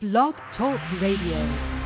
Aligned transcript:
Blog 0.00 0.34
Talk 0.56 0.78
Radio. 1.00 1.77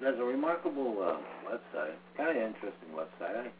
there's 0.00 0.18
a 0.18 0.24
remarkable 0.24 0.96
uh, 1.02 1.50
website, 1.50 1.94
kind 2.16 2.30
of 2.30 2.36
interesting 2.36 2.88
website. 2.94 3.50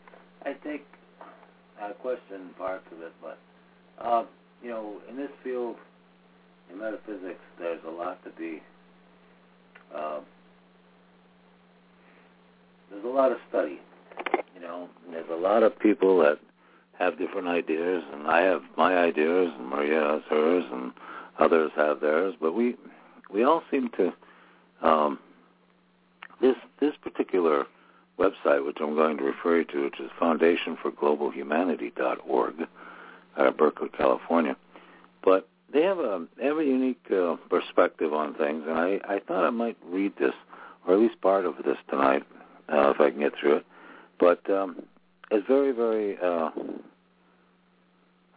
I, 0.44 0.50
I 0.50 0.54
think, 0.54 0.82
uh, 1.20 1.84
I 1.84 1.92
question 1.92 2.50
parts 2.56 2.84
of 2.92 3.02
it, 3.02 3.12
but 3.20 3.38
uh, 4.02 4.24
you 4.62 4.70
know, 4.70 4.98
in 5.08 5.16
this 5.16 5.30
field, 5.44 5.76
in 6.70 6.78
metaphysics, 6.78 7.40
there's 7.58 7.80
a 7.86 7.90
lot 7.90 8.22
to 8.24 8.30
be. 8.30 8.62
Uh, 9.94 10.20
there's 12.90 13.04
a 13.04 13.08
lot 13.08 13.32
of 13.32 13.38
study, 13.48 13.78
you 14.54 14.60
know. 14.60 14.88
And 15.04 15.14
there's 15.14 15.30
a 15.30 15.34
lot 15.34 15.62
of 15.62 15.78
people 15.78 16.18
that 16.20 16.38
have 16.98 17.18
different 17.18 17.48
ideas, 17.48 18.02
and 18.12 18.26
I 18.26 18.42
have 18.42 18.62
my 18.76 18.96
ideas, 18.96 19.50
and 19.58 19.68
Maria 19.68 20.00
has 20.00 20.22
hers, 20.28 20.64
and 20.72 20.92
others 21.38 21.70
have 21.76 22.00
theirs. 22.00 22.34
But 22.40 22.54
we 22.54 22.76
we 23.32 23.44
all 23.44 23.62
seem 23.70 23.90
to 23.96 24.12
um, 24.86 25.18
this 26.40 26.56
this 26.80 26.94
particular 27.02 27.66
website, 28.18 28.64
which 28.64 28.78
I'm 28.80 28.94
going 28.94 29.18
to 29.18 29.24
refer 29.24 29.58
you 29.58 29.64
to, 29.64 29.82
which 29.84 30.00
is 30.00 30.10
FoundationForGlobalHumanity.org, 30.20 32.54
out 33.36 33.46
of 33.46 33.56
Berkeley, 33.56 33.88
California, 33.88 34.56
but 35.24 35.48
they 35.72 35.82
have 35.82 35.98
a 35.98 36.26
they 36.36 36.46
have 36.46 36.58
a 36.58 36.64
unique 36.64 37.04
uh, 37.10 37.36
perspective 37.48 38.12
on 38.12 38.34
things, 38.34 38.64
and 38.66 38.78
I 38.78 39.00
I 39.08 39.20
thought 39.20 39.44
I 39.44 39.50
might 39.50 39.76
read 39.86 40.12
this 40.18 40.34
or 40.86 40.94
at 40.94 41.00
least 41.00 41.20
part 41.20 41.44
of 41.44 41.56
this 41.64 41.76
tonight 41.88 42.24
uh, 42.72 42.90
if 42.90 43.00
I 43.00 43.10
can 43.10 43.20
get 43.20 43.32
through 43.38 43.56
it, 43.56 43.66
but 44.18 44.48
um, 44.50 44.82
it's 45.30 45.46
very 45.46 45.72
very 45.72 46.18
uh, 46.18 46.50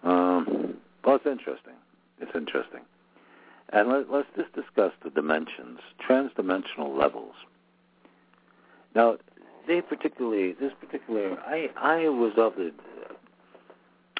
um, 0.03 0.75
well 1.03 1.15
it's 1.15 1.25
interesting. 1.25 1.73
It's 2.19 2.35
interesting, 2.35 2.81
and 3.69 3.89
let, 3.89 4.11
let's 4.11 4.27
just 4.35 4.53
discuss 4.53 4.93
the 5.03 5.09
dimensions 5.09 5.79
transdimensional 6.07 6.97
levels. 6.97 7.35
Now, 8.95 9.17
they 9.67 9.81
particularly, 9.81 10.53
this 10.53 10.73
particular, 10.79 11.37
I, 11.45 11.69
I 11.77 12.09
was 12.09 12.33
of 12.37 12.55
the, 12.55 12.71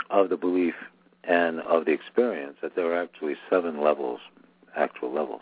of 0.09 0.29
the 0.29 0.37
belief 0.37 0.75
and 1.23 1.59
of 1.61 1.85
the 1.85 1.91
experience 1.91 2.57
that 2.61 2.75
there 2.75 2.91
are 2.91 3.01
actually 3.01 3.35
seven 3.49 3.81
levels, 3.81 4.19
actual 4.75 5.13
levels. 5.13 5.41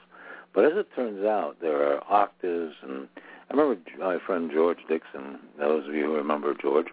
But 0.54 0.66
as 0.66 0.74
it 0.76 0.88
turns 0.96 1.26
out, 1.26 1.58
there 1.62 1.94
are 1.94 2.04
octaves, 2.10 2.76
and 2.82 3.08
I 3.50 3.54
remember 3.56 3.82
my 4.00 4.18
friend 4.26 4.52
George 4.54 4.80
Dixon. 4.90 5.40
Those 5.58 5.88
of 5.88 5.96
you 5.96 6.06
who 6.06 6.16
remember 6.16 6.54
George, 6.54 6.88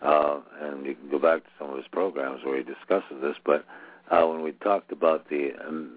uh, 0.00 0.40
and 0.60 0.86
you 0.86 0.94
can 0.94 1.10
go 1.10 1.18
back 1.18 1.44
to 1.44 1.50
some 1.58 1.70
of 1.70 1.76
his 1.76 1.86
programs 1.90 2.44
where 2.44 2.56
he 2.56 2.62
discusses 2.62 3.20
this. 3.20 3.36
But 3.44 3.64
uh, 4.10 4.24
when 4.26 4.42
we 4.42 4.52
talked 4.52 4.90
about 4.90 5.28
the 5.28 5.50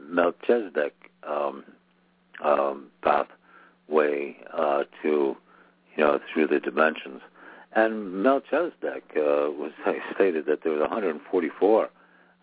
Melchizedek 0.10 0.94
um, 1.24 1.64
um, 2.44 2.88
path 3.04 3.28
way 3.88 4.38
uh, 4.54 4.84
to 5.02 5.38
you 6.01 6.07
know, 6.07 6.19
through 6.34 6.47
the 6.47 6.59
dimensions. 6.59 7.22
And 7.73 8.23
Melchizedek 8.23 9.03
uh, 9.16 9.53
was 9.53 9.72
stated 10.16 10.47
that 10.47 10.63
there 10.63 10.72
was 10.72 10.81
144 10.81 11.89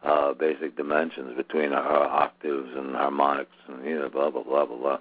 uh, 0.05 0.33
basic 0.35 0.77
dimensions 0.77 1.37
between 1.37 1.73
our 1.73 2.05
octaves 2.05 2.69
and 2.77 2.95
harmonics 2.95 3.51
and 3.67 3.85
you 3.85 3.99
know 3.99 4.09
blah 4.09 4.31
blah 4.31 4.45
blah 4.45 4.65
blah 4.65 4.77
blah. 4.77 4.99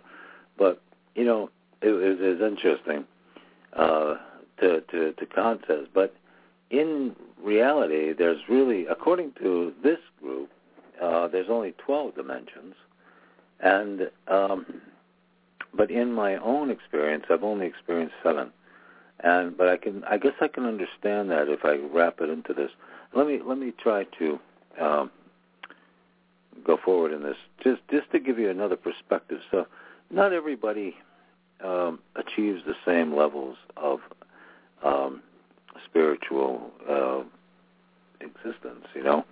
But 0.58 0.82
you 1.14 1.24
know 1.24 1.52
it, 1.84 1.90
it 1.90 2.20
is 2.20 2.42
interesting 2.42 3.06
uh, 3.74 4.16
to 4.60 4.82
to 4.82 5.14
to 5.14 5.26
contest. 5.28 5.90
But 5.94 6.16
in 6.72 7.16
reality, 7.42 8.12
there's 8.18 8.42
really, 8.50 8.88
according 8.88 9.34
to 9.40 9.72
this 9.84 10.00
group, 10.20 10.50
uh, 11.02 11.28
there's 11.28 11.48
only 11.48 11.76
12 11.86 12.16
dimensions, 12.16 12.74
and 13.60 14.10
um, 14.28 14.66
but 15.78 15.92
in 15.92 16.12
my 16.12 16.36
own 16.38 16.72
experience, 16.72 17.26
I've 17.30 17.44
only 17.44 17.68
experienced 17.68 18.16
seven. 18.24 18.52
And 19.22 19.58
but 19.58 19.70
I 19.70 19.78
can, 19.78 20.04
I 20.04 20.18
guess, 20.18 20.34
I 20.42 20.48
can 20.48 20.66
understand 20.66 21.32
that 21.32 21.48
if 21.48 21.64
I 21.64 21.78
wrap 21.94 22.20
it 22.20 22.30
into 22.30 22.54
this. 22.54 22.72
Let 23.16 23.28
me 23.28 23.40
let 23.44 23.58
me 23.58 23.74
try 23.82 24.06
to 24.20 24.40
um, 24.80 25.12
go 26.66 26.78
forward 26.84 27.14
in 27.14 27.24
this. 27.24 27.38
Just 27.64 27.82
just 27.90 28.12
to 28.12 28.20
give 28.20 28.38
you 28.38 28.50
another 28.50 28.76
perspective. 28.76 29.40
So, 29.50 29.66
not 30.12 30.34
everybody 30.34 30.96
um, 31.64 32.00
achieves 32.16 32.62
the 32.66 32.76
same 32.86 33.16
levels 33.16 33.58
of 33.76 34.00
um, 34.84 35.24
spiritual 35.86 36.72
uh, 36.88 37.24
existence, 38.22 38.86
you 38.94 39.04
know, 39.04 39.26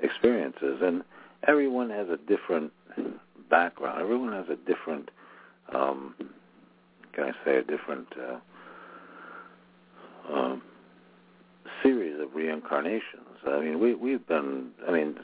experiences, 0.00 0.80
and 0.82 1.02
everyone 1.48 1.88
has 1.88 2.08
a 2.08 2.18
different 2.28 2.70
background. 3.50 4.02
Everyone 4.02 4.32
has 4.32 4.46
a 4.50 4.56
different 4.70 5.10
um, 5.74 6.14
can 7.12 7.24
I 7.24 7.32
say, 7.44 7.56
a 7.58 7.62
different 7.62 8.08
uh, 8.18 8.38
um, 10.32 10.62
series 11.82 12.20
of 12.20 12.34
reincarnations. 12.34 13.38
I 13.46 13.60
mean, 13.60 13.80
we 13.80 13.94
we've 13.94 14.26
been. 14.26 14.70
I 14.88 14.92
mean, 14.92 15.16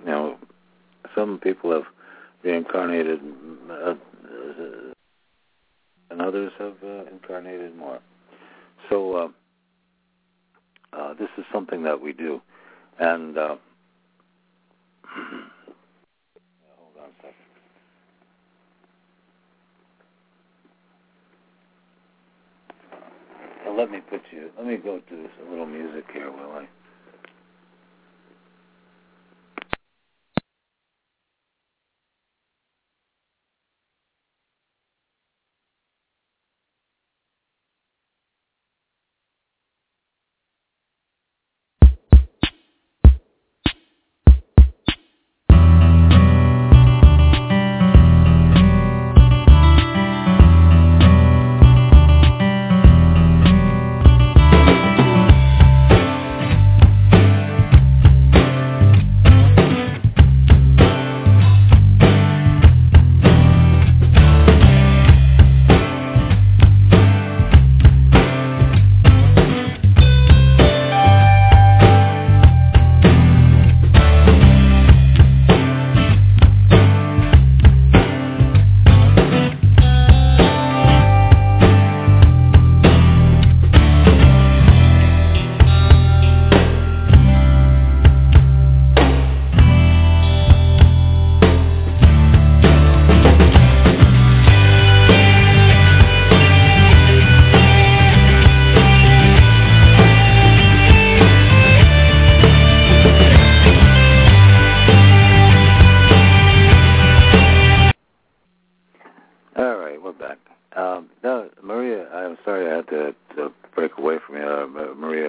you 0.00 0.06
know, 0.06 0.38
some 1.14 1.38
people 1.38 1.72
have 1.72 1.84
reincarnated, 2.42 3.20
uh, 3.70 3.94
and 6.10 6.20
others 6.20 6.52
have 6.58 6.74
uh, 6.84 7.04
incarnated 7.10 7.76
more. 7.76 8.00
So 8.90 9.14
uh, 9.16 9.28
uh, 10.92 11.14
this 11.14 11.28
is 11.38 11.44
something 11.52 11.82
that 11.84 12.00
we 12.00 12.12
do, 12.12 12.40
and 12.98 13.38
uh, 13.38 13.56
let 23.76 23.90
me 23.90 24.00
put 24.00 24.22
you. 24.30 24.50
Let 24.56 24.66
me 24.66 24.76
go 24.76 24.98
to 24.98 25.14
a 25.14 25.50
little 25.50 25.66
music 25.66 26.04
here, 26.12 26.30
will 26.30 26.52
I? 26.52 26.68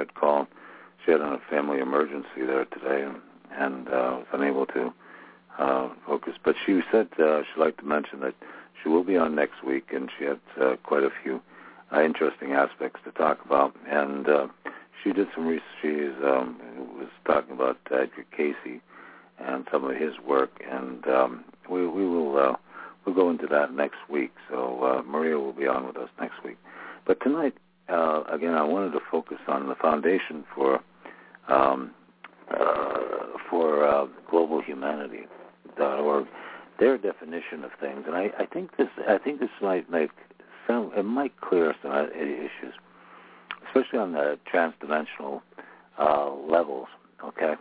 Had 0.04 0.14
called. 0.16 0.48
She 1.06 1.12
had 1.12 1.22
a 1.22 1.40
family 1.50 1.80
emergency 1.80 2.42
there 2.46 2.66
today, 2.66 3.04
and, 3.04 3.18
and 3.58 3.88
uh, 3.88 4.20
was 4.20 4.26
unable 4.34 4.66
to 4.68 4.94
uh, 5.60 5.90
focus. 6.06 6.34
But 6.44 6.56
she 6.66 6.82
said 6.92 7.08
uh, 7.20 7.42
she'd 7.42 7.60
like 7.60 7.78
to 7.78 7.86
mention 7.86 8.20
that 8.22 8.36
she 8.82 8.90
will 8.90 9.04
be 9.04 9.18
on 9.18 9.36
next 9.36 9.64
week, 9.64 9.88
and 9.94 10.10
she 10.18 10.26
had 10.26 10.40
uh, 10.62 10.76
quite 10.84 11.04
a 11.04 11.10
few 11.24 11.42
uh, 11.94 12.02
interesting 12.02 12.52
aspects 12.54 13.00
to 13.06 13.12
talk 13.12 13.38
about. 13.46 13.76
And 13.90 14.28
uh, 14.28 14.48
she 15.04 15.12
did 15.14 15.28
some 15.36 15.46
research. 15.48 15.64
She 15.82 15.94
um, 16.26 16.58
was 16.98 17.10
talking 17.26 17.54
about 17.54 17.78
Edgar 17.92 18.26
Cayce 18.36 18.82
and 19.40 19.66
some 19.72 19.84
of 19.84 19.96
his 19.96 20.14
work, 20.26 20.62
and 20.70 21.06
um, 21.08 21.44
we, 21.70 21.88
we 21.88 22.06
will. 22.06 22.38
Uh, 22.38 22.56
We'll 23.06 23.16
go 23.16 23.30
into 23.30 23.48
that 23.48 23.74
next 23.74 23.98
week. 24.10 24.32
So 24.50 24.84
uh, 24.84 25.02
Maria 25.04 25.38
will 25.38 25.52
be 25.52 25.68
on 25.68 25.86
with 25.88 25.98
us 25.98 26.10
next 26.20 26.44
week. 26.44 26.58
But 27.06 27.20
tonight, 27.22 27.54
uh, 27.90 28.24
again, 28.32 28.54
I 28.54 28.64
wanted 28.64 28.92
to 28.92 29.00
focus 29.12 29.40
on 29.48 29.68
the 29.68 29.76
foundation 29.76 30.44
for 30.56 30.82
um, 31.48 31.92
uh, 32.52 33.38
for 33.50 33.88
uh, 33.88 34.06
global 34.30 34.62
humanity 34.62 35.26
their 36.84 36.98
definition 36.98 37.64
of 37.64 37.72
things, 37.80 38.04
and 38.06 38.16
I, 38.16 38.30
I 38.38 38.46
think 38.46 38.76
this 38.78 38.90
I 39.08 39.18
think 39.18 39.40
this 39.40 39.50
might 39.62 39.90
make 39.90 40.12
some 40.68 40.92
it 40.96 41.04
might 41.04 41.40
clear 41.40 41.74
some 41.82 41.92
issues, 41.92 42.74
especially 43.68 44.00
on 44.00 44.12
the 44.12 44.38
transdimensional 44.52 45.42
uh, 45.98 46.32
levels. 46.32 46.88
Okay. 47.24 47.54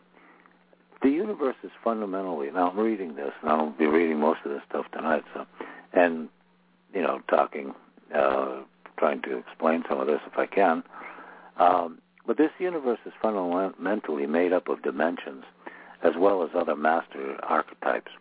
The 1.03 1.09
universe 1.09 1.57
is 1.63 1.71
fundamentally. 1.83 2.51
Now 2.51 2.71
I'm 2.71 2.79
reading 2.79 3.17
this, 3.17 3.33
and 3.43 3.51
I'll 3.51 3.71
be 3.71 3.87
reading 3.87 4.19
most 4.19 4.41
of 4.45 4.51
this 4.51 4.63
stuff 4.69 4.87
tonight. 4.93 5.23
So, 5.35 5.47
and 5.93 6.29
you 6.93 7.03
know, 7.03 7.21
talking, 7.29 7.75
uh, 8.15 8.63
trying 9.03 9.21
to 9.21 9.37
explain 9.37 9.83
some 9.89 9.99
of 9.99 10.07
this 10.07 10.21
if 10.29 10.39
I 10.39 10.47
can. 10.47 10.85
Um, 11.57 11.99
but 12.25 12.37
this 12.37 12.53
universe 12.61 13.01
is 13.05 13.13
fundamentally 13.21 14.27
made 14.27 14.53
up 14.53 14.69
of 14.69 14.81
dimensions, 14.83 15.43
as 16.05 16.13
well 16.17 16.45
as 16.45 16.51
other 16.55 16.77
master 16.77 17.37
archetypes. 17.43 18.13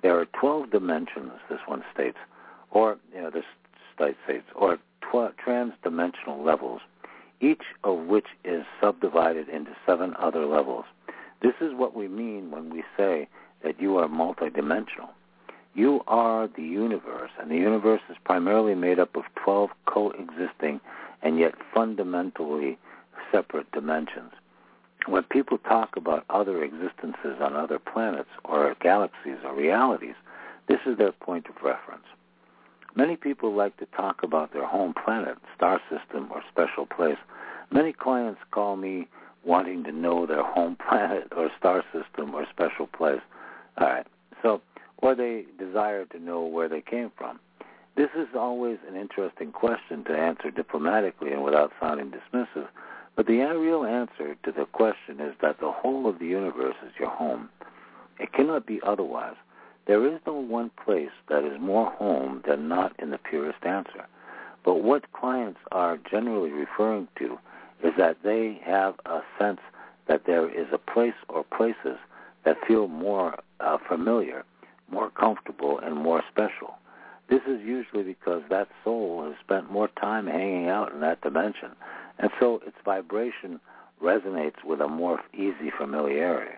There 0.00 0.18
are 0.18 0.24
12 0.40 0.70
dimensions. 0.70 1.32
This 1.50 1.58
one 1.66 1.84
states, 1.92 2.16
or 2.70 2.96
you 3.14 3.20
know, 3.20 3.28
this 3.28 3.44
state 3.94 4.16
states, 4.24 4.46
or 4.54 4.78
tw- 5.02 5.36
trans-dimensional 5.36 6.42
levels, 6.42 6.80
each 7.42 7.64
of 7.84 8.06
which 8.06 8.28
is 8.46 8.64
subdivided 8.80 9.50
into 9.50 9.72
seven 9.84 10.14
other 10.18 10.46
levels. 10.46 10.86
This 11.42 11.54
is 11.60 11.74
what 11.74 11.94
we 11.94 12.08
mean 12.08 12.50
when 12.50 12.70
we 12.70 12.82
say 12.96 13.28
that 13.62 13.78
you 13.78 13.98
are 13.98 14.08
multidimensional. 14.08 15.10
You 15.78 16.00
are 16.08 16.48
the 16.48 16.64
universe, 16.64 17.30
and 17.38 17.52
the 17.52 17.56
universe 17.56 18.00
is 18.10 18.16
primarily 18.24 18.74
made 18.74 18.98
up 18.98 19.14
of 19.14 19.22
12 19.36 19.70
coexisting 19.86 20.80
and 21.22 21.38
yet 21.38 21.54
fundamentally 21.72 22.76
separate 23.30 23.70
dimensions. 23.70 24.32
When 25.06 25.22
people 25.22 25.56
talk 25.56 25.96
about 25.96 26.24
other 26.30 26.64
existences 26.64 27.36
on 27.40 27.54
other 27.54 27.78
planets 27.78 28.28
or 28.44 28.74
galaxies 28.80 29.38
or 29.44 29.54
realities, 29.54 30.16
this 30.66 30.80
is 30.84 30.98
their 30.98 31.12
point 31.12 31.46
of 31.46 31.62
reference. 31.62 32.06
Many 32.96 33.14
people 33.14 33.54
like 33.54 33.76
to 33.76 33.86
talk 33.96 34.24
about 34.24 34.52
their 34.52 34.66
home 34.66 34.94
planet, 35.04 35.38
star 35.54 35.80
system, 35.88 36.28
or 36.32 36.42
special 36.50 36.86
place. 36.86 37.18
Many 37.70 37.92
clients 37.92 38.40
call 38.50 38.74
me 38.74 39.06
wanting 39.44 39.84
to 39.84 39.92
know 39.92 40.26
their 40.26 40.42
home 40.42 40.76
planet 40.88 41.28
or 41.36 41.52
star 41.56 41.84
system 41.92 42.34
or 42.34 42.48
special 42.50 42.88
place. 42.88 43.20
All 43.80 43.86
right. 43.86 44.06
So, 44.42 44.60
or 44.98 45.14
they 45.14 45.44
desire 45.58 46.04
to 46.06 46.18
know 46.18 46.44
where 46.44 46.68
they 46.68 46.80
came 46.80 47.10
from. 47.16 47.40
This 47.96 48.10
is 48.16 48.28
always 48.36 48.78
an 48.88 48.96
interesting 48.96 49.50
question 49.50 50.04
to 50.04 50.12
answer 50.12 50.50
diplomatically 50.50 51.32
and 51.32 51.42
without 51.42 51.72
sounding 51.80 52.12
dismissive. 52.12 52.68
But 53.16 53.26
the 53.26 53.38
real 53.38 53.84
answer 53.84 54.36
to 54.44 54.52
the 54.52 54.66
question 54.66 55.20
is 55.20 55.34
that 55.42 55.58
the 55.58 55.72
whole 55.72 56.08
of 56.08 56.20
the 56.20 56.26
universe 56.26 56.76
is 56.86 56.92
your 56.98 57.10
home. 57.10 57.48
It 58.20 58.32
cannot 58.32 58.66
be 58.66 58.80
otherwise. 58.86 59.34
There 59.86 60.06
is 60.06 60.20
no 60.26 60.34
one 60.34 60.70
place 60.84 61.10
that 61.28 61.44
is 61.44 61.58
more 61.60 61.90
home 61.90 62.42
than 62.46 62.68
not 62.68 62.92
in 63.00 63.10
the 63.10 63.18
purest 63.18 63.64
answer. 63.64 64.06
But 64.64 64.82
what 64.82 65.12
clients 65.12 65.60
are 65.72 65.98
generally 66.10 66.50
referring 66.50 67.08
to 67.18 67.38
is 67.82 67.94
that 67.96 68.18
they 68.22 68.60
have 68.64 68.94
a 69.06 69.20
sense 69.38 69.60
that 70.06 70.26
there 70.26 70.48
is 70.48 70.66
a 70.72 70.78
place 70.78 71.14
or 71.28 71.42
places 71.42 71.98
that 72.44 72.56
feel 72.66 72.86
more 72.86 73.38
uh, 73.60 73.78
familiar, 73.88 74.44
more 74.90 75.10
comfortable, 75.10 75.78
and 75.78 75.94
more 75.96 76.22
special. 76.30 76.76
This 77.28 77.42
is 77.46 77.60
usually 77.60 78.02
because 78.02 78.42
that 78.48 78.68
soul 78.84 79.24
has 79.24 79.34
spent 79.44 79.70
more 79.70 79.88
time 79.88 80.26
hanging 80.26 80.68
out 80.68 80.92
in 80.92 81.00
that 81.00 81.20
dimension, 81.20 81.70
and 82.18 82.30
so 82.40 82.62
its 82.66 82.76
vibration 82.84 83.60
resonates 84.02 84.64
with 84.64 84.80
a 84.80 84.88
more 84.88 85.20
easy 85.34 85.70
familiarity. 85.76 86.56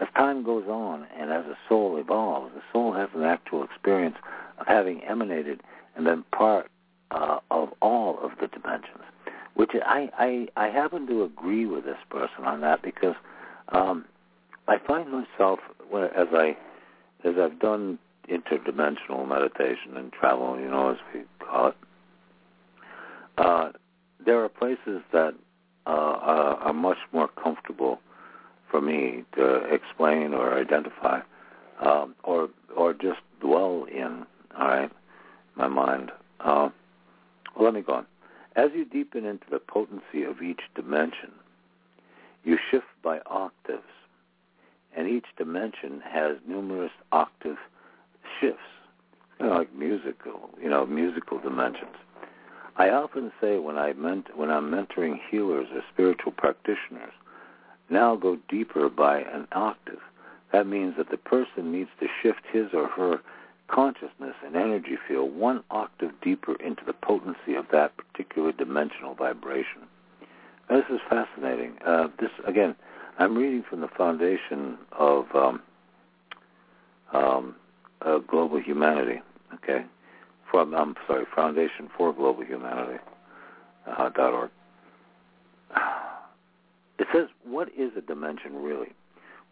As 0.00 0.08
time 0.16 0.44
goes 0.44 0.66
on 0.68 1.06
and 1.18 1.30
as 1.32 1.44
a 1.46 1.58
soul 1.68 1.96
evolves, 1.96 2.54
the 2.54 2.62
soul 2.72 2.92
has 2.92 3.08
an 3.14 3.24
actual 3.24 3.64
experience 3.64 4.16
of 4.58 4.66
having 4.66 5.02
emanated 5.04 5.60
and 5.96 6.04
been 6.04 6.22
part 6.32 6.70
uh, 7.10 7.38
of 7.50 7.70
all 7.80 8.18
of 8.22 8.32
the 8.40 8.46
dimensions 8.48 9.02
which 9.58 9.72
I, 9.84 10.08
I 10.16 10.66
I 10.66 10.68
happen 10.68 11.08
to 11.08 11.24
agree 11.24 11.66
with 11.66 11.84
this 11.84 11.98
person 12.10 12.44
on 12.44 12.60
that 12.60 12.80
because 12.80 13.16
um, 13.70 14.04
I 14.68 14.78
find 14.78 15.10
myself 15.10 15.58
as 15.92 16.28
I 16.32 16.56
as 17.24 17.34
I've 17.40 17.58
done 17.58 17.98
interdimensional 18.28 19.26
meditation 19.26 19.96
and 19.96 20.12
travel, 20.12 20.58
you 20.58 20.68
know, 20.68 20.90
as 20.90 20.96
we 21.14 21.22
call 21.38 21.68
it, 21.68 21.76
uh, 23.38 23.72
there 24.24 24.42
are 24.42 24.48
places 24.48 25.02
that 25.12 25.34
uh, 25.86 25.90
are, 25.90 26.56
are 26.56 26.72
much 26.72 26.98
more 27.12 27.28
comfortable 27.28 28.00
for 28.70 28.80
me 28.80 29.24
to 29.34 29.56
explain 29.72 30.34
or 30.34 30.58
identify 30.58 31.20
um, 31.80 32.14
or 32.24 32.50
or 32.76 32.92
just 32.92 33.20
dwell 33.40 33.84
in. 33.84 34.26
All 34.58 34.66
right, 34.66 34.90
my 35.56 35.68
mind. 35.68 36.10
Uh, 36.40 36.68
well, 37.56 37.64
let 37.64 37.74
me 37.74 37.80
go 37.80 37.94
on. 37.94 38.06
As 38.56 38.70
you 38.74 38.84
deepen 38.84 39.24
into 39.24 39.46
the 39.50 39.60
potency 39.60 40.24
of 40.24 40.42
each 40.42 40.60
dimension, 40.74 41.30
you 42.44 42.58
shift 42.70 42.86
by 43.02 43.20
octaves, 43.26 43.82
and 44.98 45.08
each 45.08 45.26
dimension 45.36 46.02
has 46.04 46.36
numerous 46.46 46.90
octave 47.12 47.56
shifts, 48.40 48.58
you 49.38 49.46
know, 49.46 49.52
like 49.52 49.72
musical, 49.72 50.50
you 50.60 50.68
know, 50.68 50.84
musical 50.84 51.38
dimensions. 51.38 51.94
I 52.76 52.90
often 52.90 53.30
say 53.40 53.58
when 53.58 53.78
I 53.78 53.92
ment- 53.92 54.36
when 54.36 54.50
I'm 54.50 54.70
mentoring 54.70 55.20
healers 55.30 55.68
or 55.72 55.84
spiritual 55.92 56.32
practitioners, 56.32 57.12
now 57.88 58.16
go 58.16 58.38
deeper 58.48 58.88
by 58.88 59.20
an 59.20 59.46
octave. 59.52 60.00
That 60.52 60.66
means 60.66 60.96
that 60.96 61.10
the 61.10 61.16
person 61.16 61.70
needs 61.70 61.90
to 62.00 62.08
shift 62.20 62.42
his 62.52 62.74
or 62.74 62.88
her 62.88 63.20
consciousness 63.68 64.34
and 64.44 64.56
energy 64.56 64.96
field 65.06 65.36
one 65.36 65.62
octave 65.70 66.12
deeper 66.22 66.54
into 66.54 66.84
the 66.84 66.92
potency 66.92 67.54
of 67.54 67.66
that 67.70 67.92
particular 67.96 68.50
dimensional 68.50 69.14
vibration. 69.14 69.82
This 70.68 70.84
is 70.90 71.00
fascinating. 71.08 71.74
Uh, 71.86 72.08
this 72.18 72.30
again, 72.46 72.74
I'm 73.18 73.36
reading 73.36 73.64
from 73.68 73.80
the 73.80 73.88
foundation 73.88 74.78
of 74.92 75.26
um, 75.34 75.62
um, 77.12 77.56
uh, 78.00 78.18
Global 78.18 78.60
Humanity. 78.60 79.20
Okay, 79.54 79.84
from 80.50 80.72
I'm 80.72 80.94
sorry, 81.06 81.24
Foundation 81.34 81.90
for 81.96 82.12
Global 82.12 82.44
Humanity 82.44 82.98
uh, 83.86 84.08
dot 84.10 84.32
org. 84.32 84.50
It 87.00 87.06
says, 87.12 87.26
"What 87.44 87.68
is 87.76 87.90
a 87.96 88.00
dimension 88.00 88.56
really?" 88.62 88.92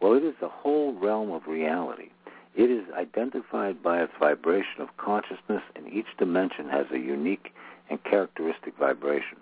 Well, 0.00 0.14
it 0.14 0.22
is 0.22 0.34
the 0.40 0.48
whole 0.48 0.92
realm 0.94 1.32
of 1.32 1.46
reality. 1.48 2.10
It 2.54 2.70
is 2.70 2.84
identified 2.94 3.82
by 3.82 4.02
its 4.02 4.12
vibration 4.20 4.80
of 4.80 4.96
consciousness, 4.96 5.62
and 5.74 5.92
each 5.92 6.06
dimension 6.18 6.68
has 6.68 6.86
a 6.92 6.98
unique 6.98 7.52
and 7.90 8.02
characteristic 8.04 8.76
vibration. 8.78 9.38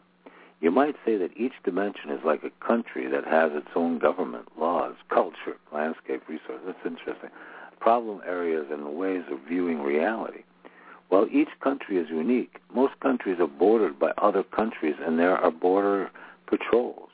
You 0.64 0.70
might 0.70 0.96
say 1.04 1.18
that 1.18 1.36
each 1.36 1.52
dimension 1.62 2.08
is 2.08 2.24
like 2.24 2.42
a 2.42 2.66
country 2.66 3.06
that 3.08 3.26
has 3.26 3.52
its 3.52 3.68
own 3.76 3.98
government, 3.98 4.48
laws, 4.58 4.94
culture, 5.10 5.58
landscape, 5.74 6.22
resources. 6.26 6.62
That's 6.64 6.86
interesting. 6.86 7.28
Problem 7.80 8.22
areas 8.26 8.68
and 8.70 8.96
ways 8.96 9.24
of 9.30 9.40
viewing 9.46 9.82
reality. 9.82 10.42
Well, 11.10 11.26
each 11.30 11.50
country 11.62 11.98
is 11.98 12.08
unique. 12.08 12.60
Most 12.74 12.98
countries 13.00 13.40
are 13.40 13.46
bordered 13.46 13.98
by 13.98 14.12
other 14.16 14.42
countries, 14.42 14.94
and 15.04 15.18
there 15.18 15.36
are 15.36 15.50
border 15.50 16.10
patrols. 16.46 17.10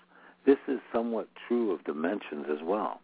This 0.47 0.59
is 0.69 0.78
somewhat 0.92 1.26
true 1.49 1.73
of 1.73 1.83
dimensions 1.83 2.47
as 2.49 2.62
well. 2.62 3.00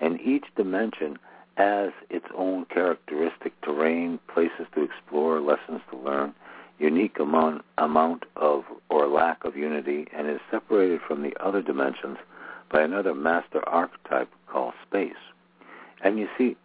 And 0.00 0.18
each 0.18 0.46
dimension 0.56 1.18
has 1.56 1.90
its 2.08 2.24
own 2.34 2.64
characteristic 2.72 3.52
terrain, 3.60 4.18
places 4.32 4.66
to 4.74 4.82
explore, 4.82 5.42
lessons 5.42 5.82
to 5.90 5.98
learn, 5.98 6.34
unique 6.80 7.18
amount, 7.20 7.62
amount 7.78 8.24
of 8.36 8.64
or 8.88 9.06
lack 9.06 9.44
of 9.44 9.56
unity, 9.56 10.06
and 10.16 10.28
is 10.28 10.40
separated 10.50 11.00
from 11.06 11.22
the 11.22 11.32
other 11.38 11.62
dimensions 11.62 12.16
by 12.72 12.82
another 12.82 13.14
master 13.14 13.66
archetype 13.68 14.30
called 14.48 14.72
space. 14.88 15.12
And 16.02 16.18
you 16.18 16.26
see, 16.38 16.56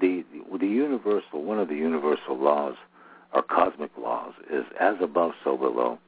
the 0.00 0.24
the 0.58 0.66
universal 0.66 1.44
one 1.44 1.60
of 1.60 1.68
the 1.68 1.76
universal 1.76 2.36
laws 2.36 2.74
or 3.32 3.42
cosmic 3.42 3.90
laws 3.96 4.34
is 4.50 4.64
as 4.80 4.96
above 5.00 5.32
so 5.44 5.56
below. 5.56 5.98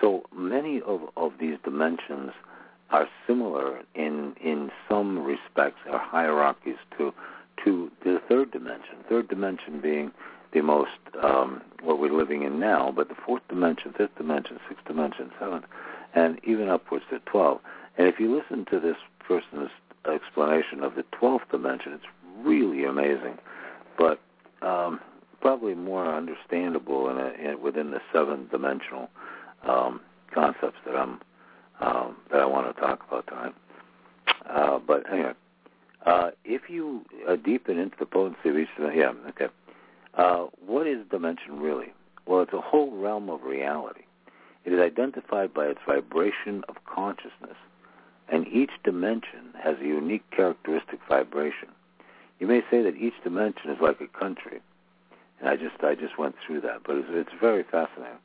So 0.00 0.24
many 0.34 0.80
of, 0.80 1.02
of 1.16 1.32
these 1.38 1.56
dimensions 1.62 2.32
are 2.90 3.06
similar 3.26 3.82
in 3.94 4.34
in 4.42 4.70
some 4.88 5.24
respects 5.24 5.78
or 5.88 5.98
hierarchies 5.98 6.78
to 6.98 7.14
to 7.64 7.90
the 8.04 8.20
third 8.28 8.50
dimension. 8.50 8.96
Third 9.08 9.28
dimension 9.28 9.80
being 9.80 10.10
the 10.52 10.62
most 10.62 10.90
um, 11.22 11.62
what 11.82 11.98
we're 11.98 12.12
living 12.12 12.42
in 12.42 12.58
now, 12.58 12.92
but 12.94 13.08
the 13.08 13.14
fourth 13.26 13.42
dimension, 13.48 13.94
fifth 13.96 14.16
dimension, 14.16 14.58
sixth 14.68 14.84
dimension, 14.86 15.30
seventh, 15.38 15.64
and 16.14 16.38
even 16.44 16.68
upwards 16.68 17.04
to 17.10 17.18
twelve. 17.20 17.60
And 17.96 18.06
if 18.06 18.18
you 18.18 18.34
listen 18.34 18.64
to 18.70 18.80
this 18.80 18.96
person's 19.26 19.70
explanation 20.12 20.82
of 20.82 20.94
the 20.94 21.04
twelfth 21.12 21.50
dimension, 21.50 21.92
it's 21.92 22.04
really 22.44 22.84
amazing, 22.84 23.38
but 23.98 24.20
um, 24.62 25.00
probably 25.40 25.74
more 25.74 26.14
understandable 26.14 27.08
in, 27.10 27.18
a, 27.18 27.50
in 27.50 27.62
within 27.62 27.90
the 27.90 28.00
seven 28.12 28.48
dimensional 28.50 29.08
um, 29.66 30.00
concepts 30.34 30.78
that 30.86 30.96
I'm 30.96 31.20
um, 31.80 32.16
that 32.30 32.40
I 32.40 32.46
want 32.46 32.74
to 32.74 32.80
talk 32.80 33.00
about 33.08 33.26
tonight. 33.26 33.54
Uh, 34.48 34.78
but 34.78 35.10
anyway, 35.10 35.32
uh, 36.04 36.30
if 36.44 36.68
you 36.68 37.02
uh, 37.28 37.36
deepen 37.36 37.78
into 37.78 37.96
the 37.98 38.06
potency 38.06 38.48
of 38.50 38.56
each 38.58 38.68
dimension, 38.76 38.98
yeah, 39.00 39.12
okay. 39.30 39.48
Uh, 40.14 40.46
what 40.64 40.86
is 40.86 40.98
dimension 41.10 41.60
really? 41.60 41.92
Well, 42.26 42.42
it's 42.42 42.52
a 42.52 42.60
whole 42.60 42.90
realm 42.96 43.28
of 43.30 43.42
reality. 43.42 44.02
It 44.64 44.72
is 44.72 44.80
identified 44.80 45.54
by 45.54 45.66
its 45.66 45.80
vibration 45.86 46.64
of 46.68 46.76
consciousness, 46.84 47.56
and 48.28 48.46
each 48.46 48.70
dimension 48.84 49.54
has 49.62 49.76
a 49.80 49.86
unique 49.86 50.28
characteristic 50.30 51.00
vibration. 51.08 51.68
You 52.38 52.46
may 52.46 52.60
say 52.70 52.82
that 52.82 52.96
each 52.96 53.14
dimension 53.24 53.70
is 53.70 53.78
like 53.80 54.00
a 54.00 54.18
country, 54.18 54.60
and 55.40 55.48
I 55.48 55.56
just 55.56 55.82
I 55.82 55.94
just 55.94 56.18
went 56.18 56.34
through 56.46 56.60
that, 56.62 56.82
but 56.86 56.96
it's, 56.96 57.08
it's 57.10 57.40
very 57.40 57.62
fascinating. 57.62 58.18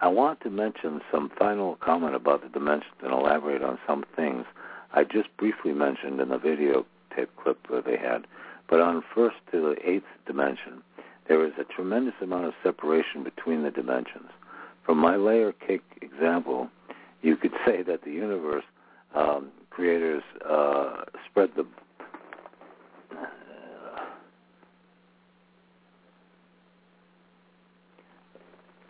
I 0.00 0.08
want 0.08 0.40
to 0.40 0.50
mention 0.50 1.02
some 1.12 1.30
final 1.38 1.76
comment 1.76 2.14
about 2.14 2.42
the 2.42 2.48
dimensions 2.48 2.94
and 3.02 3.12
elaborate 3.12 3.62
on 3.62 3.78
some 3.86 4.04
things 4.16 4.46
I 4.92 5.04
just 5.04 5.28
briefly 5.36 5.72
mentioned 5.72 6.20
in 6.20 6.30
the 6.30 6.38
video 6.38 6.86
tape 7.14 7.30
clip 7.36 7.58
they 7.84 7.96
had. 7.96 8.26
But 8.68 8.80
on 8.80 9.02
first 9.14 9.36
to 9.52 9.60
the 9.60 9.88
eighth 9.88 10.06
dimension, 10.26 10.82
there 11.30 11.46
is 11.46 11.52
a 11.60 11.64
tremendous 11.72 12.14
amount 12.20 12.44
of 12.44 12.54
separation 12.60 13.22
between 13.22 13.62
the 13.62 13.70
dimensions. 13.70 14.30
From 14.84 14.98
my 14.98 15.14
layer 15.14 15.52
cake 15.52 15.84
example, 16.02 16.68
you 17.22 17.36
could 17.36 17.52
say 17.64 17.82
that 17.84 18.02
the 18.02 18.10
universe 18.10 18.64
um, 19.14 19.50
creators 19.70 20.24
uh, 20.44 21.04
spread 21.30 21.50
the 21.54 21.64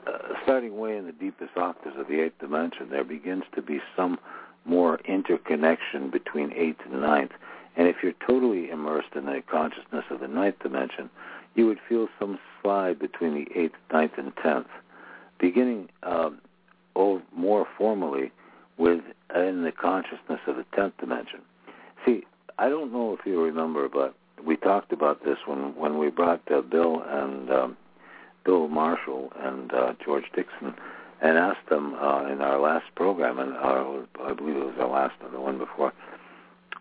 uh, 0.06 0.12
starting 0.42 0.78
way 0.78 0.96
in 0.96 1.04
the 1.04 1.12
deepest 1.12 1.54
octaves 1.58 1.96
of 1.98 2.08
the 2.08 2.22
eighth 2.22 2.38
dimension, 2.40 2.88
there 2.88 3.04
begins 3.04 3.44
to 3.54 3.60
be 3.60 3.80
some 3.94 4.18
more 4.64 4.98
interconnection 5.06 6.10
between 6.10 6.54
eighth 6.54 6.80
and 6.90 7.02
ninth. 7.02 7.32
And 7.76 7.86
if 7.86 7.96
you're 8.02 8.14
totally 8.26 8.70
immersed 8.70 9.14
in 9.14 9.26
the 9.26 9.42
consciousness 9.50 10.04
of 10.10 10.20
the 10.20 10.28
ninth 10.28 10.56
dimension, 10.62 11.10
you 11.54 11.66
would 11.66 11.78
feel 11.88 12.08
some 12.18 12.38
slide 12.62 12.98
between 12.98 13.34
the 13.34 13.58
eighth, 13.58 13.76
ninth, 13.92 14.12
and 14.16 14.32
tenth, 14.42 14.68
beginning 15.38 15.88
um, 16.02 16.40
more 17.34 17.66
formally 17.78 18.30
with 18.76 19.00
in 19.34 19.62
the 19.62 19.72
consciousness 19.72 20.40
of 20.46 20.56
the 20.56 20.64
tenth 20.74 20.94
dimension. 20.98 21.40
See, 22.04 22.24
I 22.58 22.68
don't 22.68 22.92
know 22.92 23.16
if 23.18 23.26
you 23.26 23.42
remember, 23.42 23.88
but 23.88 24.14
we 24.44 24.56
talked 24.56 24.92
about 24.92 25.24
this 25.24 25.38
when 25.46 25.74
when 25.76 25.98
we 25.98 26.10
brought 26.10 26.40
uh, 26.50 26.60
Bill 26.62 27.02
and 27.06 27.50
um, 27.50 27.76
Bill 28.44 28.68
Marshall 28.68 29.32
and 29.38 29.72
uh, 29.72 29.94
George 30.04 30.24
Dixon 30.34 30.74
and 31.22 31.36
asked 31.36 31.68
them 31.68 31.94
uh, 31.94 32.26
in 32.26 32.40
our 32.40 32.58
last 32.58 32.86
program, 32.94 33.38
and 33.38 33.52
our, 33.52 34.06
I 34.22 34.32
believe 34.32 34.56
it 34.56 34.64
was 34.64 34.74
our 34.78 34.88
last 34.88 35.20
one, 35.20 35.32
the 35.32 35.40
one 35.40 35.58
before, 35.58 35.92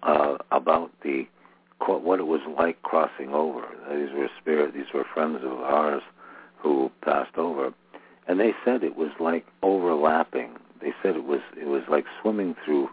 uh, 0.03 0.37
about 0.51 0.91
the 1.03 1.27
what 1.87 2.19
it 2.19 2.27
was 2.27 2.41
like 2.57 2.81
crossing 2.83 3.29
over. 3.29 3.63
These 3.91 4.13
were 4.13 4.29
spirit, 4.39 4.73
these 4.73 4.93
were 4.93 5.05
friends 5.13 5.39
of 5.43 5.59
ours 5.59 6.03
who 6.57 6.91
passed 7.01 7.37
over, 7.37 7.73
and 8.27 8.39
they 8.39 8.53
said 8.63 8.83
it 8.83 8.95
was 8.95 9.11
like 9.19 9.45
overlapping. 9.63 10.51
They 10.81 10.93
said 11.01 11.15
it 11.15 11.25
was 11.25 11.41
it 11.59 11.67
was 11.67 11.83
like 11.89 12.05
swimming 12.21 12.55
through 12.63 12.89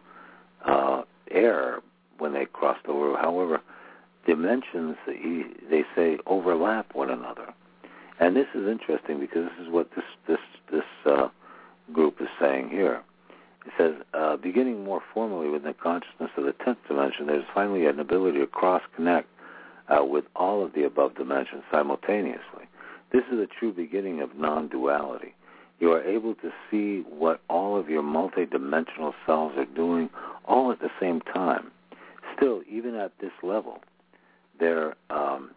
uh, 0.65 1.03
air 1.31 1.81
when 2.19 2.33
they 2.33 2.47
crossed 2.47 2.87
over. 2.87 3.17
However, 3.17 3.61
dimensions 4.27 4.97
they 5.07 5.85
say 5.95 6.19
overlap 6.27 6.95
one 6.95 7.11
another. 7.11 7.53
And 8.19 8.35
this 8.35 8.47
is 8.55 8.67
interesting 8.67 9.21
because 9.21 9.45
this 9.51 9.67
is 9.67 9.73
what 9.73 9.91
this 9.95 10.05
this 10.27 10.39
this 10.71 10.85
uh, 11.05 11.29
group 11.93 12.21
is 12.21 12.29
saying 12.41 12.71
here. 12.71 13.03
It 13.67 13.73
says, 13.77 13.95
uh, 14.15 14.37
beginning 14.37 14.85
more 14.85 15.03
formally 15.13 15.49
with 15.49 15.65
the 15.65 15.75
consciousness 15.75 16.31
of 16.37 16.45
the 16.45 16.55
tenth 16.65 16.79
dimension, 16.87 17.27
there's 17.27 17.45
finally 17.53 17.87
an 17.87 17.99
ability 17.99 18.39
to 18.39 18.47
cross 18.47 18.83
connect 18.95 19.29
uh, 19.89 20.05
with 20.05 20.25
all 20.37 20.65
of 20.65 20.73
the 20.75 20.85
above 20.85 21.17
dimensions 21.17 21.63
simultaneously. 21.71 22.67
This 23.13 23.23
is 23.31 23.39
the 23.39 23.49
true 23.59 23.73
beginning 23.73 24.21
of 24.21 24.37
non-duality. 24.37 25.35
You 25.81 25.93
are 25.93 26.03
able 26.03 26.35
to 26.37 26.51
see 26.71 27.05
what 27.09 27.41
all 27.51 27.79
of 27.79 27.89
your 27.89 28.03
multidimensional 28.03 29.13
selves 29.27 29.57
are 29.59 29.67
doing 29.67 30.11
all 30.45 30.71
at 30.71 30.81
the 30.81 30.91
same 31.01 31.21
time. 31.21 31.71
Still, 32.37 32.63
even 32.71 32.95
at 32.95 33.13
this 33.21 33.33
level, 33.43 33.81
there 34.59 34.95
um, 35.11 35.51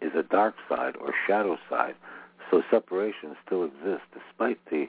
is 0.00 0.12
a 0.16 0.22
dark 0.22 0.54
side 0.68 0.96
or 0.96 1.12
shadow 1.26 1.58
side. 1.68 1.94
So 2.50 2.62
separation 2.70 3.36
still 3.44 3.64
exists 3.64 4.06
despite 4.12 4.58
the 4.70 4.86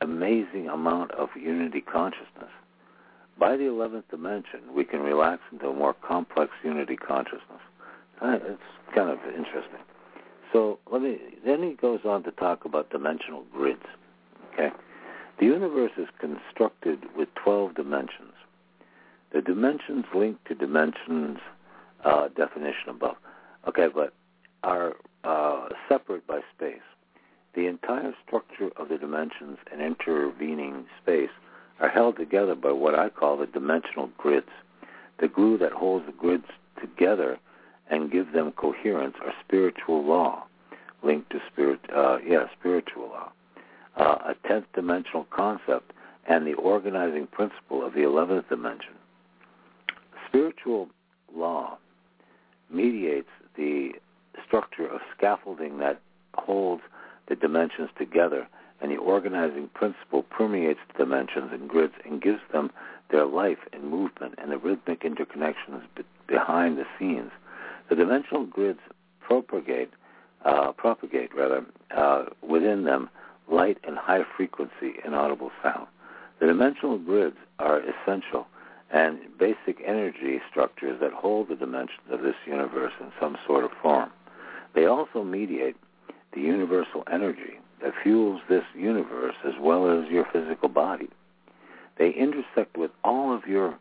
amazing 0.00 0.68
amount 0.68 1.12
of 1.12 1.28
unity 1.40 1.80
consciousness. 1.80 2.50
By 3.38 3.56
the 3.56 3.64
11th 3.64 4.04
dimension, 4.10 4.60
we 4.74 4.84
can 4.84 5.00
relax 5.00 5.42
into 5.52 5.68
a 5.68 5.74
more 5.74 5.94
complex 5.94 6.52
unity 6.64 6.96
consciousness. 6.96 7.60
it's 8.22 8.60
kind 8.94 9.10
of 9.10 9.18
interesting. 9.26 9.80
So 10.52 10.78
let 10.90 11.02
me. 11.02 11.18
Then 11.44 11.62
he 11.62 11.74
goes 11.74 12.00
on 12.04 12.22
to 12.24 12.30
talk 12.32 12.64
about 12.64 12.90
dimensional 12.90 13.44
grids. 13.52 13.84
Okay, 14.52 14.70
the 15.38 15.46
universe 15.46 15.92
is 15.98 16.08
constructed 16.18 17.04
with 17.16 17.28
twelve 17.34 17.74
dimensions. 17.74 18.32
The 19.32 19.42
dimensions 19.42 20.06
link 20.14 20.38
to 20.48 20.54
dimensions 20.54 21.38
uh, 22.04 22.28
definition 22.28 22.88
above. 22.88 23.16
Okay, 23.68 23.88
but 23.94 24.14
are 24.62 24.94
uh, 25.24 25.68
separate 25.88 26.26
by 26.26 26.40
space. 26.56 26.80
The 27.58 27.66
entire 27.66 28.14
structure 28.24 28.70
of 28.76 28.88
the 28.88 28.98
dimensions 28.98 29.58
and 29.72 29.82
intervening 29.82 30.86
space 31.02 31.32
are 31.80 31.88
held 31.88 32.16
together 32.16 32.54
by 32.54 32.70
what 32.70 32.96
I 32.96 33.08
call 33.08 33.36
the 33.36 33.46
dimensional 33.46 34.10
grids. 34.16 34.52
The 35.18 35.26
glue 35.26 35.58
that 35.58 35.72
holds 35.72 36.06
the 36.06 36.12
grids 36.12 36.46
together 36.80 37.36
and 37.90 38.12
give 38.12 38.30
them 38.32 38.52
coherence 38.52 39.16
are 39.24 39.32
spiritual 39.44 40.04
law, 40.04 40.44
linked 41.02 41.30
to 41.30 41.40
spirit, 41.50 41.80
uh, 41.92 42.18
yeah, 42.24 42.44
spiritual 42.56 43.08
law, 43.08 43.32
uh, 43.96 44.18
a 44.30 44.36
tenth 44.46 44.66
dimensional 44.72 45.26
concept, 45.30 45.92
and 46.28 46.46
the 46.46 46.54
organizing 46.54 47.26
principle 47.26 47.84
of 47.84 47.92
the 47.92 48.04
eleventh 48.04 48.48
dimension. 48.48 48.94
Spiritual 50.28 50.90
law 51.34 51.76
mediates 52.70 53.26
the 53.56 53.94
structure 54.46 54.86
of 54.86 55.00
scaffolding 55.16 55.78
that 55.78 56.00
holds 56.34 56.82
the 57.28 57.36
dimensions 57.36 57.90
together, 57.98 58.48
and 58.80 58.90
the 58.90 58.96
organizing 58.96 59.68
principle 59.74 60.22
permeates 60.24 60.80
the 60.88 61.04
dimensions 61.04 61.50
and 61.52 61.68
grids 61.68 61.94
and 62.04 62.22
gives 62.22 62.40
them 62.52 62.70
their 63.10 63.26
life 63.26 63.58
and 63.72 63.84
movement 63.84 64.34
and 64.38 64.52
the 64.52 64.58
rhythmic 64.58 65.02
interconnections 65.02 65.82
be- 65.96 66.04
behind 66.26 66.78
the 66.78 66.84
scenes. 66.98 67.30
The 67.88 67.96
dimensional 67.96 68.44
grids 68.44 68.80
propagate, 69.20 69.90
uh, 70.44 70.72
propagate 70.72 71.34
rather, 71.34 71.64
uh, 71.90 72.26
within 72.42 72.84
them 72.84 73.10
light 73.50 73.78
and 73.84 73.96
high 73.96 74.24
frequency 74.36 75.00
inaudible 75.04 75.50
sound. 75.62 75.86
The 76.38 76.46
dimensional 76.46 76.98
grids 76.98 77.36
are 77.58 77.80
essential 77.80 78.46
and 78.90 79.18
basic 79.38 79.82
energy 79.84 80.40
structures 80.50 80.98
that 81.00 81.12
hold 81.12 81.48
the 81.48 81.56
dimensions 81.56 82.00
of 82.10 82.22
this 82.22 82.36
universe 82.46 82.92
in 83.00 83.12
some 83.20 83.36
sort 83.46 83.64
of 83.64 83.70
form. 83.82 84.10
They 84.74 84.86
also 84.86 85.24
mediate 85.24 85.76
the 86.34 86.40
universal 86.40 87.04
energy 87.12 87.58
that 87.82 87.92
fuels 88.02 88.40
this 88.48 88.64
universe 88.74 89.34
as 89.46 89.54
well 89.60 89.90
as 89.90 90.10
your 90.10 90.26
physical 90.32 90.68
body. 90.68 91.08
They 91.98 92.10
intersect 92.10 92.76
with 92.76 92.90
all 93.04 93.34
of 93.34 93.46
your 93.46 93.78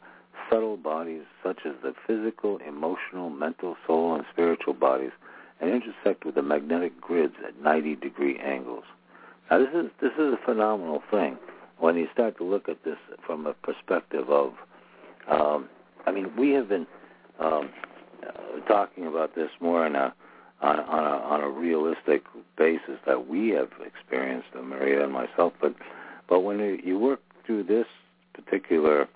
subtle 0.50 0.78
bodies, 0.78 1.24
such 1.44 1.60
as 1.66 1.74
the 1.84 1.94
physical, 2.06 2.58
emotional, 2.68 3.30
mental, 3.30 3.76
soul, 3.86 4.16
and 4.16 4.26
spiritual 4.32 4.74
bodies, 4.74 5.12
and 5.60 5.70
intersect 5.70 6.26
with 6.26 6.36
the 6.36 6.42
magnetic 6.42 7.00
grids 7.02 7.34
at 7.46 7.62
90 7.62 7.96
degree 7.96 8.40
angles. 8.40 8.84
Now, 9.50 9.60
this 9.60 9.70
is 9.74 9.92
this 10.02 10.14
is 10.14 10.34
a 10.34 10.46
phenomenal 10.46 11.02
thing 11.10 11.38
when 11.80 11.96
you 11.96 12.08
start 12.14 12.38
to 12.38 12.44
look 12.44 12.70
at 12.70 12.84
this 12.84 12.98
from 13.26 13.46
a 13.46 13.54
perspective 13.54 14.30
of, 14.30 14.54
um, 15.30 15.70
I 16.06 16.12
mean, 16.12 16.36
we 16.36 16.52
have 16.52 16.70
been 16.70 16.88
um, 17.40 17.70
uh, 18.28 18.60
talking 18.68 19.06
about 19.06 19.36
this 19.36 19.50
more 19.60 19.86
in 19.86 19.96
a 19.96 20.14
on, 20.62 20.80
on 20.80 21.04
a 21.04 21.18
on 21.26 21.42
a 21.42 21.50
realistic 21.50 22.24
basis 22.58 23.00
that 23.06 23.28
we 23.28 23.50
have 23.50 23.70
experienced, 23.86 24.48
uh, 24.58 24.62
Maria 24.62 25.04
and 25.04 25.14
myself. 25.14 25.54
But 25.62 25.76
but 26.28 26.42
when 26.42 26.60
you, 26.60 26.80
you 26.84 27.00
work 27.00 27.22
through 27.46 27.64
this 27.64 27.86
particular 28.34 29.08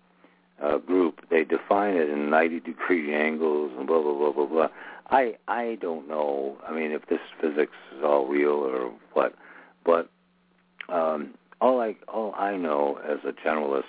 uh, 0.61 0.77
group, 0.77 1.21
they 1.29 1.43
define 1.43 1.95
it 1.95 2.09
in 2.09 2.29
90 2.29 2.59
degree 2.61 3.13
angles 3.27 3.71
and 3.77 3.87
blah 3.87 4.01
blah 4.01 4.13
blah 4.13 4.31
blah 4.31 4.45
blah. 4.45 4.67
I 5.09 5.35
I 5.47 5.77
don't 5.81 6.07
know. 6.07 6.57
I 6.67 6.73
mean, 6.73 6.91
if 6.91 7.07
this 7.07 7.19
physics 7.39 7.73
is 7.97 8.03
all 8.03 8.27
real 8.27 8.51
or 8.51 8.91
what, 9.13 9.35
but 9.85 10.09
um, 10.89 11.33
all 11.59 11.81
I 11.81 11.95
all 12.07 12.33
I 12.37 12.55
know 12.55 12.99
as 13.07 13.19
a 13.25 13.33
generalist 13.33 13.83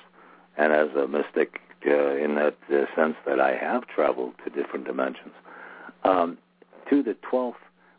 and 0.56 0.72
as 0.72 0.88
a 0.96 1.06
mystic, 1.06 1.60
uh, 1.86 2.16
in 2.16 2.34
that 2.36 2.56
uh, 2.70 2.84
sense 2.94 3.16
that 3.26 3.40
I 3.40 3.56
have 3.56 3.86
traveled 3.86 4.34
to 4.44 4.50
different 4.50 4.86
dimensions. 4.86 5.32
Um, 6.04 6.38
to 6.92 7.02
the 7.02 7.16
12th, 7.32 7.54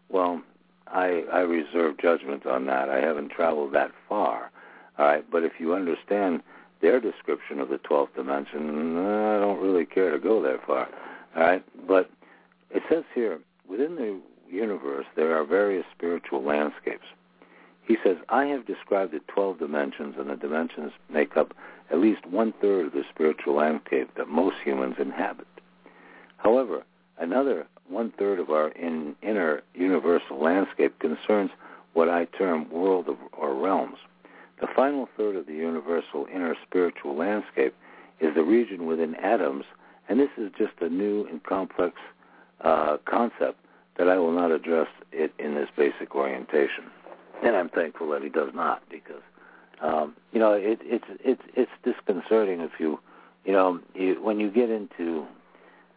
well, 0.10 0.43
I, 0.86 1.23
I 1.34 1.39
reserve 1.39 1.97
judgment 1.97 2.45
on 2.45 2.67
that. 2.67 2.89
I 2.89 2.99
haven't 2.99 3.32
traveled 3.32 3.73
that 3.73 3.91
far. 4.08 4.51
All 4.99 5.06
right, 5.06 5.25
but 5.32 5.43
if 5.43 5.53
you 5.60 5.73
understand 5.73 6.43
their 6.79 7.01
description 7.01 7.60
of 7.60 7.69
the 7.69 7.79
12th 7.79 8.13
dimension, 8.15 8.95
I 8.97 9.39
don't 9.39 9.60
really 9.60 9.86
care 9.86 10.12
to 10.12 10.19
go 10.19 10.43
that 10.43 10.63
far. 10.67 10.88
All 11.36 11.41
right, 11.41 11.88
but 11.88 12.12
it 12.69 12.84
says 12.88 13.03
here 13.15 13.39
within 13.67 13.95
the 13.95 14.19
universe 14.47 15.06
there 15.15 15.36
are 15.36 15.43
various 15.43 15.86
spiritual 15.97 16.43
landscapes. 16.43 17.08
He 17.88 17.97
says, 18.03 18.17
I 18.29 18.45
have 18.45 18.67
described 18.67 19.12
the 19.12 19.21
12 19.27 19.58
dimensions, 19.58 20.15
and 20.19 20.29
the 20.29 20.36
dimensions 20.36 20.91
make 21.12 21.36
up 21.36 21.56
at 21.91 21.97
least 21.97 22.27
one 22.27 22.53
third 22.62 22.86
of 22.86 22.93
the 22.93 23.03
spiritual 23.12 23.56
landscape 23.56 24.12
that 24.17 24.29
most 24.29 24.58
humans 24.63 24.95
inhabit. 24.99 25.47
However, 26.38 26.84
another 27.17 27.65
one 27.89 28.11
third 28.17 28.39
of 28.39 28.49
our 28.49 28.69
in, 28.69 29.15
inner 29.21 29.61
universal 29.73 30.41
landscape 30.41 30.97
concerns 30.99 31.51
what 31.93 32.09
I 32.09 32.25
term 32.25 32.69
world 32.69 33.07
of, 33.07 33.17
or 33.33 33.53
realms. 33.53 33.97
The 34.59 34.67
final 34.75 35.09
third 35.17 35.35
of 35.35 35.45
the 35.45 35.53
universal 35.53 36.25
inner 36.33 36.55
spiritual 36.67 37.15
landscape 37.15 37.75
is 38.19 38.33
the 38.35 38.43
region 38.43 38.85
within 38.85 39.15
atoms, 39.15 39.65
and 40.07 40.19
this 40.19 40.29
is 40.37 40.51
just 40.57 40.73
a 40.81 40.89
new 40.89 41.27
and 41.27 41.43
complex 41.43 41.95
uh, 42.61 42.97
concept 43.05 43.59
that 43.97 44.07
I 44.07 44.17
will 44.17 44.31
not 44.31 44.51
address 44.51 44.87
it 45.11 45.33
in 45.37 45.55
this 45.55 45.69
basic 45.77 46.15
orientation. 46.15 46.85
And 47.43 47.55
I'm 47.55 47.69
thankful 47.69 48.09
that 48.11 48.23
he 48.23 48.29
does 48.29 48.49
not, 48.53 48.81
because 48.89 49.21
um, 49.81 50.15
you 50.31 50.39
know 50.39 50.53
it, 50.53 50.79
it's 50.81 51.05
it's 51.23 51.41
it's 51.55 51.71
disconcerting 51.83 52.61
if 52.61 52.71
you 52.79 52.99
you 53.43 53.51
know 53.51 53.79
you, 53.93 54.23
when 54.23 54.39
you 54.39 54.49
get 54.49 54.69
into 54.69 55.25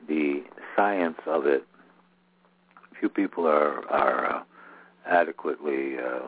the 0.09 0.43
science 0.75 1.19
of 1.27 1.47
it 1.47 1.65
few 2.99 3.09
people 3.09 3.47
are 3.47 3.87
are 3.91 4.27
uh, 4.27 4.43
adequately 5.07 5.99
uh, 5.99 6.27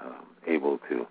uh, 0.00 0.12
able 0.46 0.78
to 0.88 1.06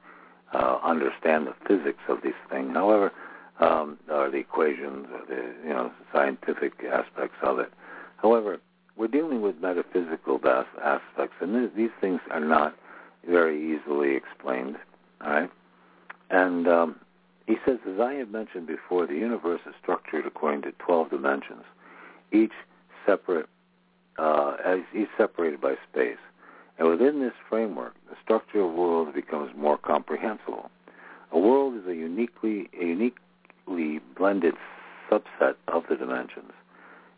uh, 0.54 0.80
understand 0.84 1.48
the 1.48 1.54
physics 1.68 2.00
of 2.08 2.22
these 2.24 2.34
things. 2.50 2.74
However, 2.74 3.12
um, 3.60 3.98
or 4.10 4.30
the 4.32 4.38
equations, 4.38 5.08
or 5.14 5.26
the 5.28 5.54
you 5.64 5.70
know 5.70 5.92
scientific 6.14 6.74
aspects 6.92 7.38
of 7.42 7.60
it. 7.60 7.72
However, 8.18 8.60
we're 8.96 9.08
dealing 9.08 9.42
with 9.42 9.62
metaphysical 9.62 10.40
aspects, 10.46 11.36
and 11.42 11.54
th- 11.54 11.72
these 11.76 11.92
things 12.02 12.22
are 12.32 12.40
not 12.40 12.76
very 13.28 13.76
easily 13.76 14.16
explained. 14.16 14.78
All 15.22 15.30
right, 15.30 15.52
and 16.30 16.68
um, 16.68 16.96
he 17.48 17.58
says, 17.66 17.80
as 17.92 18.00
I 18.00 18.14
have 18.14 18.30
mentioned 18.30 18.68
before, 18.68 19.08
the 19.08 19.16
universe 19.16 19.62
is 19.66 19.74
structured 19.82 20.26
according 20.26 20.62
to 20.64 20.72
12 20.74 21.10
dimensions, 21.10 21.64
each 22.32 22.54
separate 23.06 23.50
uh, 24.20 24.58
as 24.64 24.80
he's 24.92 25.08
separated 25.18 25.62
by 25.62 25.76
space. 25.92 26.18
And 26.78 26.88
within 26.88 27.20
this 27.20 27.34
framework, 27.50 27.94
the 28.10 28.16
structure 28.24 28.62
of 28.62 28.74
worlds 28.74 29.14
becomes 29.14 29.52
more 29.56 29.78
comprehensible. 29.78 30.70
A 31.32 31.40
world 31.40 31.76
is 31.76 31.88
a 31.88 31.96
uniquely, 31.96 32.70
a 32.80 32.86
uniquely 32.86 34.00
blended 34.18 34.56
subset 35.10 35.56
of 35.68 35.84
the 35.90 35.96
dimensions. 35.96 36.52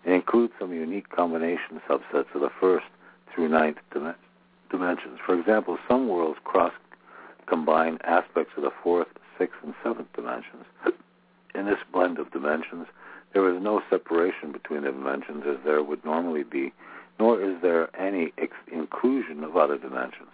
It 0.04 0.12
includes 0.14 0.54
some 0.60 0.74
unique 0.74 1.10
combination 1.10 1.82
subsets 1.88 2.34
of 2.34 2.42
the 2.42 2.50
first 2.60 2.86
through 3.34 3.50
ninth 3.50 3.78
dim- 3.94 4.16
dimensions. 4.70 5.20
For 5.26 5.40
example, 5.40 5.78
some 5.88 6.08
worlds 6.08 6.40
cross 6.44 6.74
combine 7.46 8.00
aspects 8.04 8.54
of 8.58 8.64
the 8.64 8.72
fourth, 8.84 9.08
sixth, 9.38 9.58
and 9.64 9.74
seventh 9.84 10.12
dimensions. 10.14 10.66
In 11.54 11.66
this 11.66 11.80
blend 11.92 12.18
of 12.18 12.32
dimensions, 12.32 12.88
there 13.34 13.48
is 13.54 13.62
no 13.62 13.82
separation 13.90 14.52
between 14.52 14.84
the 14.84 14.92
dimensions 14.92 15.44
as 15.48 15.58
there 15.64 15.84
would 15.84 16.04
normally 16.04 16.44
be 16.44 16.74
nor 17.22 17.40
is 17.40 17.62
there 17.62 17.96
any 17.96 18.34
ex- 18.40 18.68
inclusion 18.74 19.44
of 19.44 19.56
other 19.56 19.78
dimensions. 19.78 20.32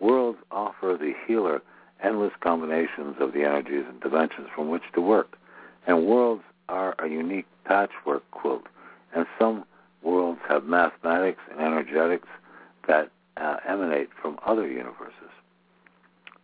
Worlds 0.00 0.40
offer 0.50 0.96
the 0.98 1.12
healer 1.24 1.62
endless 2.02 2.32
combinations 2.40 3.14
of 3.20 3.32
the 3.32 3.44
energies 3.44 3.84
and 3.88 4.00
dimensions 4.00 4.48
from 4.52 4.68
which 4.68 4.82
to 4.94 5.00
work, 5.00 5.38
and 5.86 6.04
worlds 6.04 6.42
are 6.68 6.96
a 6.98 7.06
unique 7.06 7.46
patchwork 7.64 8.28
quilt, 8.32 8.64
and 9.14 9.24
some 9.38 9.64
worlds 10.02 10.40
have 10.48 10.64
mathematics 10.64 11.38
and 11.48 11.60
energetics 11.60 12.26
that 12.88 13.08
uh, 13.36 13.58
emanate 13.64 14.08
from 14.20 14.36
other 14.44 14.66
universes. 14.66 15.30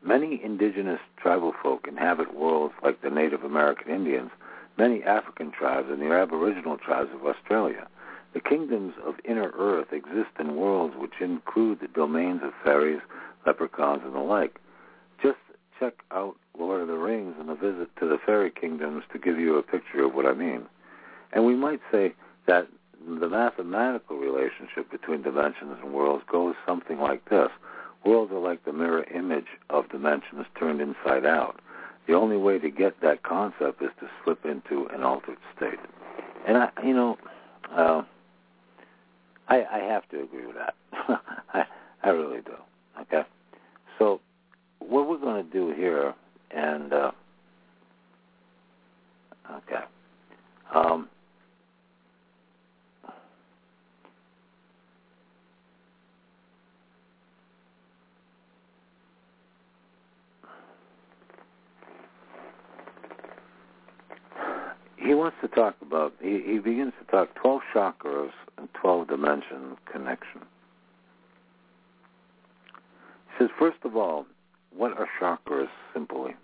Many 0.01 0.41
indigenous 0.45 1.01
tribal 1.21 1.55
folk 1.61 1.89
inhabit 1.89 2.37
worlds 2.37 2.75
like 2.85 3.03
the 3.03 3.11
Native 3.11 3.43
American 3.43 3.93
Indians, 3.93 4.31
many 4.79 5.03
African 5.03 5.51
tribes, 5.51 5.89
and 5.91 6.01
the 6.01 6.13
Aboriginal 6.13 6.79
tribes 6.79 7.11
of 7.13 7.27
Australia. 7.27 7.89
The 8.35 8.41
kingdoms 8.41 8.95
of 9.05 9.15
inner 9.25 9.53
earth 9.59 9.93
exist 9.93 10.31
in 10.39 10.57
worlds 10.57 10.95
which 10.97 11.21
include 11.21 11.81
the 11.81 11.89
domains 11.89 12.41
of 12.43 12.53
fairies, 12.65 13.01
leprechauns, 13.47 14.03
and 14.05 14.15
the 14.15 14.21
like. 14.21 14.59
Just 15.23 15.39
check 15.79 15.95
out 16.11 16.37
Lord 16.59 16.81
of 16.81 16.89
the 16.89 16.97
Rings 16.97 17.35
and 17.39 17.49
the 17.49 17.55
visit 17.55 17.95
to 17.99 18.09
the 18.09 18.19
fairy 18.25 18.51
kingdoms 18.51 19.05
to 19.13 19.19
give 19.19 19.39
you 19.39 19.57
a 19.57 19.63
picture 19.63 20.05
of 20.05 20.15
what 20.15 20.27
I 20.27 20.33
mean. 20.33 20.63
And 21.33 21.45
we 21.45 21.55
might 21.55 21.81
say 21.91 22.15
that 22.47 22.69
the 23.07 23.29
mathematical 23.29 24.17
relationship 24.17 24.91
between 24.91 25.23
dimensions 25.23 25.79
and 25.83 25.93
worlds 25.93 26.25
goes 26.31 26.55
something 26.67 26.99
like 26.99 27.29
this. 27.29 27.49
Worlds 28.05 28.33
are 28.33 28.39
like 28.39 28.65
the 28.65 28.73
mirror 28.73 29.05
image 29.15 29.47
of 29.71 29.89
dimensions 29.91 30.47
turned 30.59 30.81
inside 30.81 31.27
out. 31.27 31.61
The 32.07 32.15
only 32.15 32.37
way 32.37 32.59
to 32.59 32.71
get 32.71 33.01
that 33.01 33.23
concept 33.23 33.83
is 33.83 33.91
to 34.01 34.09
slip 34.25 34.45
into 34.45 34.87
an 34.87 35.03
altered 35.03 35.39
state. 35.57 35.79
And 36.47 36.59
I, 36.59 36.71
you 36.85 36.95
know, 36.95 37.17
uh, 37.71 38.03
I, 39.53 39.67
I 39.71 39.79
have 39.81 40.09
to 40.09 40.23
agree 40.23 40.47
with 40.47 40.57
that. 40.57 40.75
I, 41.53 41.65
I 42.03 42.09
really 42.09 42.41
do. 42.41 42.55
Okay. 43.03 43.23
So 43.99 44.21
what 44.79 45.07
we're 45.07 45.19
going 45.19 45.45
to 45.45 45.51
do 45.53 45.75
here, 45.75 46.15
and 46.51 46.93
uh, 46.93 47.11
okay, 49.51 49.85
um, 50.75 51.09
he 65.03 65.15
wants 65.15 65.37
to 65.41 65.49
talk 65.49 65.75
about, 65.83 66.15
he, 66.21 66.41
he 66.45 66.59
begins 66.59 66.93
to 67.01 67.11
talk 67.11 67.35
12 67.35 67.61
chakras 67.75 68.31
and 68.57 68.69
12 68.75 69.09
dimension 69.09 69.77
connection. 69.91 70.43
He 73.27 73.45
says, 73.45 73.51
first 73.59 73.79
of 73.85 73.97
all, 73.97 74.27
what 74.77 74.97
are 74.97 75.09
chakras 75.21 75.69
simply? 75.93 76.35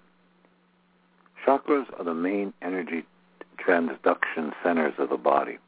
Chakras 1.46 1.86
are 1.98 2.04
the 2.04 2.14
main 2.14 2.52
energy 2.60 3.04
transduction 3.64 4.52
centers 4.62 4.94
of 4.98 5.10
the 5.10 5.16
body. 5.16 5.58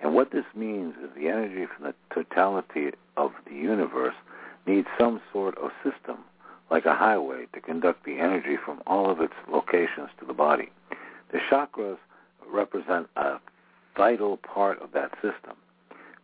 And 0.00 0.14
what 0.14 0.30
this 0.30 0.44
means 0.54 0.94
is 1.02 1.10
the 1.16 1.28
energy 1.28 1.66
from 1.66 1.86
the 1.86 1.94
totality 2.14 2.90
of 3.16 3.32
the 3.46 3.54
universe 3.54 4.14
needs 4.66 4.86
some 4.98 5.20
sort 5.32 5.56
of 5.58 5.70
system, 5.82 6.18
like 6.70 6.86
a 6.86 6.94
highway, 6.94 7.46
to 7.52 7.60
conduct 7.60 8.04
the 8.04 8.18
energy 8.18 8.56
from 8.64 8.80
all 8.86 9.10
of 9.10 9.20
its 9.20 9.34
locations 9.50 10.08
to 10.18 10.24
the 10.24 10.32
body. 10.32 10.70
The 11.32 11.38
chakras 11.50 11.98
represent 12.50 13.08
a 13.16 13.38
vital 13.96 14.36
part 14.38 14.80
of 14.80 14.92
that 14.92 15.12
system. 15.14 15.56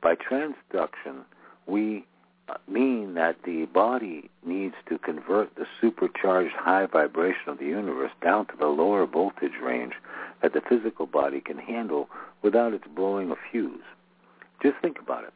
By 0.03 0.15
transduction, 0.15 1.25
we 1.67 2.07
uh, 2.49 2.55
mean 2.67 3.15
that 3.15 3.37
the 3.45 3.67
body 3.67 4.31
needs 4.45 4.75
to 4.89 4.99
convert 4.99 5.55
the 5.57 5.67
supercharged 5.81 6.55
high 6.55 6.87
vibration 6.87 7.49
of 7.49 7.59
the 7.59 7.67
universe 7.67 8.13
down 8.23 8.47
to 8.47 8.57
the 8.59 8.67
lower 8.67 9.07
voltage 9.07 9.61
range 9.63 9.95
that 10.43 10.53
the 10.53 10.63
physical 10.69 11.07
body 11.07 11.41
can 11.41 11.59
handle 11.59 12.09
without 12.43 12.73
its 12.73 12.87
blowing 12.95 13.31
a 13.31 13.35
fuse. 13.51 13.83
Just 14.63 14.77
think 14.81 14.99
about 14.99 15.25
it. 15.25 15.33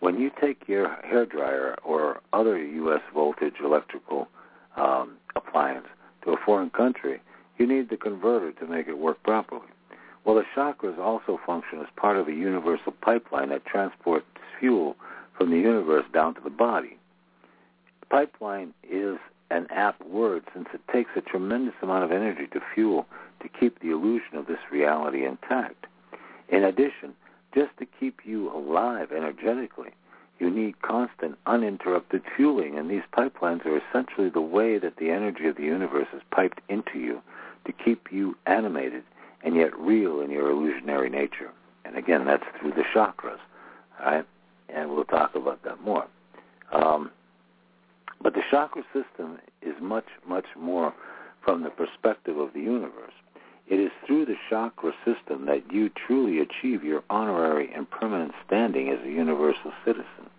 When 0.00 0.20
you 0.20 0.30
take 0.40 0.68
your 0.68 0.88
hair 1.02 1.26
dryer 1.26 1.76
or 1.84 2.20
other 2.32 2.58
U.S. 2.58 3.00
voltage 3.12 3.54
electrical 3.62 4.28
um, 4.76 5.16
appliance 5.36 5.86
to 6.24 6.32
a 6.32 6.36
foreign 6.44 6.70
country, 6.70 7.20
you 7.58 7.66
need 7.66 7.90
the 7.90 7.96
converter 7.96 8.52
to 8.52 8.66
make 8.66 8.88
it 8.88 8.98
work 8.98 9.22
properly. 9.22 9.66
Well, 10.24 10.36
the 10.36 10.44
chakras 10.56 10.98
also 10.98 11.38
function 11.44 11.80
as 11.80 11.86
part 11.96 12.16
of 12.16 12.28
a 12.28 12.32
universal 12.32 12.92
pipeline 12.92 13.50
that 13.50 13.66
transports 13.66 14.26
fuel 14.58 14.96
from 15.36 15.50
the 15.50 15.58
universe 15.58 16.06
down 16.12 16.34
to 16.34 16.40
the 16.40 16.50
body. 16.50 16.96
Pipeline 18.08 18.72
is 18.88 19.18
an 19.50 19.66
apt 19.70 20.04
word 20.06 20.44
since 20.54 20.68
it 20.72 20.80
takes 20.90 21.10
a 21.16 21.20
tremendous 21.20 21.74
amount 21.82 22.04
of 22.04 22.12
energy 22.12 22.46
to 22.52 22.60
fuel 22.74 23.06
to 23.40 23.48
keep 23.48 23.80
the 23.80 23.90
illusion 23.90 24.36
of 24.36 24.46
this 24.46 24.58
reality 24.70 25.26
intact. 25.26 25.86
In 26.48 26.64
addition, 26.64 27.14
just 27.54 27.76
to 27.78 27.86
keep 28.00 28.20
you 28.24 28.50
alive 28.50 29.12
energetically, 29.12 29.90
you 30.40 30.50
need 30.50 30.80
constant, 30.82 31.38
uninterrupted 31.46 32.22
fueling, 32.36 32.78
and 32.78 32.90
these 32.90 33.02
pipelines 33.12 33.64
are 33.64 33.76
essentially 33.78 34.28
the 34.28 34.40
way 34.40 34.78
that 34.78 34.96
the 34.96 35.10
energy 35.10 35.46
of 35.46 35.56
the 35.56 35.62
universe 35.62 36.08
is 36.14 36.22
piped 36.30 36.60
into 36.68 36.98
you 36.98 37.22
to 37.66 37.72
keep 37.72 38.10
you 38.10 38.36
animated 38.46 39.04
and 39.44 39.54
yet 39.54 39.78
real 39.78 40.20
in 40.20 40.30
your 40.30 40.50
illusionary 40.50 41.10
nature. 41.10 41.50
And 41.84 41.96
again, 41.96 42.24
that's 42.24 42.44
through 42.58 42.72
the 42.72 42.84
chakras, 42.94 43.38
right? 44.00 44.24
And 44.68 44.90
we'll 44.90 45.04
talk 45.04 45.34
about 45.34 45.62
that 45.64 45.80
more. 45.82 46.06
Um, 46.72 47.10
but 48.22 48.34
the 48.34 48.42
chakra 48.50 48.82
system 48.92 49.38
is 49.60 49.74
much, 49.80 50.06
much 50.26 50.46
more 50.58 50.94
from 51.44 51.62
the 51.62 51.70
perspective 51.70 52.38
of 52.38 52.54
the 52.54 52.60
universe. 52.60 53.12
It 53.68 53.80
is 53.80 53.90
through 54.06 54.26
the 54.26 54.36
chakra 54.48 54.92
system 55.04 55.46
that 55.46 55.72
you 55.72 55.90
truly 55.90 56.40
achieve 56.40 56.82
your 56.82 57.02
honorary 57.10 57.70
and 57.74 57.90
permanent 57.90 58.32
standing 58.46 58.88
as 58.88 58.98
a 59.04 59.10
universal 59.10 59.72
citizen. 59.84 60.30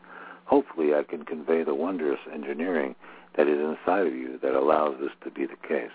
Hopefully, 0.45 0.93
I 0.93 1.03
can 1.03 1.25
convey 1.25 1.63
the 1.63 1.73
wondrous 1.73 2.19
engineering 2.31 2.95
that 3.35 3.47
is 3.47 3.59
inside 3.59 4.07
of 4.07 4.13
you 4.13 4.39
that 4.41 4.53
allows 4.53 4.99
this 4.99 5.11
to 5.23 5.31
be 5.31 5.45
the 5.45 5.67
case. 5.67 5.91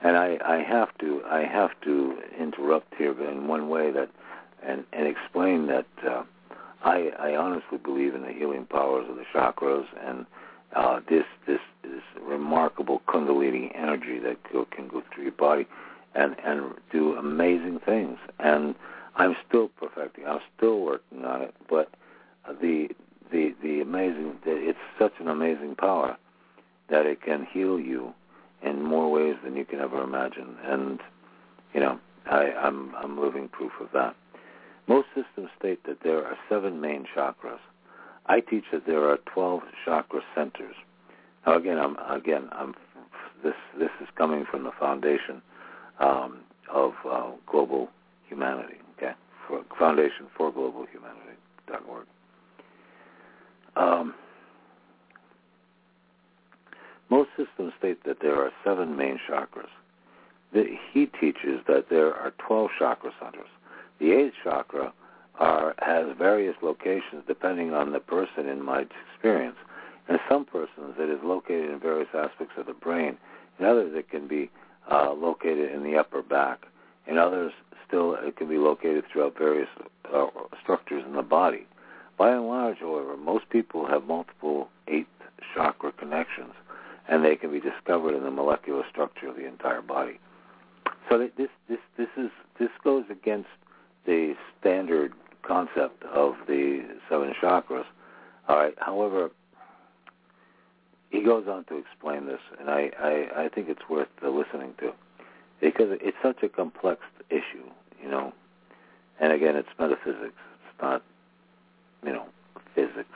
And 0.00 0.16
I, 0.16 0.38
I 0.44 0.62
have 0.62 0.96
to 0.98 1.22
I 1.26 1.40
have 1.40 1.70
to 1.82 2.18
interrupt 2.38 2.94
here 2.96 3.12
but 3.12 3.28
in 3.28 3.48
one 3.48 3.68
way 3.68 3.90
that 3.90 4.10
and, 4.62 4.84
and 4.92 5.06
explain 5.06 5.66
that 5.66 5.86
uh, 6.08 6.22
I, 6.84 7.10
I 7.18 7.36
honestly 7.36 7.78
believe 7.78 8.14
in 8.14 8.22
the 8.22 8.32
healing 8.32 8.66
powers 8.66 9.06
of 9.08 9.16
the 9.16 9.24
chakras 9.34 9.86
and 10.04 10.26
uh, 10.74 11.00
this 11.08 11.24
this 11.46 11.60
this 11.82 12.02
remarkable 12.22 13.02
kundalini 13.08 13.72
energy 13.74 14.18
that 14.20 14.36
go, 14.52 14.66
can 14.70 14.88
go 14.88 15.02
through 15.12 15.24
your 15.24 15.32
body 15.32 15.66
and 16.14 16.36
and 16.44 16.74
do 16.92 17.14
amazing 17.16 17.80
things. 17.84 18.18
And 18.38 18.74
I'm 19.16 19.34
still 19.48 19.68
perfecting. 19.68 20.26
I'm 20.26 20.40
still 20.56 20.80
working 20.80 21.24
on 21.24 21.42
it. 21.42 21.54
But 21.68 21.90
the 22.60 22.88
the 23.32 23.54
the 23.62 23.80
amazing 23.80 24.36
it's 24.44 24.78
such 24.98 25.12
an 25.18 25.28
amazing 25.28 25.74
power 25.76 26.16
that 26.90 27.06
it 27.06 27.22
can 27.22 27.46
heal 27.50 27.78
you 27.78 28.14
in 28.62 28.82
more 28.82 29.10
ways 29.10 29.36
than 29.44 29.56
you 29.56 29.64
can 29.64 29.80
ever 29.80 30.02
imagine. 30.02 30.56
And 30.64 31.00
you 31.74 31.80
know, 31.80 31.98
I, 32.30 32.52
I'm 32.52 32.94
I'm 32.96 33.20
living 33.20 33.48
proof 33.48 33.72
of 33.80 33.88
that. 33.94 34.14
Most 34.86 35.08
systems 35.14 35.50
state 35.58 35.84
that 35.84 35.98
there 36.02 36.24
are 36.24 36.36
seven 36.48 36.80
main 36.80 37.04
chakras. 37.14 37.58
I 38.26 38.40
teach 38.40 38.64
that 38.72 38.86
there 38.86 39.08
are 39.08 39.18
12 39.32 39.60
chakra 39.84 40.20
centers. 40.34 40.74
Now 41.46 41.56
again, 41.56 41.78
I'm 41.78 41.96
again 42.10 42.48
I'm 42.52 42.74
this 43.42 43.54
this 43.78 43.90
is 44.00 44.08
coming 44.16 44.44
from 44.50 44.64
the 44.64 44.72
foundation 44.78 45.42
um, 46.00 46.40
of 46.72 46.92
uh, 47.08 47.30
global 47.46 47.88
humanity. 48.28 48.76
Okay, 48.96 49.12
for 49.46 49.62
Foundation 49.78 50.26
for 50.36 50.52
Global 50.52 50.86
Humanity 50.90 51.38
dot 51.66 51.82
org. 51.88 52.06
Um, 53.76 54.14
most 57.10 57.30
systems 57.36 57.72
state 57.78 58.04
that 58.04 58.18
there 58.20 58.36
are 58.36 58.50
seven 58.64 58.96
main 58.96 59.18
chakras. 59.28 59.70
The, 60.52 60.64
he 60.92 61.06
teaches 61.06 61.60
that 61.66 61.86
there 61.90 62.14
are 62.14 62.32
12 62.46 62.70
chakra 62.78 63.12
centers. 63.20 63.48
The 63.98 64.12
eighth 64.12 64.34
chakra 64.44 64.92
are, 65.38 65.74
has 65.78 66.06
various 66.18 66.56
locations 66.62 67.22
depending 67.26 67.72
on 67.72 67.92
the 67.92 68.00
person 68.00 68.46
in 68.48 68.62
my 68.62 68.84
experience. 69.14 69.56
In 70.08 70.18
some 70.28 70.44
persons, 70.44 70.94
it 70.98 71.10
is 71.10 71.20
located 71.22 71.70
in 71.70 71.80
various 71.80 72.08
aspects 72.14 72.54
of 72.56 72.66
the 72.66 72.72
brain. 72.72 73.16
In 73.58 73.66
others, 73.66 73.92
it 73.94 74.08
can 74.10 74.26
be 74.26 74.50
uh, 74.90 75.12
located 75.12 75.72
in 75.72 75.82
the 75.82 75.96
upper 75.96 76.22
back. 76.22 76.60
In 77.06 77.18
others, 77.18 77.52
still, 77.86 78.14
it 78.14 78.36
can 78.36 78.48
be 78.48 78.56
located 78.56 79.04
throughout 79.12 79.36
various 79.36 79.68
uh, 80.12 80.26
structures 80.62 81.04
in 81.06 81.14
the 81.14 81.22
body. 81.22 81.66
By 82.16 82.32
and 82.32 82.46
large, 82.48 82.78
however, 82.78 83.16
most 83.16 83.48
people 83.50 83.86
have 83.86 84.04
multiple 84.04 84.68
eighth 84.88 85.08
chakra 85.54 85.92
connections 85.92 86.52
and 87.08 87.24
they 87.24 87.36
can 87.36 87.50
be 87.50 87.60
discovered 87.60 88.14
in 88.14 88.22
the 88.22 88.30
molecular 88.30 88.84
structure 88.90 89.28
of 89.28 89.36
the 89.36 89.46
entire 89.46 89.82
body. 89.82 90.20
So 91.08 91.18
this 91.18 91.48
this 91.68 91.78
this 91.96 92.08
is 92.16 92.30
this 92.58 92.68
goes 92.84 93.04
against 93.10 93.48
the 94.06 94.34
standard 94.60 95.12
concept 95.42 96.02
of 96.04 96.34
the 96.46 96.84
seven 97.08 97.32
chakras. 97.40 97.84
All 98.48 98.56
right. 98.56 98.74
However, 98.78 99.30
he 101.10 101.22
goes 101.22 101.46
on 101.48 101.64
to 101.64 101.76
explain 101.76 102.26
this, 102.26 102.40
and 102.60 102.70
I, 102.70 102.90
I, 102.98 103.44
I 103.44 103.48
think 103.48 103.68
it's 103.68 103.88
worth 103.88 104.08
uh, 104.22 104.28
listening 104.28 104.74
to 104.80 104.92
because 105.60 105.98
it's 106.00 106.16
such 106.22 106.42
a 106.42 106.48
complex 106.48 107.00
issue, 107.30 107.64
you 108.02 108.10
know. 108.10 108.32
And 109.20 109.32
again, 109.32 109.56
it's 109.56 109.68
metaphysics. 109.78 110.34
It's 110.34 110.82
not, 110.82 111.02
you 112.04 112.12
know, 112.12 112.26
physics. 112.74 113.08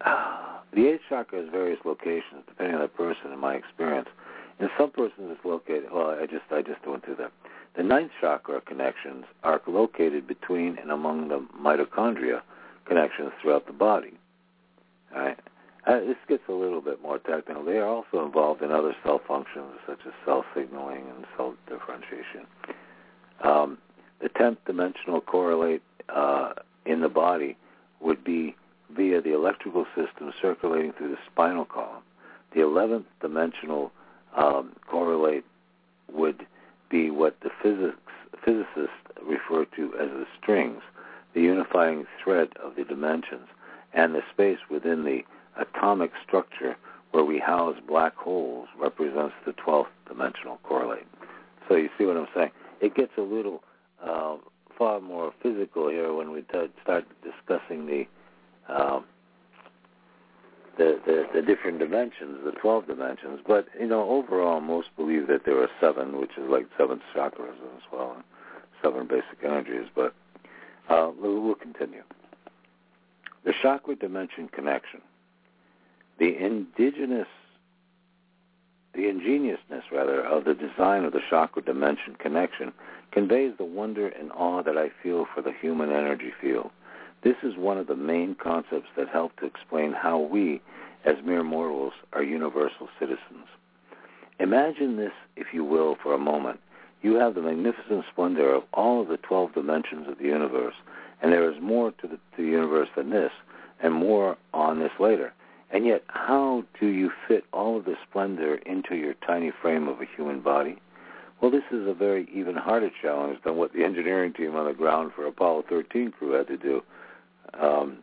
Ah. 0.00 0.45
The 0.76 0.88
eighth 0.88 1.00
chakra 1.08 1.40
has 1.40 1.48
various 1.50 1.80
locations 1.86 2.44
depending 2.46 2.76
on 2.76 2.82
the 2.82 2.88
person. 2.88 3.32
In 3.32 3.38
my 3.38 3.54
experience, 3.54 4.08
in 4.60 4.68
some 4.78 4.90
persons 4.90 5.30
it's 5.32 5.44
located. 5.44 5.86
Well, 5.90 6.10
I 6.10 6.26
just 6.26 6.44
I 6.50 6.60
just 6.60 6.86
went 6.86 7.02
through 7.02 7.16
that. 7.16 7.32
The 7.76 7.82
ninth 7.82 8.10
chakra 8.20 8.60
connections 8.60 9.24
are 9.42 9.60
located 9.66 10.26
between 10.26 10.76
and 10.76 10.90
among 10.90 11.28
the 11.28 11.46
mitochondria 11.58 12.42
connections 12.84 13.32
throughout 13.40 13.66
the 13.66 13.72
body. 13.72 14.18
All 15.14 15.22
right. 15.22 15.40
Uh, 15.86 16.00
this 16.00 16.16
gets 16.28 16.42
a 16.48 16.52
little 16.52 16.82
bit 16.82 17.00
more 17.00 17.18
technical. 17.20 17.64
They 17.64 17.78
are 17.78 17.86
also 17.86 18.26
involved 18.26 18.60
in 18.60 18.70
other 18.70 18.94
cell 19.02 19.20
functions 19.26 19.78
such 19.86 20.00
as 20.06 20.12
cell 20.26 20.44
signaling 20.54 21.04
and 21.08 21.24
cell 21.36 21.54
differentiation. 21.70 22.44
Um, 23.42 23.78
the 24.20 24.28
tenth 24.28 24.58
dimensional 24.66 25.22
correlate 25.22 25.82
uh, 26.10 26.52
in 26.84 27.00
the 27.00 27.08
body 27.08 27.56
would 28.00 28.22
be 28.22 28.56
via 28.94 29.20
the 29.20 29.32
electrical 29.32 29.86
system 29.94 30.32
circulating 30.40 30.92
through 30.92 31.10
the 31.10 31.18
spinal 31.30 31.64
column. 31.64 32.02
The 32.54 32.60
11th 32.60 33.04
dimensional 33.20 33.92
um, 34.36 34.76
correlate 34.88 35.44
would 36.12 36.46
be 36.90 37.10
what 37.10 37.36
the 37.42 37.50
physics, 37.62 37.98
physicists 38.44 38.96
refer 39.22 39.64
to 39.76 39.94
as 39.94 40.08
the 40.10 40.26
strings, 40.40 40.82
the 41.34 41.42
unifying 41.42 42.06
thread 42.22 42.48
of 42.62 42.76
the 42.76 42.84
dimensions, 42.84 43.48
and 43.92 44.14
the 44.14 44.22
space 44.32 44.58
within 44.70 45.04
the 45.04 45.22
atomic 45.60 46.12
structure 46.26 46.76
where 47.10 47.24
we 47.24 47.38
house 47.38 47.76
black 47.88 48.14
holes 48.14 48.68
represents 48.78 49.34
the 49.46 49.52
12th 49.52 49.86
dimensional 50.06 50.58
correlate. 50.62 51.06
So 51.68 51.74
you 51.76 51.88
see 51.96 52.04
what 52.04 52.16
I'm 52.16 52.28
saying? 52.34 52.50
It 52.80 52.94
gets 52.94 53.12
a 53.16 53.22
little 53.22 53.62
uh, 54.04 54.36
far 54.76 55.00
more 55.00 55.32
physical 55.42 55.88
here 55.88 56.12
when 56.12 56.30
we 56.30 56.42
t- 56.42 56.70
start 56.82 57.04
discussing 57.22 57.86
the, 57.86 58.06
um, 58.68 59.04
the, 60.78 61.00
the 61.06 61.26
the 61.34 61.42
different 61.42 61.78
dimensions, 61.78 62.38
the 62.44 62.52
12 62.52 62.86
dimensions. 62.86 63.40
But 63.46 63.66
you 63.78 63.86
know, 63.86 64.08
overall, 64.08 64.60
most 64.60 64.88
believe 64.96 65.26
that 65.28 65.44
there 65.44 65.60
are 65.60 65.70
seven, 65.80 66.18
which 66.20 66.32
is 66.36 66.48
like 66.48 66.66
seven 66.78 67.00
chakras 67.14 67.54
as 67.76 67.82
well, 67.92 68.16
seven 68.82 69.06
basic 69.06 69.42
energies. 69.44 69.88
But 69.94 70.14
uh, 70.88 71.10
we'll, 71.18 71.40
we'll 71.40 71.54
continue. 71.54 72.02
The 73.44 73.54
chakra 73.62 73.96
dimension 73.96 74.48
connection. 74.48 75.00
The 76.18 76.36
indigenous 76.36 77.28
the 78.96 79.08
ingeniousness, 79.08 79.84
rather, 79.92 80.22
of 80.22 80.44
the 80.44 80.54
design 80.54 81.04
of 81.04 81.12
the 81.12 81.20
chakra 81.28 81.62
dimension 81.62 82.16
connection 82.18 82.72
conveys 83.12 83.52
the 83.58 83.64
wonder 83.64 84.08
and 84.08 84.32
awe 84.32 84.62
that 84.62 84.78
I 84.78 84.90
feel 85.02 85.26
for 85.34 85.42
the 85.42 85.52
human 85.52 85.90
energy 85.90 86.32
field. 86.40 86.70
This 87.26 87.42
is 87.42 87.56
one 87.56 87.76
of 87.76 87.88
the 87.88 87.96
main 87.96 88.36
concepts 88.36 88.86
that 88.96 89.08
help 89.08 89.34
to 89.40 89.46
explain 89.46 89.92
how 89.92 90.16
we, 90.16 90.60
as 91.04 91.16
mere 91.24 91.42
mortals, 91.42 91.92
are 92.12 92.22
universal 92.22 92.88
citizens. 93.00 93.48
Imagine 94.38 94.94
this, 94.94 95.10
if 95.34 95.48
you 95.52 95.64
will, 95.64 95.96
for 96.00 96.14
a 96.14 96.18
moment. 96.18 96.60
You 97.02 97.16
have 97.16 97.34
the 97.34 97.42
magnificent 97.42 98.04
splendor 98.12 98.54
of 98.54 98.62
all 98.72 99.02
of 99.02 99.08
the 99.08 99.16
12 99.16 99.54
dimensions 99.54 100.06
of 100.06 100.18
the 100.18 100.26
universe, 100.26 100.76
and 101.20 101.32
there 101.32 101.50
is 101.50 101.60
more 101.60 101.90
to 102.00 102.06
the, 102.06 102.14
to 102.14 102.20
the 102.36 102.44
universe 102.44 102.90
than 102.94 103.10
this, 103.10 103.32
and 103.82 103.92
more 103.92 104.36
on 104.54 104.78
this 104.78 104.92
later. 105.00 105.32
And 105.72 105.84
yet, 105.84 106.04
how 106.06 106.62
do 106.78 106.86
you 106.86 107.10
fit 107.26 107.42
all 107.52 107.76
of 107.76 107.86
the 107.86 107.96
splendor 108.08 108.54
into 108.66 108.94
your 108.94 109.14
tiny 109.26 109.50
frame 109.50 109.88
of 109.88 110.00
a 110.00 110.06
human 110.16 110.42
body? 110.42 110.78
Well, 111.40 111.50
this 111.50 111.64
is 111.72 111.88
a 111.88 111.92
very 111.92 112.28
even 112.32 112.54
harder 112.54 112.92
challenge 113.02 113.40
than 113.44 113.56
what 113.56 113.72
the 113.72 113.82
engineering 113.82 114.32
team 114.32 114.54
on 114.54 114.66
the 114.66 114.72
ground 114.72 115.10
for 115.16 115.26
Apollo 115.26 115.64
13 115.68 116.12
crew 116.12 116.30
had 116.30 116.46
to 116.46 116.56
do. 116.56 116.84
Um, 117.54 117.98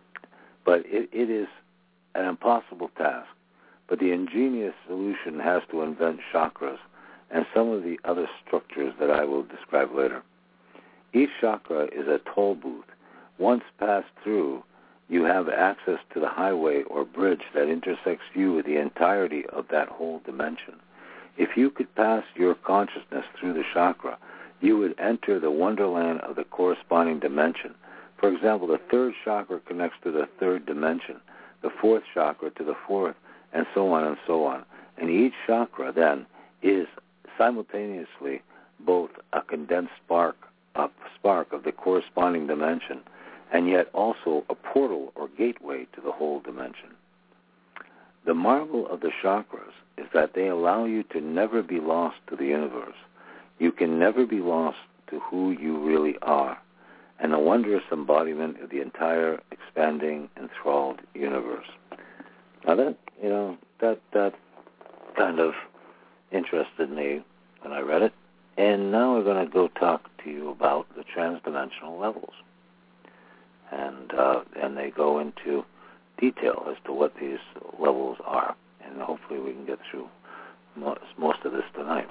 but 0.66 0.84
it, 0.86 1.10
it 1.12 1.30
is 1.30 1.48
an 2.16 2.26
impossible 2.26 2.90
task. 2.98 3.28
But 3.88 4.00
the 4.00 4.12
ingenious 4.12 4.74
solution 4.88 5.40
has 5.40 5.62
to 5.72 5.82
invent 5.82 6.20
chakras 6.34 6.78
and 7.32 7.46
some 7.54 7.70
of 7.70 7.84
the 7.84 8.00
other 8.06 8.30
structures 8.46 8.94
that 9.00 9.12
I 9.12 9.26
will 9.26 9.44
describe 9.44 9.94
later. 9.94 10.24
Each 11.14 11.30
chakra 11.42 11.86
is 11.86 12.08
a 12.08 12.22
toll 12.34 12.56
booth. 12.56 12.86
Once 13.38 13.64
passed 13.80 14.08
through, 14.24 14.64
you 15.10 15.24
have 15.24 15.50
access 15.50 16.00
to 16.14 16.20
the 16.20 16.30
highway 16.30 16.84
or 16.84 17.04
bridge 17.04 17.44
that 17.54 17.70
intersects 17.70 18.26
you 18.34 18.54
with 18.54 18.66
the 18.66 18.78
entirety 18.78 19.46
of 19.48 19.66
that 19.70 19.90
whole 19.90 20.22
dimension. 20.26 20.76
If 21.38 21.58
you 21.58 21.70
could 21.70 21.94
pass 21.96 22.24
your 22.36 22.56
consciousness 22.56 23.26
through 23.40 23.54
the 23.54 23.64
chakra, 23.74 24.18
you 24.62 24.78
would 24.78 24.98
enter 25.00 25.40
the 25.40 25.52
wonderland 25.52 26.22
of 26.22 26.36
the 26.36 26.46
corresponding 26.46 27.20
dimension. 27.20 27.76
For 28.24 28.32
example, 28.32 28.70
the 28.70 28.80
third 28.90 29.16
chakra 29.26 29.60
connects 29.60 29.98
to 30.06 30.10
the 30.10 30.30
third 30.40 30.66
dimension, 30.66 31.18
the 31.62 31.70
fourth 31.70 32.04
chakra 32.14 32.52
to 32.52 32.64
the 32.64 32.78
fourth, 32.88 33.18
and 33.52 33.66
so 33.76 33.92
on 33.92 34.06
and 34.06 34.16
so 34.26 34.46
on. 34.46 34.64
And 34.98 35.10
each 35.10 35.34
chakra 35.46 35.92
then 35.92 36.26
is 36.62 36.88
simultaneously 37.38 38.42
both 38.80 39.10
a 39.34 39.42
condensed 39.42 39.92
spark, 40.06 40.38
a 40.76 40.88
spark 41.20 41.52
of 41.52 41.66
the 41.66 41.74
corresponding 41.74 42.48
dimension, 42.48 43.02
and 43.52 43.68
yet 43.68 43.90
also 43.94 44.46
a 44.50 44.56
portal 44.56 45.12
or 45.16 45.28
gateway 45.38 45.86
to 45.94 46.00
the 46.00 46.14
whole 46.14 46.40
dimension. 46.40 46.92
The 48.26 48.34
marvel 48.34 48.88
of 48.88 49.02
the 49.02 49.12
chakras 49.22 49.74
is 49.98 50.08
that 50.14 50.34
they 50.34 50.48
allow 50.48 50.86
you 50.86 51.04
to 51.12 51.20
never 51.20 51.62
be 51.62 51.82
lost 51.82 52.16
to 52.30 52.38
the 52.38 52.46
universe. 52.46 52.96
You 53.60 53.74
can 53.74 54.00
never 54.00 54.26
be 54.26 54.40
lost 54.40 54.78
to 55.10 55.20
who 55.20 55.52
you 55.52 55.78
really 55.78 56.16
are, 56.22 56.58
and 57.24 57.34
a 57.34 57.40
wondrous 57.40 57.84
embodiment 57.90 58.62
of 58.62 58.70
the 58.70 58.82
entire 58.82 59.40
expanding, 59.50 60.30
enthralled 60.38 61.00
universe. 61.16 61.68
Now 62.68 62.76
that 62.76 62.98
you 63.22 63.30
know 63.30 63.58
that 63.80 64.00
that 64.12 64.34
kind 65.18 65.40
of 65.40 65.54
interested 66.32 66.92
me 66.92 67.24
when 67.62 67.72
I 67.72 67.80
read 67.80 68.02
it, 68.02 68.14
and 68.58 68.92
now 68.92 69.16
we're 69.16 69.24
going 69.24 69.44
to 69.44 69.52
go 69.52 69.70
talk 69.70 70.10
to 70.26 70.30
you 70.30 70.50
about 70.50 70.86
the 70.98 71.04
transdimensional 71.04 72.00
levels, 72.00 72.34
and 73.72 74.14
uh, 74.14 74.42
and 74.62 74.78
they 74.78 74.92
go 74.92 75.20
into 75.20 75.64
detail 76.20 76.66
as 76.70 76.76
to 76.86 76.92
what 76.92 77.14
these 77.22 77.40
levels 77.80 78.18
are, 78.26 78.54
and 78.86 79.02
hopefully 79.02 79.40
we 79.40 79.54
can 79.54 79.66
get 79.66 79.80
through 79.90 80.10
most, 80.76 81.00
most 81.18 81.40
of 81.46 81.54
this 81.54 81.64
tonight. 81.74 82.10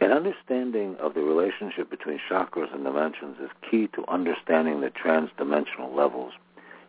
An 0.00 0.12
understanding 0.12 0.96
of 0.96 1.14
the 1.14 1.20
relationship 1.20 1.90
between 1.90 2.18
chakras 2.30 2.72
and 2.74 2.84
dimensions 2.84 3.36
is 3.42 3.50
key 3.70 3.88
to 3.88 4.04
understanding 4.08 4.80
the 4.80 4.90
transdimensional 4.90 5.94
levels. 5.94 6.32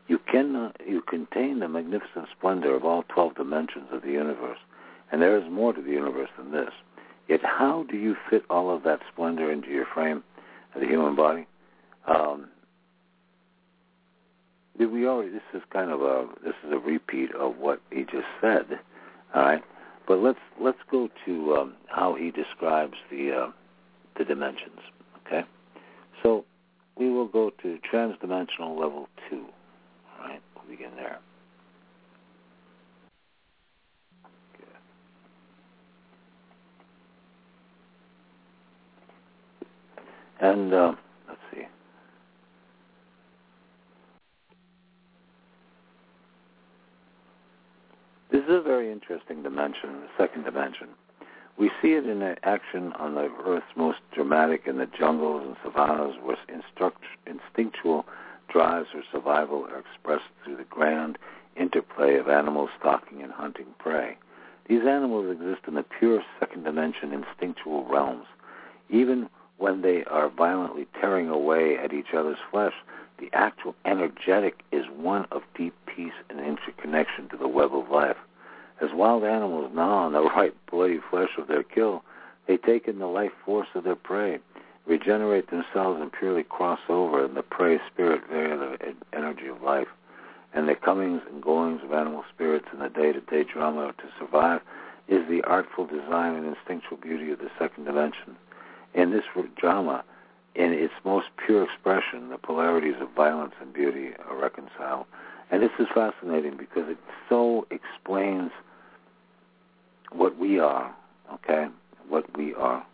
You 0.07 0.17
cannot, 0.17 0.79
you 0.85 1.01
contain 1.01 1.59
the 1.59 1.67
magnificent 1.67 2.27
splendor 2.37 2.73
of 2.73 2.85
all 2.85 3.03
12 3.09 3.35
dimensions 3.35 3.87
of 3.91 4.01
the 4.01 4.11
universe, 4.11 4.59
and 5.11 5.21
there 5.21 5.37
is 5.37 5.49
more 5.51 5.73
to 5.73 5.81
the 5.81 5.91
universe 5.91 6.29
than 6.37 6.51
this. 6.51 6.71
Yet 7.27 7.41
how 7.43 7.83
do 7.89 7.97
you 7.97 8.15
fit 8.29 8.43
all 8.49 8.73
of 8.73 8.83
that 8.83 9.01
splendor 9.11 9.51
into 9.51 9.69
your 9.69 9.85
frame 9.85 10.23
of 10.73 10.81
the 10.81 10.87
human 10.87 11.15
body? 11.15 11.47
Um, 12.07 12.47
we 14.89 15.07
already 15.07 15.29
this 15.29 15.41
is 15.53 15.61
kind 15.71 15.91
of 15.91 16.01
a 16.01 16.27
this 16.43 16.55
is 16.65 16.71
a 16.71 16.77
repeat 16.77 17.33
of 17.35 17.57
what 17.57 17.81
he 17.91 18.03
just 18.03 18.27
said 18.39 18.79
all 19.33 19.41
right 19.43 19.63
but 20.07 20.19
let's 20.19 20.39
let's 20.59 20.77
go 20.89 21.09
to 21.25 21.55
um, 21.55 21.73
how 21.87 22.15
he 22.15 22.31
describes 22.31 22.95
the 23.09 23.31
uh, 23.31 23.51
the 24.17 24.25
dimensions 24.25 24.79
okay? 25.25 25.45
So 26.23 26.45
we 26.97 27.09
will 27.09 27.27
go 27.27 27.51
to 27.61 27.79
transdimensional 27.91 28.79
level 28.79 29.07
two 29.29 29.45
all 30.19 30.27
right? 30.27 30.41
We'll 30.55 30.69
begin 30.69 30.91
there. 30.95 31.19
Okay. 34.55 34.77
and 40.41 40.73
uh, 40.73 40.95
This 48.31 48.43
is 48.45 48.49
a 48.49 48.61
very 48.61 48.89
interesting 48.89 49.43
dimension, 49.43 49.89
the 49.99 50.07
second 50.17 50.45
dimension. 50.45 50.87
We 51.57 51.69
see 51.81 51.89
it 51.95 52.07
in 52.07 52.21
action 52.43 52.93
on 52.93 53.15
the 53.15 53.29
Earth's 53.45 53.75
most 53.75 53.99
dramatic 54.15 54.67
in 54.67 54.77
the 54.77 54.85
jungles 54.85 55.43
and 55.45 55.57
savannas 55.61 56.15
where 56.23 56.37
instinctual 57.27 58.05
drives 58.47 58.87
for 58.93 59.03
survival 59.11 59.65
are 59.65 59.79
expressed 59.79 60.31
through 60.45 60.55
the 60.55 60.63
grand 60.63 61.17
interplay 61.57 62.15
of 62.15 62.29
animals 62.29 62.69
stalking 62.79 63.21
and 63.21 63.33
hunting 63.33 63.67
prey. 63.79 64.17
These 64.69 64.85
animals 64.87 65.29
exist 65.29 65.67
in 65.67 65.73
the 65.73 65.83
pure 65.83 66.23
second 66.39 66.63
dimension 66.63 67.11
instinctual 67.11 67.85
realms. 67.85 68.27
Even 68.89 69.29
when 69.57 69.81
they 69.81 70.05
are 70.05 70.29
violently 70.29 70.87
tearing 71.01 71.27
away 71.27 71.77
at 71.77 71.91
each 71.91 72.13
other's 72.15 72.39
flesh, 72.49 72.73
the 73.21 73.29
actual 73.33 73.75
energetic 73.85 74.63
is 74.71 74.85
one 74.97 75.25
of 75.31 75.43
deep 75.55 75.75
peace 75.85 76.11
and 76.29 76.39
interconnection 76.39 77.29
to 77.29 77.37
the 77.37 77.47
web 77.47 77.73
of 77.73 77.89
life. 77.89 78.17
As 78.81 78.89
wild 78.93 79.23
animals 79.23 79.71
gnaw 79.73 80.05
on 80.05 80.13
the 80.13 80.23
ripe, 80.35 80.57
bloody 80.69 80.99
flesh 81.09 81.29
of 81.37 81.47
their 81.47 81.63
kill, 81.63 82.03
they 82.47 82.57
take 82.57 82.87
in 82.87 82.97
the 82.97 83.05
life 83.05 83.31
force 83.45 83.67
of 83.75 83.83
their 83.83 83.95
prey, 83.95 84.39
regenerate 84.87 85.51
themselves, 85.51 86.01
and 86.01 86.11
purely 86.11 86.43
cross 86.43 86.79
over 86.89 87.23
in 87.23 87.35
the 87.35 87.43
prey 87.43 87.79
spirit 87.93 88.23
via 88.27 88.57
the 88.57 88.95
energy 89.13 89.47
of 89.47 89.61
life. 89.61 89.87
And 90.53 90.67
the 90.67 90.75
comings 90.75 91.21
and 91.31 91.41
goings 91.41 91.81
of 91.83 91.93
animal 91.93 92.23
spirits 92.33 92.65
in 92.73 92.79
the 92.79 92.89
day-to-day 92.89 93.45
drama 93.53 93.93
to 93.99 94.03
survive 94.19 94.61
is 95.07 95.27
the 95.29 95.43
artful 95.43 95.85
design 95.85 96.35
and 96.35 96.45
instinctual 96.45 96.97
beauty 96.97 97.31
of 97.31 97.39
the 97.39 97.51
second 97.59 97.85
dimension. 97.85 98.35
In 98.93 99.11
this 99.11 99.23
drama, 99.55 100.03
in 100.55 100.73
its 100.73 100.93
most 101.05 101.27
pure 101.45 101.63
expression, 101.63 102.29
the 102.29 102.37
polarities 102.37 102.95
of 102.99 103.09
violence 103.11 103.53
and 103.61 103.73
beauty 103.73 104.11
are 104.27 104.37
reconciled. 104.37 105.05
And 105.49 105.61
this 105.61 105.71
is 105.79 105.87
fascinating 105.93 106.57
because 106.57 106.89
it 106.89 106.97
so 107.29 107.67
explains 107.71 108.51
what 110.11 110.37
we 110.37 110.59
are, 110.59 110.93
okay? 111.33 111.67
What 112.07 112.37
we 112.37 112.53
are. 112.53 112.85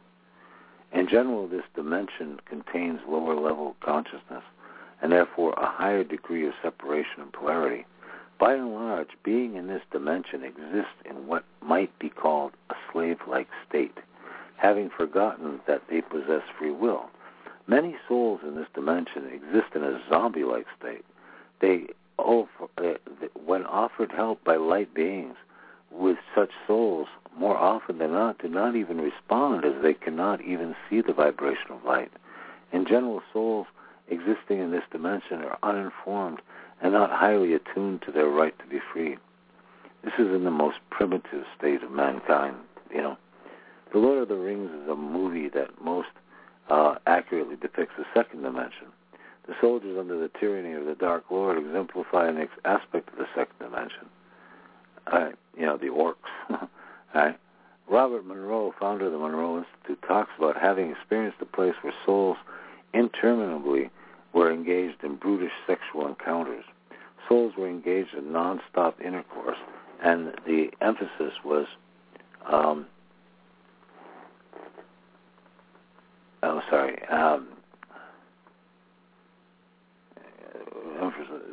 In 0.93 1.08
general, 1.08 1.48
this 1.48 1.63
dimension 1.76 2.39
contains 2.46 3.02
lower 3.08 3.36
level 3.36 3.76
consciousness 3.82 4.43
and 5.02 5.12
therefore 5.12 5.54
a 5.54 5.65
higher 5.65 6.04
degree 6.04 6.48
of 6.48 6.54
separation 6.62 7.22
and 7.22 7.34
polarity. 7.34 7.86
By 8.39 8.54
and 8.54 8.74
large, 8.74 9.10
being 9.24 9.56
in 9.56 9.67
this 9.67 9.82
dimension 9.91 10.43
exists 10.43 10.93
in 11.06 11.28
what 11.28 11.43
might 11.62 11.98
be 12.00 12.10
called 12.10 12.54
a 12.70 12.76
slave-like 12.91 13.48
state, 13.67 13.98
having 14.58 14.89
forgotten 14.89 15.60
that 15.67 15.84
they 15.89 16.02
possess 16.02 16.43
free 16.58 16.72
will. 16.72 17.10
Many 17.68 17.96
souls 18.08 18.40
in 18.44 18.56
this 18.56 18.68
dimension 18.74 19.28
exist 19.28 19.76
in 19.76 19.84
a 19.84 20.02
zombie-like 20.10 20.68
state. 20.80 21.04
They, 21.60 21.88
oh, 22.18 22.48
when 23.46 23.66
offered 23.66 24.12
help 24.12 24.44
by 24.44 24.56
light 24.56 24.94
beings, 24.94 25.36
with 25.92 26.18
such 26.36 26.52
souls, 26.66 27.08
more 27.38 27.58
often 27.58 27.98
than 27.98 28.12
not, 28.12 28.40
do 28.40 28.48
not 28.48 28.76
even 28.76 29.00
respond 29.00 29.66
as 29.66 29.82
they 29.82 29.94
cannot 29.94 30.42
even 30.42 30.76
see 30.90 31.02
the 31.02 31.14
vibration 31.14 31.72
of 31.72 31.84
light. 31.84 32.12
In 32.72 32.86
general, 32.86 33.22
souls 33.34 33.68
existing 34.10 34.60
in 34.60 34.72
this 34.72 34.84
dimension 34.92 35.42
are 35.42 35.58
uninformed 35.64 36.40
and 36.82 36.94
not 36.94 37.10
highly 37.10 37.54
attuned 37.54 38.02
to 38.04 38.12
their 38.12 38.28
right 38.28 38.58
to 38.60 38.66
be 38.66 38.80
free. 38.94 39.18
This 40.04 40.14
is 40.20 40.28
in 40.28 40.44
the 40.44 40.52
most 40.52 40.78
primitive 40.90 41.44
state 41.58 41.84
of 41.84 41.92
mankind, 41.92 42.56
you 42.94 43.02
know. 43.02 43.18
The 43.92 44.00
Lord 44.00 44.22
of 44.22 44.28
the 44.28 44.36
Rings 44.36 44.72
is 44.72 44.90
a 44.90 44.96
movie 44.96 45.50
that 45.50 45.82
most 45.82 46.10
uh, 46.70 46.96
accurately 47.06 47.56
depicts 47.56 47.94
the 47.98 48.06
second 48.14 48.42
dimension. 48.42 48.88
The 49.48 49.54
soldiers 49.62 49.98
under 49.98 50.20
the 50.20 50.30
tyranny 50.40 50.74
of 50.74 50.86
the 50.86 50.96
Dark 50.96 51.26
Lord 51.32 51.58
exemplify 51.58 52.28
an 52.28 52.48
aspect 52.66 53.10
of 53.10 53.18
the 53.18 53.28
second 53.36 53.56
dimension. 53.60 54.10
You 55.58 55.66
know, 55.66 55.78
the 55.78 55.88
orcs. 55.88 56.68
right? 57.16 57.40
Robert 57.90 58.26
Monroe, 58.26 58.74
founder 58.80 59.06
of 59.06 59.14
the 59.14 59.18
Monroe 59.18 59.60
Institute, 59.60 60.04
talks 60.08 60.30
about 60.38 60.58
having 60.58 60.92
experienced 60.92 61.38
a 61.42 61.46
place 61.46 61.74
where 61.82 61.94
souls 62.06 62.38
interminably 62.94 63.90
were 64.34 64.52
engaged 64.52 65.04
in 65.04 65.16
brutish 65.16 65.54
sexual 65.66 66.08
encounters. 66.08 66.66
Souls 67.30 67.54
were 67.58 67.68
engaged 67.68 68.14
in 68.14 68.32
non-stop 68.32 69.00
intercourse, 69.02 69.58
and 70.04 70.34
the 70.46 70.70
emphasis 70.82 71.34
was 71.44 71.66
um, 72.52 72.86
oh, 76.48 76.62
sorry. 76.70 77.02
Um, 77.10 77.50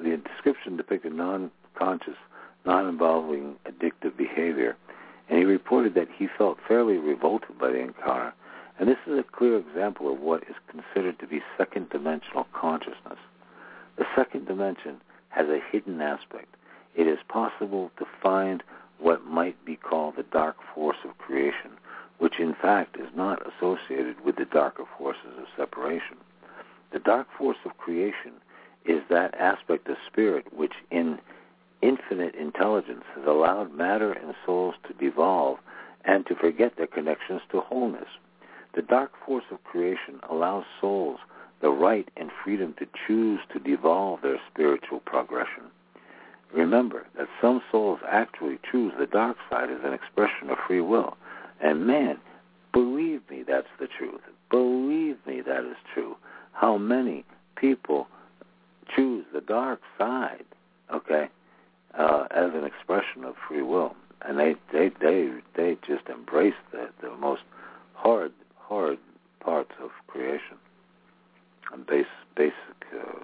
the 0.03 0.21
description 0.35 0.77
depicted 0.77 1.13
non-conscious, 1.13 2.17
non-involving 2.65 3.57
addictive 3.67 4.17
behavior, 4.17 4.77
and 5.29 5.39
he 5.39 5.45
reported 5.45 5.95
that 5.95 6.09
he 6.17 6.29
felt 6.37 6.59
fairly 6.67 6.97
revolted 6.97 7.59
by 7.59 7.71
the 7.71 7.79
encounter 7.79 8.33
and 8.79 8.89
this 8.89 8.99
is 9.07 9.19
a 9.19 9.23
clear 9.23 9.59
example 9.59 10.13
of 10.13 10.21
what 10.21 10.43
is 10.45 10.57
considered 10.69 11.19
to 11.21 11.27
be 11.27 11.41
second 11.57 11.91
dimensional 11.91 12.47
consciousness. 12.53 13.19
The 13.97 14.05
second 14.17 14.47
dimension 14.47 15.01
has 15.29 15.47
a 15.49 15.61
hidden 15.71 16.01
aspect. 16.01 16.57
It 16.97 17.07
is 17.07 17.19
possible 17.29 17.93
to 17.99 18.07
find 18.23 18.63
what 18.99 19.25
might 19.25 19.65
be 19.65 19.77
called 19.77 20.17
the 20.17 20.25
dark 20.25 20.57
force 20.75 20.97
of 21.05 21.19
creation, 21.19 21.71
which 22.25 22.41
in 22.41 22.55
fact 22.55 22.97
is 22.97 23.11
not 23.15 23.43
associated 23.47 24.19
with 24.25 24.37
the 24.37 24.47
darker 24.47 24.85
forces 24.97 25.37
of 25.37 25.45
separation. 25.59 26.17
The 26.91 26.99
dark 26.99 27.27
force 27.37 27.59
of 27.67 27.77
creation 27.77 28.33
is 28.87 29.03
that 29.11 29.35
aspect 29.35 29.87
of 29.89 29.99
spirit 30.07 30.47
which 30.51 30.73
in 30.91 31.19
infinite 31.83 32.35
intelligence 32.35 33.05
has 33.15 33.27
allowed 33.27 33.75
matter 33.75 34.11
and 34.11 34.35
souls 34.47 34.75
to 34.89 34.95
devolve 34.95 35.59
and 36.07 36.25
to 36.25 36.35
forget 36.35 36.79
their 36.79 36.87
connections 36.87 37.43
to 37.51 37.61
wholeness. 37.61 38.09
The 38.75 38.81
dark 38.81 39.13
force 39.27 39.45
of 39.51 39.63
creation 39.63 40.19
allows 40.31 40.65
souls 40.81 41.19
the 41.61 41.69
right 41.69 42.09
and 42.17 42.31
freedom 42.43 42.75
to 42.79 42.87
choose 43.07 43.41
to 43.53 43.59
devolve 43.59 44.23
their 44.23 44.41
spiritual 44.51 45.01
progression. 45.01 45.65
Remember 46.55 47.07
that 47.19 47.29
some 47.43 47.61
souls 47.71 48.01
actually 48.09 48.61
choose 48.73 48.95
the 48.99 49.07
dark 49.07 49.37
side 49.51 49.69
as 49.69 49.81
an 49.85 49.93
expression 49.93 50.49
of 50.49 50.57
free 50.67 50.81
will. 50.81 51.19
And 51.65 51.87
man, 51.87 52.19
believe 52.75 53.23
me, 53.31 53.43
that's 53.47 53.67
the 53.81 53.89
truth. 53.99 54.21
Believe 54.51 55.17
me, 55.27 55.41
that 55.41 55.65
is 55.65 55.77
true. 55.95 56.15
How 56.53 56.77
many 56.77 57.25
people 57.57 58.07
choose 58.95 59.25
the 59.33 59.41
dark 59.41 59.81
side, 59.99 60.45
okay, 60.93 61.29
uh, 61.99 62.27
as 62.31 62.51
an 62.55 62.65
expression 62.65 63.25
of 63.25 63.35
free 63.49 63.63
will, 63.63 63.97
and 64.23 64.39
they 64.39 64.55
they 64.73 64.91
they 65.01 65.31
they 65.57 65.79
just 65.87 66.07
embrace 66.09 66.55
the 66.71 66.91
the 67.01 67.17
most 67.17 67.43
hard 67.95 68.33
hard 68.59 68.99
parts 69.41 69.73
of 69.83 69.91
creation 70.07 70.59
and 71.73 71.87
base, 71.87 72.05
basic 72.37 72.55
uh, 72.95 73.19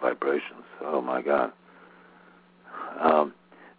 vibrations. 0.00 0.64
Oh 0.82 1.00
my 1.00 1.22
God. 1.22 1.52
Um, 3.00 3.34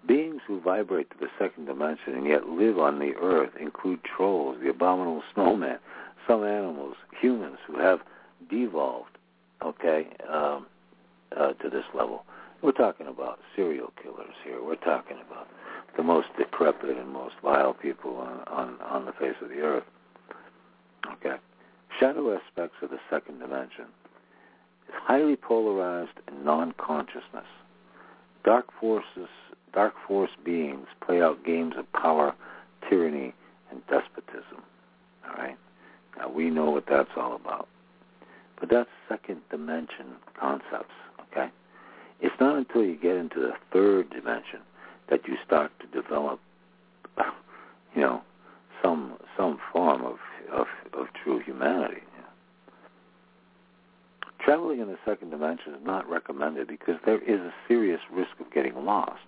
beings 0.08 0.42
who 0.48 0.60
vibrate 0.60 1.10
to 1.12 1.18
the 1.20 1.28
second 1.40 1.66
dimension 1.66 2.14
and 2.14 2.28
yet 2.28 2.48
live 2.48 2.78
on 2.78 3.00
the 3.00 3.14
earth 3.22 3.52
include 3.60 4.00
trolls, 4.04 4.58
the 4.62 4.70
abominable 4.70 5.24
snowman, 5.34 5.80
some 6.28 6.44
animals, 6.44 6.96
humans 7.20 7.58
who 7.68 7.80
have 7.80 8.00
devolved, 8.50 9.18
okay, 9.64 10.08
um, 10.32 10.66
uh, 11.36 11.54
to 11.54 11.70
this 11.70 11.86
level. 11.94 12.26
We're 12.62 12.72
talking 12.72 13.08
about 13.08 13.40
serial 13.56 13.92
killers 14.02 14.36
here. 14.46 14.64
We're 14.64 14.76
talking 14.76 15.18
about 15.26 15.48
the 15.98 16.04
most 16.04 16.28
decrepit 16.38 16.98
and 16.98 17.10
most 17.10 17.36
vile 17.44 17.74
people 17.74 18.18
on, 18.18 18.42
on, 18.48 18.82
on 18.82 19.06
the 19.06 19.12
face 19.14 19.36
of 19.42 19.50
the 19.50 19.60
earth. 19.60 19.84
Okay. 21.14 21.36
Shadow 22.00 22.36
aspects 22.36 22.78
of 22.82 22.90
the 22.90 23.00
second 23.10 23.40
dimension 23.40 23.86
is 24.88 24.96
highly 24.96 25.36
polarized 25.36 26.18
non-consciousness. 26.42 27.46
Dark 28.44 28.68
forces, 28.80 29.30
dark 29.74 29.94
force 30.08 30.32
beings 30.44 30.88
play 31.06 31.22
out 31.22 31.44
games 31.44 31.74
of 31.78 31.92
power, 31.94 32.34
tyranny, 32.90 33.34
and 33.72 33.82
despotism. 33.88 34.64
All 35.26 35.36
right. 35.36 35.58
Now 36.18 36.30
we 36.30 36.50
know 36.50 36.70
what 36.70 36.86
that's 36.88 37.10
all 37.18 37.36
about. 37.36 37.68
But 38.60 38.70
that's 38.70 38.90
second 39.10 39.42
dimension 39.50 40.16
concepts. 40.40 40.94
Okay. 41.32 41.50
It's 42.22 42.36
not 42.40 42.56
until 42.56 42.84
you 42.84 42.96
get 42.96 43.18
into 43.18 43.40
the 43.40 43.54
third 43.72 44.10
dimension 44.10 44.60
that 45.10 45.28
you 45.28 45.36
start 45.46 45.72
to 45.80 46.02
develop, 46.02 46.40
you 47.96 48.02
know, 48.02 48.22
some 48.82 49.18
some 49.36 49.60
form 49.72 50.04
of 50.06 50.18
of, 50.52 50.68
of 50.94 51.08
true 51.24 51.40
humanity. 51.40 52.02
Traveling 54.40 54.82
in 54.82 54.88
the 54.88 54.98
second 55.06 55.30
dimension 55.30 55.74
is 55.74 55.80
not 55.86 56.08
recommended 56.10 56.68
because 56.68 56.96
there 57.06 57.22
is 57.22 57.40
a 57.40 57.54
serious 57.68 58.02
risk 58.12 58.32
of 58.42 58.52
getting 58.54 58.76
lost. 58.86 59.22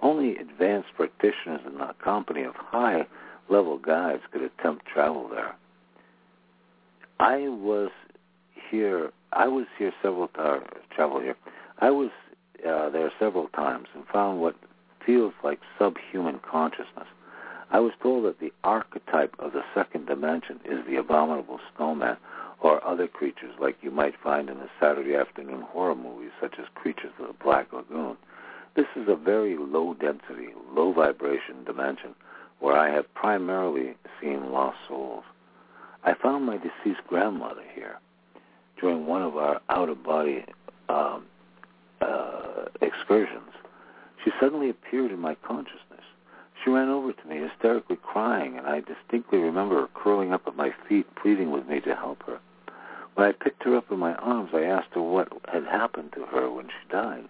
Only 0.00 0.36
advanced 0.36 0.88
practitioners 0.96 1.60
in 1.66 1.78
the 1.78 1.94
company 2.02 2.42
of 2.42 2.54
high-level 2.54 3.78
guides 3.78 4.22
could 4.30 4.42
attempt 4.42 4.86
travel 4.86 5.28
there. 5.28 5.56
I 7.20 7.48
was 7.48 7.90
here. 8.70 9.10
I 9.32 9.48
was 9.48 9.66
here 9.76 9.92
several 10.02 10.28
times. 10.28 10.66
Travel 10.94 11.20
here. 11.20 11.36
I 11.80 11.90
was 11.90 12.10
uh, 12.66 12.90
there 12.90 13.10
several 13.18 13.48
times 13.48 13.88
and 13.94 14.04
found 14.06 14.40
what 14.40 14.56
feels 15.04 15.32
like 15.42 15.60
subhuman 15.78 16.40
consciousness. 16.48 17.06
I 17.70 17.80
was 17.80 17.92
told 18.02 18.24
that 18.24 18.40
the 18.40 18.52
archetype 18.64 19.34
of 19.38 19.52
the 19.52 19.62
second 19.74 20.06
dimension 20.06 20.60
is 20.64 20.84
the 20.86 20.96
abominable 20.96 21.60
snowman 21.76 22.16
or 22.60 22.84
other 22.86 23.06
creatures 23.06 23.54
like 23.60 23.76
you 23.82 23.90
might 23.90 24.14
find 24.22 24.48
in 24.48 24.58
the 24.58 24.68
Saturday 24.80 25.14
afternoon 25.14 25.62
horror 25.62 25.94
movies 25.94 26.30
such 26.40 26.54
as 26.58 26.66
Creatures 26.74 27.12
of 27.20 27.28
the 27.28 27.44
Black 27.44 27.72
Lagoon. 27.72 28.16
This 28.74 28.86
is 28.96 29.08
a 29.08 29.16
very 29.16 29.56
low 29.56 29.94
density, 29.94 30.54
low 30.72 30.92
vibration 30.92 31.64
dimension 31.64 32.14
where 32.60 32.76
I 32.76 32.90
have 32.90 33.12
primarily 33.14 33.94
seen 34.20 34.52
lost 34.52 34.78
souls. 34.88 35.24
I 36.04 36.14
found 36.14 36.46
my 36.46 36.56
deceased 36.58 37.06
grandmother 37.06 37.62
here 37.74 37.98
during 38.80 39.06
one 39.06 39.22
of 39.22 39.36
our 39.36 39.60
out-of-body 39.68 40.44
um, 40.88 41.26
uh, 42.00 42.66
excursions. 42.80 43.52
She 44.24 44.30
suddenly 44.40 44.70
appeared 44.70 45.10
in 45.10 45.18
my 45.18 45.34
consciousness 45.36 45.88
she 46.62 46.70
ran 46.70 46.88
over 46.88 47.12
to 47.12 47.28
me, 47.28 47.38
hysterically 47.38 47.96
crying, 47.96 48.58
and 48.58 48.66
I 48.66 48.80
distinctly 48.80 49.38
remember 49.38 49.80
her 49.80 49.88
curling 49.94 50.32
up 50.32 50.46
at 50.46 50.56
my 50.56 50.74
feet, 50.88 51.06
pleading 51.14 51.50
with 51.50 51.68
me 51.68 51.80
to 51.80 51.94
help 51.94 52.22
her. 52.24 52.40
When 53.14 53.26
I 53.26 53.32
picked 53.32 53.62
her 53.64 53.76
up 53.76 53.90
in 53.90 53.98
my 53.98 54.14
arms, 54.16 54.50
I 54.52 54.64
asked 54.64 54.94
her 54.94 55.02
what 55.02 55.32
had 55.46 55.64
happened 55.64 56.12
to 56.12 56.26
her 56.26 56.50
when 56.50 56.68
she 56.68 56.88
died. 56.90 57.28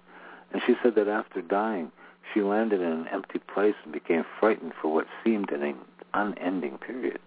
And 0.52 0.62
she 0.66 0.74
said 0.82 0.94
that 0.94 1.08
after 1.08 1.42
dying, 1.42 1.92
she 2.32 2.42
landed 2.42 2.80
in 2.80 2.92
an 2.92 3.08
empty 3.08 3.38
place 3.38 3.74
and 3.84 3.92
became 3.92 4.24
frightened 4.38 4.72
for 4.80 4.92
what 4.92 5.06
seemed 5.24 5.50
an 5.50 5.76
unending 6.14 6.78
period. 6.78 7.20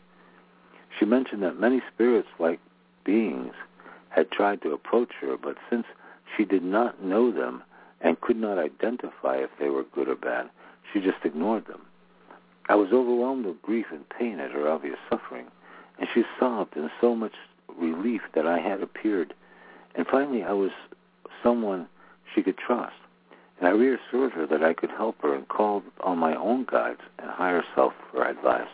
She 0.98 1.06
mentioned 1.06 1.44
that 1.44 1.60
many 1.60 1.82
spirits-like 1.94 2.60
beings 3.04 3.54
had 4.10 4.32
tried 4.32 4.62
to 4.62 4.74
approach 4.74 5.14
her, 5.22 5.38
but 5.38 5.58
since 5.70 5.86
she 6.36 6.46
did 6.46 6.64
not 6.64 7.04
know 7.04 7.32
them 7.32 7.64
and 8.02 8.20
could 8.22 8.38
not 8.38 8.58
identify 8.58 9.38
if 9.38 9.50
they 9.60 9.70
were 9.70 9.84
good 9.84 10.10
or 10.10 10.16
bad, 10.16 10.50
she 10.92 11.00
just 11.00 11.24
ignored 11.24 11.68
them. 11.68 11.82
I 12.70 12.76
was 12.76 12.92
overwhelmed 12.92 13.46
with 13.46 13.62
grief 13.62 13.88
and 13.92 14.08
pain 14.10 14.40
at 14.40 14.52
her 14.52 14.70
obvious 14.70 15.00
suffering, 15.10 15.48
And 16.02 16.10
she 16.14 16.24
sobbed 16.40 16.76
in 16.76 16.90
so 17.00 17.16
much 17.16 17.34
relief 17.78 18.22
that 18.34 18.48
I 18.48 18.60
had 18.60 18.82
appeared. 18.82 19.34
And 19.96 20.08
finally, 20.08 20.44
I 20.44 20.54
was 20.54 20.72
someone 21.44 21.88
she 22.34 22.42
could 22.42 22.58
trust. 22.58 22.96
And 23.62 23.68
I 23.68 23.74
reassured 23.74 24.32
her 24.34 24.48
that 24.48 24.64
I 24.64 24.74
could 24.74 24.90
help 24.90 25.22
her 25.22 25.36
and 25.36 25.48
called 25.48 25.84
on 26.04 26.18
my 26.18 26.36
own 26.36 26.66
guides 26.66 27.02
and 27.20 27.30
higher 27.30 27.64
self 27.76 27.94
for 28.12 28.28
advice. 28.28 28.68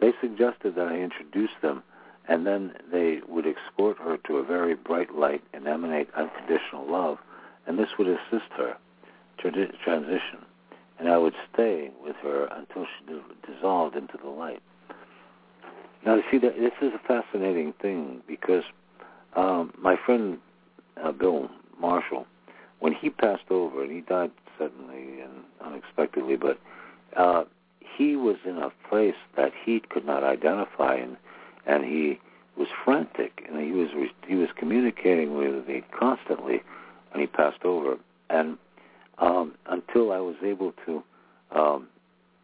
They 0.00 0.12
suggested 0.22 0.74
that 0.76 0.88
I 0.88 0.96
introduce 0.96 1.50
them 1.60 1.82
and 2.26 2.46
then 2.46 2.72
they 2.90 3.18
would 3.28 3.44
escort 3.44 3.98
her 3.98 4.16
to 4.26 4.36
a 4.36 4.44
very 4.44 4.74
bright 4.74 5.14
light 5.14 5.42
and 5.52 5.66
emanate 5.66 6.08
unconditional 6.16 6.90
love, 6.90 7.18
and 7.66 7.78
this 7.78 7.88
would 7.98 8.08
assist 8.08 8.50
her 8.56 8.76
to 9.42 9.50
transition. 9.84 10.38
And 10.98 11.08
I 11.08 11.18
would 11.18 11.34
stay 11.52 11.90
with 12.02 12.16
her 12.22 12.44
until 12.44 12.86
she 12.86 13.20
dissolved 13.52 13.96
into 13.96 14.16
the 14.22 14.30
light. 14.30 14.62
Now, 16.06 16.14
you 16.14 16.22
see, 16.30 16.38
that 16.38 16.56
this 16.56 16.72
is 16.80 16.92
a 16.94 17.06
fascinating 17.06 17.74
thing 17.82 18.22
because 18.26 18.62
um, 19.34 19.74
my 19.78 19.96
friend 20.06 20.38
uh, 21.02 21.12
Bill 21.12 21.50
Marshall, 21.80 22.26
when 22.80 22.92
he 22.94 23.10
passed 23.10 23.50
over, 23.50 23.82
and 23.82 23.92
he 23.92 24.00
died 24.00 24.30
suddenly 24.58 25.20
and 25.20 25.44
unexpectedly, 25.64 26.36
but 26.36 26.58
uh, 27.16 27.44
he 27.80 28.16
was 28.16 28.36
in 28.44 28.56
a 28.58 28.70
place 28.88 29.14
that 29.36 29.52
he 29.64 29.80
could 29.80 30.04
not 30.04 30.24
identify, 30.24 30.96
and 30.96 31.16
and 31.66 31.84
he 31.84 32.18
was 32.56 32.68
frantic, 32.84 33.44
and 33.48 33.60
he 33.60 33.72
was 33.72 33.88
he 34.26 34.34
was 34.34 34.48
communicating 34.56 35.36
with 35.36 35.66
me 35.68 35.82
constantly, 35.98 36.62
and 37.12 37.20
he 37.20 37.26
passed 37.26 37.64
over, 37.64 37.96
and 38.28 38.58
um, 39.18 39.54
until 39.66 40.12
I 40.12 40.18
was 40.18 40.36
able 40.42 40.72
to 40.86 41.02
um, 41.54 41.88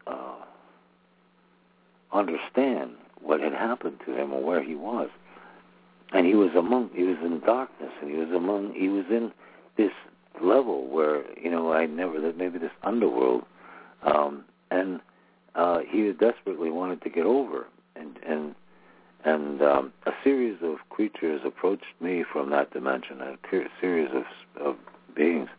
uh, 0.05 0.35
understand 2.13 2.91
what 3.21 3.39
had 3.39 3.53
happened 3.53 3.99
to 4.05 4.15
him 4.15 4.31
or 4.33 4.43
where 4.43 4.63
he 4.63 4.75
was, 4.75 5.09
and 6.13 6.25
he 6.25 6.35
was 6.35 6.51
among 6.55 6.91
he 6.93 7.03
was 7.03 7.17
in 7.23 7.39
darkness, 7.39 7.91
and 8.01 8.11
he 8.11 8.17
was 8.17 8.29
among 8.29 8.73
he 8.73 8.89
was 8.89 9.05
in 9.09 9.31
this 9.77 9.91
level 10.41 10.87
where 10.87 11.23
you 11.37 11.49
know 11.49 11.71
I 11.73 11.85
never 11.85 12.19
that 12.21 12.37
maybe 12.37 12.59
this 12.59 12.71
underworld, 12.83 13.43
um, 14.03 14.45
and 14.71 14.99
uh, 15.55 15.79
he 15.87 16.11
desperately 16.13 16.69
wanted 16.69 17.01
to 17.03 17.09
get 17.09 17.25
over, 17.25 17.67
and 17.95 18.17
and 18.25 18.55
and 19.25 19.61
um, 19.61 19.93
a 20.05 20.11
series 20.23 20.57
of 20.61 20.77
creatures 20.89 21.41
approached 21.45 21.85
me 21.99 22.23
from 22.31 22.49
that 22.51 22.71
dimension, 22.71 23.21
a 23.21 23.35
series 23.81 24.09
of, 24.13 24.23
of 24.61 24.75
beings, 25.15 25.49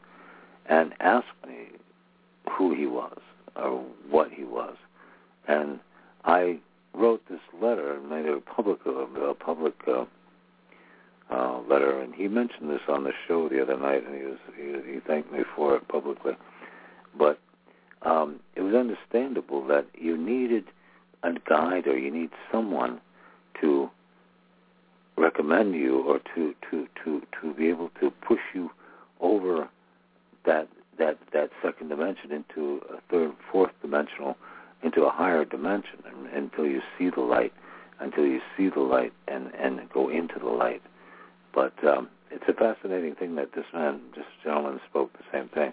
and 0.66 0.94
asked 1.00 1.26
me 1.46 1.66
who 2.50 2.74
he 2.74 2.86
was 2.86 3.18
or 3.56 3.84
what 4.08 4.30
he 4.30 4.44
was, 4.44 4.76
and 5.46 5.80
I 6.24 6.58
wrote 6.94 7.22
this 7.28 7.40
letter 7.60 7.94
and 7.94 8.08
made 8.08 8.26
a 8.26 8.40
public 8.40 8.78
a 8.86 9.34
public 9.34 9.74
uh, 9.86 10.04
uh, 11.30 11.60
letter, 11.68 12.00
and 12.00 12.14
he 12.14 12.28
mentioned 12.28 12.70
this 12.70 12.80
on 12.88 13.04
the 13.04 13.12
show 13.26 13.48
the 13.48 13.60
other 13.60 13.78
night, 13.78 14.06
and 14.06 14.14
he 14.16 14.24
was 14.24 14.38
he, 14.56 14.94
he 14.94 15.00
thanked 15.00 15.32
me 15.32 15.40
for 15.54 15.76
it 15.76 15.86
publicly, 15.88 16.32
but 17.16 17.38
um, 18.02 18.40
it 18.54 18.62
was 18.62 18.74
understandable 18.74 19.66
that 19.66 19.86
you 19.94 20.16
needed 20.16 20.64
a 21.22 21.32
guide 21.48 21.86
or 21.86 21.98
you 21.98 22.10
need 22.10 22.30
someone 22.52 23.00
to 23.60 23.90
recommend 25.16 25.74
you 25.74 26.00
or 26.00 26.20
to, 26.34 26.54
to, 26.70 26.86
to, 27.04 27.22
to 27.40 27.54
be 27.54 27.68
able 27.68 27.90
to 28.00 28.10
push 28.26 28.40
you 28.54 28.70
over 29.20 29.68
that 30.46 30.68
that 30.98 31.16
that 31.32 31.50
second 31.62 31.88
dimension 31.88 32.32
into 32.32 32.80
a 32.90 33.00
third, 33.08 33.32
fourth 33.52 33.70
dimensional, 33.82 34.36
into 34.82 35.04
a 35.04 35.10
higher 35.10 35.44
dimension 35.44 36.00
until 36.34 36.66
you 36.66 36.80
see 36.98 37.08
the 37.08 37.20
light, 37.20 37.52
until 38.00 38.24
you 38.24 38.40
see 38.56 38.68
the 38.68 38.80
light 38.80 39.12
and 39.28 39.52
and 39.54 39.88
go 39.90 40.08
into 40.08 40.38
the 40.40 40.48
light. 40.48 40.82
But 41.58 41.84
um, 41.88 42.08
it's 42.30 42.44
a 42.46 42.52
fascinating 42.52 43.16
thing 43.16 43.34
that 43.34 43.52
this 43.52 43.64
man, 43.74 44.00
this 44.14 44.24
gentleman, 44.44 44.78
spoke 44.88 45.12
the 45.14 45.24
same 45.32 45.48
thing. 45.48 45.72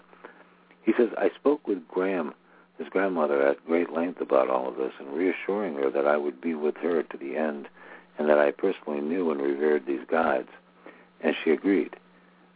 He 0.82 0.92
says, 0.98 1.10
I 1.16 1.30
spoke 1.38 1.68
with 1.68 1.86
Gram, 1.86 2.34
his 2.76 2.88
grandmother, 2.88 3.40
at 3.46 3.64
great 3.64 3.92
length 3.92 4.20
about 4.20 4.50
all 4.50 4.66
of 4.66 4.74
this 4.74 4.90
and 4.98 5.12
reassuring 5.12 5.74
her 5.74 5.88
that 5.90 6.04
I 6.04 6.16
would 6.16 6.40
be 6.40 6.56
with 6.56 6.76
her 6.78 7.04
to 7.04 7.16
the 7.16 7.36
end 7.36 7.68
and 8.18 8.28
that 8.28 8.36
I 8.36 8.50
personally 8.50 9.00
knew 9.00 9.30
and 9.30 9.40
revered 9.40 9.86
these 9.86 10.00
guides. 10.10 10.48
And 11.20 11.36
she 11.44 11.52
agreed. 11.52 11.94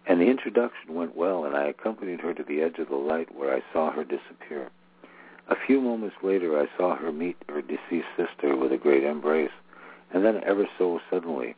And 0.07 0.21
the 0.21 0.27
introduction 0.27 0.97
went 0.97 1.15
well, 1.15 1.45
and 1.45 1.55
I 1.55 1.69
accompanied 1.69 2.23
her 2.23 2.35
to 2.35 2.43
the 2.43 2.63
edge 2.63 2.81
of 2.81 2.89
the 2.89 2.97
light 2.97 3.33
where 3.33 3.55
I 3.55 3.63
saw 3.73 3.93
her 3.93 4.03
disappear. 4.03 4.71
A 5.47 5.57
few 5.69 5.81
moments 5.81 6.17
later, 6.25 6.59
I 6.59 6.67
saw 6.77 6.97
her 6.97 7.13
meet 7.13 7.37
her 7.49 7.63
deceased 7.63 8.09
sister 8.17 8.57
with 8.57 8.73
a 8.73 8.77
great 8.77 9.05
embrace, 9.05 9.53
and 10.13 10.25
then 10.25 10.43
ever 10.45 10.67
so 10.77 10.99
suddenly, 11.09 11.55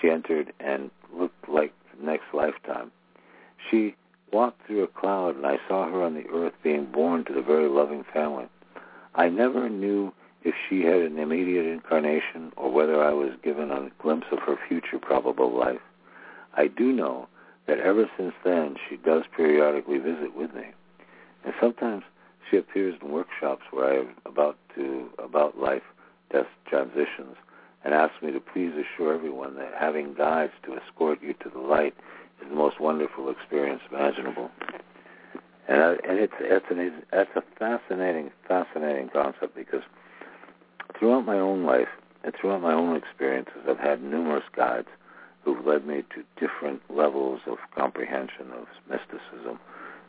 she 0.00 0.10
entered 0.10 0.52
and 0.60 0.90
looked 1.14 1.48
like 1.48 1.72
the 1.98 2.04
next 2.04 2.26
lifetime. 2.32 2.90
She 3.70 3.96
walked 4.32 4.66
through 4.66 4.84
a 4.84 4.88
cloud, 4.88 5.36
and 5.36 5.46
I 5.46 5.58
saw 5.68 5.90
her 5.90 6.02
on 6.02 6.14
the 6.14 6.28
earth 6.32 6.54
being 6.62 6.86
born 6.86 7.24
to 7.26 7.32
the 7.32 7.42
very 7.42 7.68
loving 7.68 8.04
family. 8.12 8.46
I 9.14 9.28
never 9.28 9.68
knew 9.68 10.12
if 10.42 10.54
she 10.68 10.82
had 10.82 11.00
an 11.00 11.18
immediate 11.18 11.66
incarnation 11.66 12.52
or 12.56 12.70
whether 12.70 13.02
I 13.02 13.12
was 13.12 13.32
given 13.42 13.70
a 13.70 13.90
glimpse 14.00 14.26
of 14.30 14.38
her 14.40 14.56
future 14.68 14.98
probable 15.00 15.56
life. 15.56 15.80
I 16.54 16.68
do 16.68 16.92
know 16.92 17.28
that 17.66 17.78
ever 17.78 18.08
since 18.16 18.34
then 18.44 18.76
she 18.88 18.96
does 18.96 19.24
periodically 19.36 19.98
visit 19.98 20.36
with 20.36 20.54
me. 20.54 20.66
And 21.44 21.54
sometimes 21.60 22.04
she 22.50 22.56
appears 22.56 22.94
in 23.02 23.10
workshops 23.10 23.62
where 23.70 23.92
I 23.92 23.96
am 23.98 24.14
about 24.24 24.56
to 24.76 25.08
about 25.18 25.58
life, 25.58 25.82
death 26.32 26.46
transitions, 26.68 27.36
and 27.86 27.94
asks 27.94 28.20
me 28.20 28.32
to 28.32 28.40
please 28.40 28.72
assure 28.74 29.14
everyone 29.14 29.54
that 29.54 29.72
having 29.78 30.12
guides 30.12 30.52
to 30.64 30.74
escort 30.74 31.22
you 31.22 31.32
to 31.34 31.48
the 31.48 31.60
light 31.60 31.94
is 32.42 32.48
the 32.48 32.54
most 32.54 32.80
wonderful 32.80 33.30
experience 33.30 33.80
imaginable. 33.92 34.50
And, 35.68 35.80
I, 35.80 35.90
and 35.92 36.18
it's 36.18 36.32
it's 36.40 36.66
an 36.68 37.02
a 37.12 37.42
fascinating 37.56 38.32
fascinating 38.48 39.08
concept 39.10 39.54
because 39.54 39.82
throughout 40.98 41.26
my 41.26 41.38
own 41.38 41.64
life 41.64 41.86
and 42.24 42.34
throughout 42.34 42.60
my 42.60 42.72
own 42.72 42.96
experiences, 42.96 43.62
I've 43.68 43.78
had 43.78 44.02
numerous 44.02 44.44
guides 44.56 44.88
who've 45.44 45.64
led 45.64 45.86
me 45.86 46.02
to 46.14 46.24
different 46.44 46.82
levels 46.90 47.40
of 47.46 47.58
comprehension 47.76 48.50
of 48.52 48.66
mysticism 48.90 49.60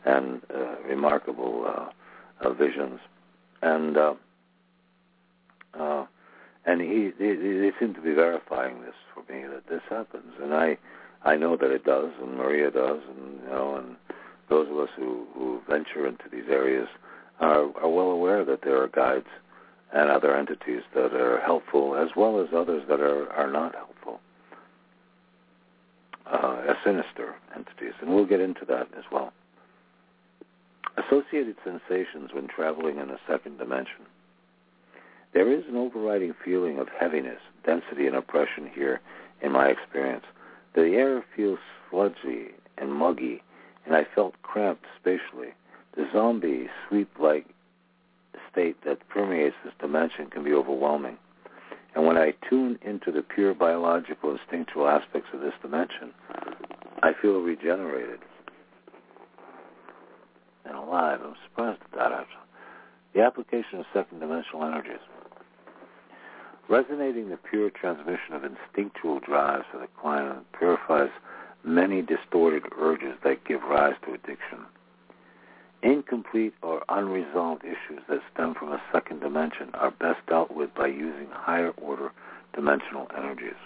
and 0.04 0.42
uh, 0.52 0.80
remarkable 0.88 1.64
uh, 1.68 2.44
uh, 2.44 2.52
visions. 2.54 2.98
And 3.62 3.96
uh, 3.96 4.14
uh, 5.78 6.06
and 6.68 6.82
he, 6.82 7.10
they, 7.18 7.34
they 7.34 7.72
seem 7.80 7.94
to 7.94 8.02
be 8.02 8.12
verifying 8.12 8.82
this 8.82 8.94
for 9.14 9.20
me 9.32 9.46
that 9.46 9.66
this 9.68 9.80
happens, 9.88 10.34
and 10.42 10.52
I 10.52 10.76
I 11.24 11.36
know 11.36 11.56
that 11.56 11.70
it 11.70 11.84
does, 11.84 12.12
and 12.20 12.36
Maria 12.36 12.70
does, 12.70 13.00
and 13.08 13.40
you 13.40 13.48
know, 13.48 13.76
and 13.76 13.96
those 14.50 14.68
of 14.70 14.76
us 14.78 14.90
who 14.94 15.26
who 15.34 15.62
venture 15.68 16.06
into 16.06 16.24
these 16.30 16.48
areas 16.50 16.88
are 17.40 17.64
are 17.82 17.88
well 17.88 18.10
aware 18.10 18.44
that 18.44 18.60
there 18.62 18.82
are 18.82 18.88
guides 18.88 19.26
and 19.94 20.10
other 20.10 20.36
entities 20.36 20.82
that 20.94 21.14
are 21.14 21.40
helpful, 21.40 21.96
as 21.96 22.10
well 22.14 22.38
as 22.38 22.48
others 22.54 22.82
that 22.90 23.00
are, 23.00 23.32
are 23.32 23.50
not 23.50 23.74
helpful, 23.74 24.20
uh, 26.26 26.62
as 26.68 26.76
sinister 26.84 27.34
entities. 27.56 27.94
And 28.02 28.14
we'll 28.14 28.26
get 28.26 28.40
into 28.40 28.66
that 28.66 28.88
as 28.98 29.04
well. 29.10 29.32
Associated 30.98 31.56
sensations 31.64 32.34
when 32.34 32.46
traveling 32.48 32.98
in 32.98 33.08
a 33.08 33.18
second 33.26 33.56
dimension. 33.56 34.04
There 35.34 35.52
is 35.52 35.64
an 35.68 35.76
overriding 35.76 36.34
feeling 36.44 36.78
of 36.78 36.88
heaviness, 36.88 37.40
density, 37.64 38.06
and 38.06 38.16
oppression 38.16 38.70
here 38.72 39.00
in 39.42 39.52
my 39.52 39.66
experience. 39.68 40.24
The 40.74 40.94
air 40.94 41.24
feels 41.36 41.58
sludgy 41.90 42.48
and 42.76 42.92
muggy, 42.92 43.42
and 43.84 43.94
I 43.94 44.06
felt 44.14 44.40
cramped 44.42 44.86
spatially. 45.00 45.54
The 45.96 46.06
zombie 46.12 46.68
sleep-like 46.88 47.46
state 48.50 48.76
that 48.84 49.06
permeates 49.08 49.56
this 49.64 49.74
dimension 49.80 50.30
can 50.30 50.44
be 50.44 50.52
overwhelming. 50.52 51.18
And 51.94 52.06
when 52.06 52.16
I 52.16 52.34
tune 52.48 52.78
into 52.82 53.10
the 53.10 53.22
pure 53.22 53.54
biological 53.54 54.30
instinctual 54.30 54.88
aspects 54.88 55.30
of 55.32 55.40
this 55.40 55.54
dimension, 55.60 56.12
I 57.02 57.12
feel 57.20 57.40
regenerated 57.40 58.20
and 60.64 60.76
alive. 60.76 61.20
I'm 61.24 61.34
surprised 61.48 61.80
at 61.92 61.98
that. 61.98 62.12
The 63.18 63.24
application 63.24 63.80
of 63.80 63.86
second 63.92 64.20
dimensional 64.20 64.62
energies. 64.62 65.00
Resonating 66.68 67.30
the 67.30 67.36
pure 67.36 67.68
transmission 67.68 68.32
of 68.32 68.44
instinctual 68.44 69.18
drives 69.18 69.64
to 69.72 69.78
the 69.80 69.88
client 70.00 70.46
purifies 70.56 71.10
many 71.64 72.00
distorted 72.00 72.62
urges 72.78 73.16
that 73.24 73.42
give 73.42 73.60
rise 73.64 73.96
to 74.04 74.14
addiction. 74.14 74.60
Incomplete 75.82 76.54
or 76.62 76.84
unresolved 76.88 77.64
issues 77.64 78.04
that 78.08 78.20
stem 78.32 78.54
from 78.54 78.70
a 78.70 78.80
second 78.92 79.18
dimension 79.18 79.70
are 79.74 79.90
best 79.90 80.24
dealt 80.28 80.52
with 80.52 80.72
by 80.76 80.86
using 80.86 81.26
higher 81.32 81.70
order 81.70 82.12
dimensional 82.54 83.08
energies. 83.16 83.58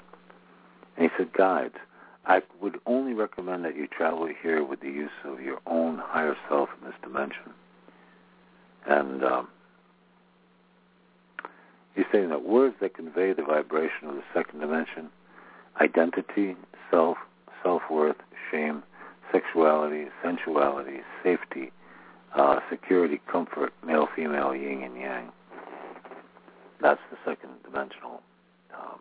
And 0.96 1.10
he 1.10 1.16
said, 1.18 1.34
guides, 1.34 1.76
I 2.24 2.40
would 2.62 2.80
only 2.86 3.12
recommend 3.12 3.66
that 3.66 3.76
you 3.76 3.86
travel 3.86 4.26
here 4.42 4.64
with 4.64 4.80
the 4.80 4.88
use 4.88 5.10
of 5.26 5.42
your 5.42 5.58
own 5.66 5.98
higher 5.98 6.38
self 6.48 6.70
in 6.80 6.86
this 6.86 6.96
dimension. 7.02 7.52
And 8.86 9.24
um, 9.24 9.48
He's 11.94 12.06
saying 12.10 12.30
that 12.30 12.42
words 12.44 12.76
that 12.80 12.94
convey 12.94 13.32
the 13.32 13.42
vibration 13.42 14.08
of 14.08 14.14
the 14.14 14.22
second 14.34 14.60
dimension, 14.60 15.10
identity, 15.80 16.56
self, 16.90 17.18
self-worth, 17.62 18.16
shame, 18.50 18.82
sexuality, 19.30 20.06
sensuality, 20.24 21.00
safety, 21.22 21.70
uh, 22.34 22.60
security, 22.70 23.20
comfort, 23.30 23.72
male, 23.84 24.08
female, 24.16 24.54
yin 24.54 24.82
and 24.82 24.96
yang. 24.96 25.32
That's 26.80 27.00
the 27.10 27.18
second 27.24 27.50
dimensional 27.62 28.22
um, 28.74 28.98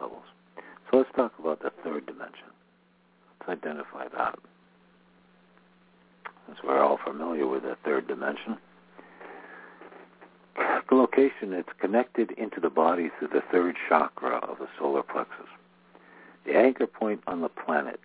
levels. 0.00 0.24
So 0.90 0.98
let's 0.98 1.10
talk 1.14 1.32
about 1.38 1.62
the 1.62 1.70
third 1.84 2.06
dimension. 2.06 2.50
Let's 3.46 3.60
identify 3.60 4.08
that. 4.16 4.38
Since 6.46 6.58
we're 6.62 6.82
all 6.82 6.98
familiar 7.04 7.46
with 7.46 7.62
the 7.62 7.76
third 7.84 8.06
dimension. 8.06 8.58
The 10.56 10.94
location, 10.94 11.52
it's 11.52 11.72
connected 11.80 12.30
into 12.32 12.60
the 12.60 12.70
body 12.70 13.10
through 13.18 13.28
the 13.28 13.42
third 13.50 13.76
chakra 13.88 14.36
of 14.36 14.58
the 14.58 14.68
solar 14.78 15.02
plexus. 15.02 15.48
The 16.46 16.56
anchor 16.56 16.86
point 16.86 17.22
on 17.26 17.40
the 17.40 17.48
planet. 17.48 17.98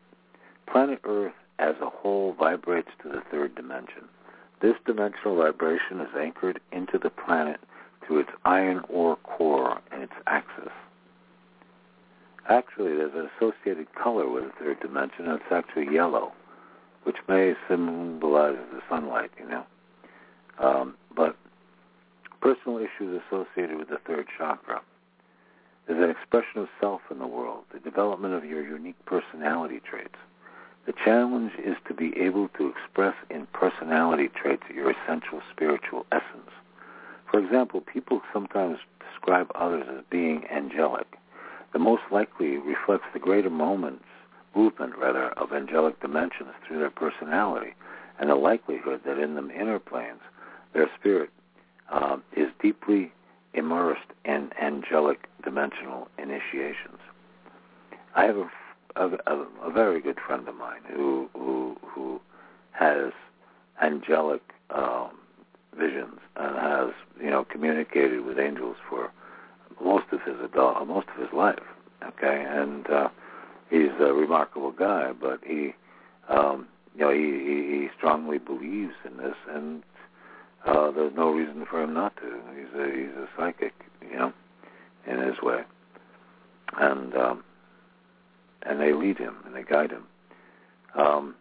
Planet 0.71 0.99
Earth 1.03 1.33
as 1.59 1.75
a 1.81 1.89
whole 1.89 2.33
vibrates 2.33 2.89
to 3.03 3.09
the 3.09 3.21
third 3.29 3.53
dimension. 3.55 4.07
This 4.61 4.75
dimensional 4.85 5.35
vibration 5.35 5.99
is 5.99 6.15
anchored 6.17 6.59
into 6.71 6.97
the 6.97 7.09
planet 7.09 7.59
through 8.05 8.19
its 8.19 8.31
iron 8.45 8.81
ore 8.89 9.17
core 9.17 9.79
and 9.91 10.03
its 10.03 10.13
axis. 10.25 10.71
Actually, 12.49 12.95
there's 12.95 13.13
an 13.13 13.29
associated 13.37 13.93
color 13.93 14.27
with 14.29 14.45
the 14.45 14.51
third 14.59 14.79
dimension, 14.79 15.27
and 15.27 15.39
it's 15.39 15.51
actually 15.51 15.93
yellow, 15.93 16.31
which 17.03 17.17
may 17.27 17.53
symbolize 17.67 18.57
the 18.73 18.81
sunlight, 18.89 19.31
you 19.39 19.47
know. 19.47 19.63
Um, 20.59 20.95
but 21.15 21.35
personal 22.41 22.77
issues 22.77 23.21
associated 23.27 23.77
with 23.77 23.89
the 23.89 23.99
third 24.05 24.27
chakra 24.37 24.81
is 25.87 25.97
an 25.97 26.09
expression 26.09 26.61
of 26.61 26.67
self 26.79 27.01
in 27.09 27.19
the 27.19 27.27
world, 27.27 27.63
the 27.73 27.79
development 27.79 28.33
of 28.33 28.45
your 28.45 28.63
unique 28.63 29.03
personality 29.05 29.81
traits. 29.89 30.17
The 30.85 30.93
challenge 31.05 31.51
is 31.63 31.75
to 31.87 31.93
be 31.93 32.17
able 32.17 32.47
to 32.57 32.69
express 32.69 33.15
in 33.29 33.47
personality 33.47 34.29
traits 34.29 34.63
your 34.73 34.91
essential 34.91 35.41
spiritual 35.51 36.05
essence. 36.11 36.51
For 37.29 37.39
example, 37.39 37.81
people 37.81 38.21
sometimes 38.33 38.79
describe 38.99 39.51
others 39.55 39.85
as 39.89 40.03
being 40.09 40.45
angelic. 40.51 41.17
The 41.73 41.79
most 41.79 42.03
likely 42.11 42.57
reflects 42.57 43.05
the 43.13 43.19
greater 43.19 43.49
moments, 43.49 44.05
movement 44.55 44.97
rather, 44.97 45.29
of 45.31 45.53
angelic 45.53 45.99
dimensions 46.01 46.49
through 46.65 46.79
their 46.79 46.89
personality, 46.89 47.73
and 48.19 48.29
the 48.29 48.35
likelihood 48.35 49.01
that 49.05 49.17
in 49.17 49.35
the 49.35 49.49
inner 49.51 49.79
planes 49.79 50.21
their 50.73 50.89
spirit 50.99 51.29
uh, 51.91 52.17
is 52.35 52.49
deeply 52.61 53.11
immersed 53.53 54.01
in 54.25 54.51
angelic 54.61 55.27
dimensional 55.43 56.07
initiations. 56.17 56.99
I 58.15 58.25
have 58.25 58.37
a, 58.95 59.05
a, 59.27 59.45
a, 59.63 59.71
very 59.71 60.01
good 60.01 60.19
friend 60.25 60.47
of 60.47 60.55
mine 60.55 60.81
who 60.91 61.29
who 61.33 61.77
who 61.81 62.21
has 62.71 63.11
angelic 63.81 64.41
um, 64.71 65.11
visions 65.77 66.19
and 66.35 66.55
has 66.57 66.89
you 67.21 67.29
know 67.29 67.43
communicated 67.45 68.25
with 68.25 68.39
angels 68.39 68.77
for 68.89 69.11
most 69.83 70.05
of 70.11 70.21
his 70.21 70.35
adult 70.43 70.87
most 70.87 71.07
of 71.15 71.21
his 71.21 71.33
life. 71.33 71.59
Okay, 72.03 72.45
and 72.47 72.89
uh, 72.89 73.09
he's 73.69 73.91
a 73.99 74.13
remarkable 74.13 74.71
guy, 74.71 75.11
but 75.19 75.39
he 75.45 75.73
um, 76.29 76.67
you 76.95 77.01
know 77.01 77.11
he, 77.11 77.19
he 77.19 77.81
he 77.81 77.87
strongly 77.97 78.37
believes 78.37 78.93
in 79.05 79.17
this 79.17 79.35
and 79.49 79.83
uh, 80.65 80.91
there's 80.91 81.13
no 81.15 81.31
reason 81.31 81.65
for 81.69 81.81
him 81.81 81.93
not 81.93 82.15
to. 82.17 82.39
He's 82.55 82.79
a 82.79 82.85
he's 82.91 83.15
a 83.15 83.27
psychic, 83.37 83.73
you 84.01 84.17
know, 84.17 84.33
in 85.07 85.19
his 85.19 85.41
way, 85.41 85.61
and 86.77 87.15
um, 87.15 87.43
and 88.63 88.79
they 88.79 88.93
lead 88.93 89.17
him 89.17 89.37
and 89.45 89.55
they 89.55 89.63
guide 89.63 89.91
him. 89.91 90.03
Um, 90.95 91.35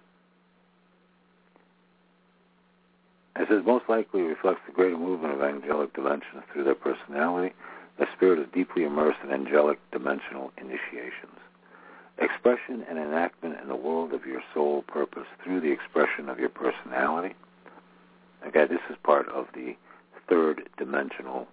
it 3.37 3.49
says 3.49 3.62
most 3.66 3.85
likely 3.89 4.22
reflects 4.22 4.61
the 4.66 4.72
greater 4.72 4.99
movement 4.99 5.35
of 5.35 5.43
angelic 5.43 5.95
dimensions 5.95 6.43
through 6.53 6.64
their 6.64 6.74
personality. 6.74 7.55
The 7.99 8.07
spirit 8.16 8.39
is 8.39 8.47
deeply 8.55 8.85
immersed 8.85 9.18
in 9.24 9.31
angelic 9.31 9.79
dimensional 9.91 10.53
initiations. 10.59 11.39
Expression 12.21 12.85
and 12.89 12.99
enactment 12.99 13.61
in 13.61 13.69
the 13.69 13.77
world 13.77 14.12
of 14.12 14.27
your 14.27 14.43
soul 14.53 14.83
purpose 14.83 15.27
through 15.43 15.61
the 15.61 15.71
expression 15.71 16.29
of 16.29 16.39
your 16.39 16.49
personality 16.49 17.35
Okay, 18.47 18.66
this 18.66 18.81
is 18.89 18.97
part 19.03 19.29
of 19.29 19.47
the 19.55 19.77
third 20.29 20.69
dimensional 20.79 21.49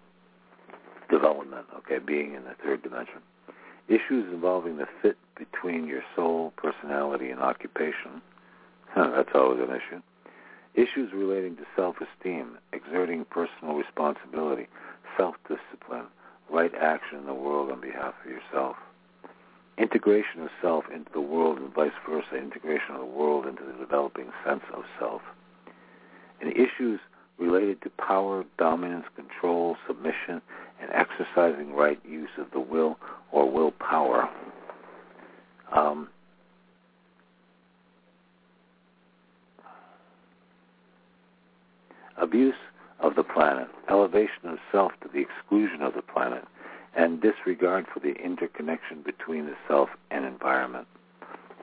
development, 1.09 1.65
okay, 1.77 1.97
being 1.97 2.35
in 2.35 2.43
the 2.43 2.55
third 2.63 2.83
dimension. 2.83 3.21
Issues 3.87 4.31
involving 4.33 4.77
the 4.77 4.87
fit 5.01 5.17
between 5.37 5.87
your 5.87 6.03
soul, 6.15 6.53
personality, 6.55 7.29
and 7.29 7.39
occupation. 7.39 8.21
That's 8.95 9.29
always 9.33 9.61
an 9.61 9.75
issue. 9.75 10.01
Issues 10.75 11.11
relating 11.13 11.55
to 11.57 11.63
self-esteem, 11.75 12.57
exerting 12.73 13.25
personal 13.25 13.75
responsibility, 13.75 14.67
self-discipline, 15.17 16.05
right 16.49 16.73
action 16.79 17.19
in 17.19 17.25
the 17.25 17.33
world 17.33 17.71
on 17.71 17.81
behalf 17.81 18.13
of 18.23 18.29
yourself. 18.29 18.75
Integration 19.77 20.41
of 20.41 20.49
self 20.61 20.85
into 20.93 21.11
the 21.13 21.21
world 21.21 21.57
and 21.57 21.73
vice 21.73 21.91
versa, 22.09 22.37
integration 22.37 22.95
of 22.95 22.99
the 22.99 23.05
world 23.05 23.45
into 23.45 23.63
the 23.63 23.73
developing 23.73 24.31
sense 24.45 24.63
of 24.73 24.83
self 24.99 25.21
and 26.41 26.51
issues 26.51 26.99
related 27.37 27.81
to 27.81 27.89
power, 27.91 28.45
dominance, 28.57 29.05
control, 29.15 29.75
submission, 29.87 30.41
and 30.81 30.89
exercising 30.91 31.73
right 31.73 31.99
use 32.07 32.29
of 32.37 32.47
the 32.51 32.59
will 32.59 32.97
or 33.31 33.49
willpower. 33.49 34.29
Um, 35.75 36.09
abuse 42.17 42.55
of 42.99 43.15
the 43.15 43.23
planet, 43.23 43.67
elevation 43.89 44.45
of 44.45 44.57
self 44.71 44.93
to 45.01 45.09
the 45.11 45.19
exclusion 45.19 45.81
of 45.81 45.93
the 45.93 46.01
planet, 46.01 46.45
and 46.95 47.21
disregard 47.21 47.85
for 47.93 47.99
the 47.99 48.13
interconnection 48.13 49.01
between 49.03 49.45
the 49.45 49.55
self 49.67 49.89
and 50.11 50.25
environment. 50.25 50.87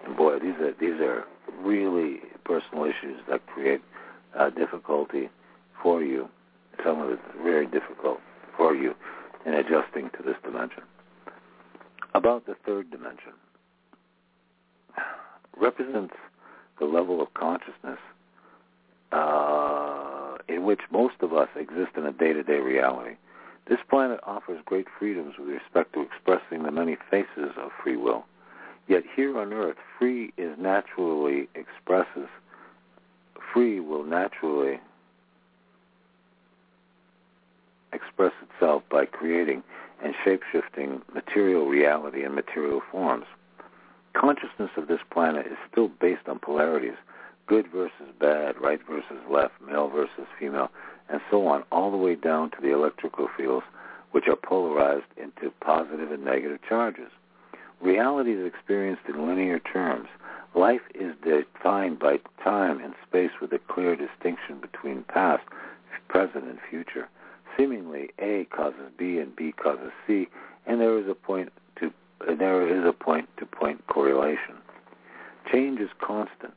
And 0.05 0.17
boy, 0.17 0.39
these 0.39 0.55
are 0.61 0.73
these 0.79 1.01
are 1.01 1.25
really 1.61 2.21
personal 2.45 2.85
issues 2.85 3.21
that 3.29 3.47
create 3.47 3.81
uh, 4.39 4.51
difficulty 4.51 5.31
for 5.83 6.03
you. 6.03 6.29
Some 6.85 7.01
of 7.01 7.11
it's 7.11 7.23
very 7.43 7.67
difficult 7.67 8.19
for 8.57 8.75
you 8.75 8.95
in 9.47 9.55
adjusting 9.55 10.11
to 10.17 10.23
this 10.25 10.37
dimension. 10.45 10.83
About 12.15 12.47
the 12.47 12.55
third 12.67 12.91
dimension 12.91 13.33
represents 15.57 16.15
the 16.79 16.85
level 16.85 17.21
of 17.23 17.33
consciousness 17.35 17.99
uh, 19.13 20.37
in 20.49 20.65
which 20.65 20.81
most 20.91 21.15
of 21.21 21.33
us 21.33 21.49
exist 21.57 21.93
in 21.97 22.07
a 22.07 22.13
day-to-day 22.13 22.59
reality. 22.59 23.17
This 23.69 23.79
planet 23.89 24.21
offers 24.25 24.61
great 24.65 24.87
freedoms 24.99 25.35
with 25.39 25.49
respect 25.49 25.93
to 25.95 26.03
expressing 26.03 26.65
the 26.65 26.71
many 26.71 26.97
faces 27.11 27.53
of 27.57 27.71
free 27.83 27.97
will. 27.97 28.25
Yet 28.89 29.05
here 29.15 29.39
on 29.39 29.53
Earth, 29.53 29.77
free 29.99 30.33
is 30.37 30.57
naturally 30.59 31.49
expresses 31.55 32.29
free 33.53 33.81
will 33.81 34.05
naturally 34.05 34.81
express 37.93 38.33
itself 38.43 38.83
by 38.91 39.05
creating 39.05 39.63
and 40.03 40.15
shape-shifting 40.25 41.03
material 41.15 41.67
reality 41.67 42.25
and 42.25 42.35
material 42.35 42.81
forms. 42.91 43.27
Consciousness 44.15 44.71
of 44.77 44.89
this 44.89 45.01
planet 45.11 45.47
is 45.47 45.57
still 45.71 45.89
based 45.89 46.29
on 46.29 46.39
polarities, 46.39 46.97
good 47.47 47.67
versus 47.73 48.13
bad, 48.21 48.61
right 48.61 48.81
versus 48.89 49.23
left, 49.31 49.55
male 49.67 49.89
versus 49.89 50.27
female, 50.39 50.71
and 51.09 51.21
so 51.31 51.47
on, 51.47 51.65
all 51.73 51.91
the 51.91 51.97
way 51.97 52.15
down 52.15 52.51
to 52.51 52.57
the 52.61 52.73
electrical 52.73 53.29
fields, 53.37 53.67
which 54.13 54.29
are 54.29 54.37
polarized 54.37 55.07
into 55.17 55.51
positive 55.61 56.13
and 56.13 56.25
negative 56.25 56.59
charges. 56.69 57.11
Reality 57.81 58.33
is 58.33 58.47
experienced 58.47 59.03
in 59.09 59.27
linear 59.27 59.59
terms, 59.59 60.09
Life 60.55 60.83
is 60.95 61.15
defined 61.25 61.99
by 61.99 62.19
time 62.45 62.79
and 62.81 62.95
space 63.07 63.31
with 63.41 63.53
a 63.53 63.59
clear 63.59 63.97
distinction 63.97 64.61
between 64.61 65.05
past, 65.05 65.45
present, 66.09 66.45
and 66.45 66.59
future. 66.69 67.09
Seemingly, 67.57 68.11
A 68.19 68.45
causes 68.51 68.91
B 68.99 69.19
and 69.19 69.35
B 69.35 69.53
causes 69.53 69.93
C, 70.07 70.29
and 70.67 70.81
there 70.81 70.99
is 70.99 71.09
a 71.09 71.15
point 71.15 71.53
to 71.77 71.91
there 72.39 72.69
is 72.69 72.85
a 72.87 72.93
point-to-point 72.93 73.85
correlation. 73.89 74.55
Change 75.51 75.81
is 75.81 75.91
constant. 76.01 76.55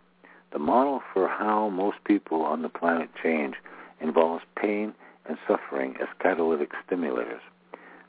The 0.56 0.60
model 0.60 1.04
for 1.14 1.28
how 1.28 1.68
most 1.68 2.02
people 2.06 2.42
on 2.44 2.62
the 2.62 2.70
planet 2.70 3.10
change 3.22 3.56
involves 4.00 4.46
pain 4.56 4.94
and 5.26 5.38
suffering 5.46 5.98
as 6.02 6.08
catalytic 6.22 6.72
stimulators. 6.88 7.42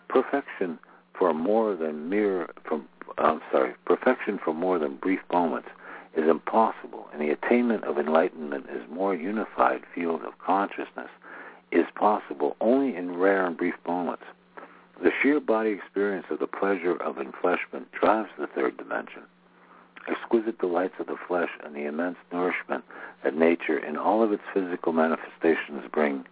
Perfection 0.09 0.79
for 1.13 1.35
more 1.35 1.75
than 1.75 2.09
mere 2.09 2.49
from 2.63 2.87
I'm 3.19 3.41
sorry, 3.51 3.75
perfection 3.85 4.39
for 4.39 4.55
more 4.55 4.79
than 4.79 4.95
brief 4.95 5.19
moments 5.33 5.71
is 6.17 6.29
impossible, 6.29 7.09
and 7.13 7.21
the 7.21 7.31
attainment 7.31 7.83
of 7.83 7.99
enlightenment 7.99 8.67
is 8.71 8.89
more 8.89 9.13
unified 9.13 9.83
field 9.93 10.23
of 10.23 10.39
consciousness 10.39 11.11
is 11.73 11.87
possible 11.97 12.55
only 12.61 12.95
in 12.95 13.17
rare 13.17 13.45
and 13.45 13.57
brief 13.57 13.75
moments. 13.85 14.23
The 15.03 15.11
sheer 15.21 15.41
body 15.41 15.71
experience 15.71 16.27
of 16.31 16.39
the 16.39 16.47
pleasure 16.47 16.95
of 16.95 17.17
enfleshment 17.17 17.87
drives 17.91 18.31
the 18.39 18.47
third 18.47 18.77
dimension. 18.77 19.25
Exquisite 20.09 20.59
delights 20.59 20.95
of 21.01 21.07
the 21.07 21.17
flesh 21.27 21.51
and 21.65 21.75
the 21.75 21.85
immense 21.85 22.17
nourishment 22.33 22.85
that 23.25 23.37
nature 23.37 23.79
in 23.79 23.97
all 23.97 24.23
of 24.23 24.33
its 24.33 24.43
physical 24.55 24.93
manifestations 24.93 25.83
bring 25.93 26.25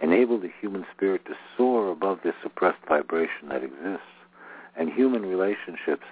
enable 0.00 0.38
the 0.38 0.52
human 0.60 0.84
spirit 0.94 1.24
to 1.24 1.34
soar 1.56 1.90
above 1.90 2.20
this 2.22 2.34
suppressed 2.42 2.84
vibration 2.86 3.48
that 3.48 3.64
exists, 3.64 4.06
and 4.76 4.92
human 4.92 5.24
relationships 5.24 6.04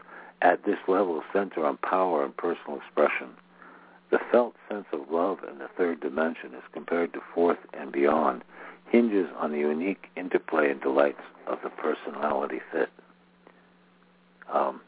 at 0.43 0.65
this 0.65 0.79
level 0.89 1.23
center 1.33 1.65
on 1.65 1.77
power 1.79 2.25
and 2.25 2.37
personal 2.37 2.79
expression. 2.79 3.29
The 4.11 4.19
felt 4.31 4.55
sense 4.69 4.87
of 4.93 5.11
love 5.11 5.39
in 5.51 5.59
the 5.59 5.69
third 5.77 6.01
dimension 6.01 6.55
as 6.55 6.63
compared 6.73 7.13
to 7.13 7.21
fourth 7.35 7.59
and 7.73 7.93
beyond 7.93 8.43
hinges 8.91 9.29
on 9.39 9.51
the 9.51 9.59
unique 9.59 10.07
interplay 10.17 10.71
and 10.71 10.81
delights 10.81 11.23
of 11.47 11.59
the 11.63 11.71
personality 11.71 12.61
fit. 12.71 12.91
Um, 14.53 14.81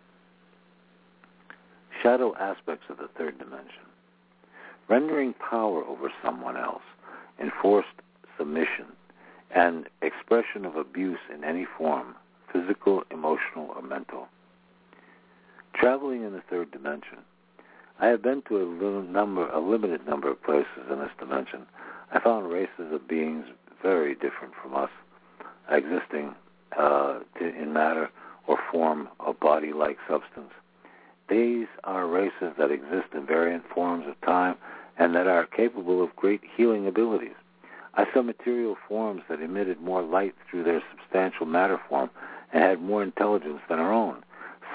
shadow 2.03 2.35
aspects 2.37 2.85
of 2.89 2.99
the 2.99 3.09
third 3.17 3.39
dimension. 3.39 3.85
Rendering 4.89 5.35
power 5.35 5.85
over 5.85 6.13
someone 6.25 6.57
else, 6.57 6.83
enforced 7.41 7.89
submission, 8.39 8.87
and 9.55 9.87
expression 10.03 10.65
of 10.65 10.77
abuse 10.77 11.19
in 11.33 11.45
any 11.45 11.67
form, 11.79 12.15
physical, 12.53 13.03
emotional, 13.11 13.71
or 13.75 13.83
mental. 13.83 14.29
Traveling 15.75 16.25
in 16.25 16.33
the 16.33 16.43
third 16.49 16.71
dimension. 16.71 17.19
I 17.99 18.09
have 18.09 18.23
been 18.23 18.43
to 18.49 18.59
a 18.59 19.03
number, 19.03 19.49
a 19.49 19.61
limited 19.61 20.07
number 20.07 20.31
of 20.31 20.43
places 20.43 20.91
in 20.91 20.99
this 20.99 21.11
dimension. 21.19 21.67
I 22.13 22.21
found 22.21 22.51
races 22.51 22.93
of 22.93 23.09
beings 23.09 23.47
very 23.83 24.15
different 24.15 24.53
from 24.63 24.75
us, 24.75 24.91
existing 25.71 26.35
uh, 26.79 27.21
in 27.41 27.73
matter 27.73 28.11
or 28.47 28.59
form 28.71 29.09
of 29.21 29.41
body-like 29.41 29.99
substance. 30.09 30.53
These 31.29 31.67
are 31.85 32.07
races 32.07 32.53
that 32.59 32.71
exist 32.71 33.09
in 33.15 33.27
variant 33.27 33.65
forms 33.75 34.07
of 34.07 34.21
time 34.21 34.57
and 34.99 35.15
that 35.15 35.27
are 35.27 35.47
capable 35.47 36.03
of 36.03 36.15
great 36.17 36.41
healing 36.57 36.87
abilities. 36.87 37.35
I 37.95 38.07
saw 38.13 38.23
material 38.23 38.77
forms 38.89 39.23
that 39.29 39.41
emitted 39.41 39.81
more 39.81 40.03
light 40.03 40.35
through 40.49 40.65
their 40.65 40.83
substantial 40.91 41.47
matter 41.47 41.81
form 41.89 42.11
and 42.53 42.63
had 42.63 42.81
more 42.81 43.03
intelligence 43.03 43.61
than 43.69 43.79
our 43.79 43.93
own. 43.93 44.23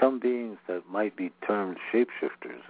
Some 0.00 0.18
beings 0.18 0.58
that 0.66 0.82
might 0.90 1.16
be 1.16 1.30
termed 1.46 1.76
shapeshifters, 1.92 2.62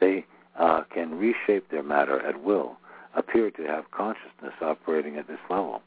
they 0.00 0.24
uh, 0.58 0.82
can 0.92 1.18
reshape 1.18 1.70
their 1.70 1.82
matter 1.82 2.20
at 2.20 2.42
will, 2.42 2.76
appear 3.14 3.50
to 3.50 3.62
have 3.64 3.90
consciousness 3.90 4.54
operating 4.60 5.16
at 5.16 5.28
this 5.28 5.38
level. 5.50 5.82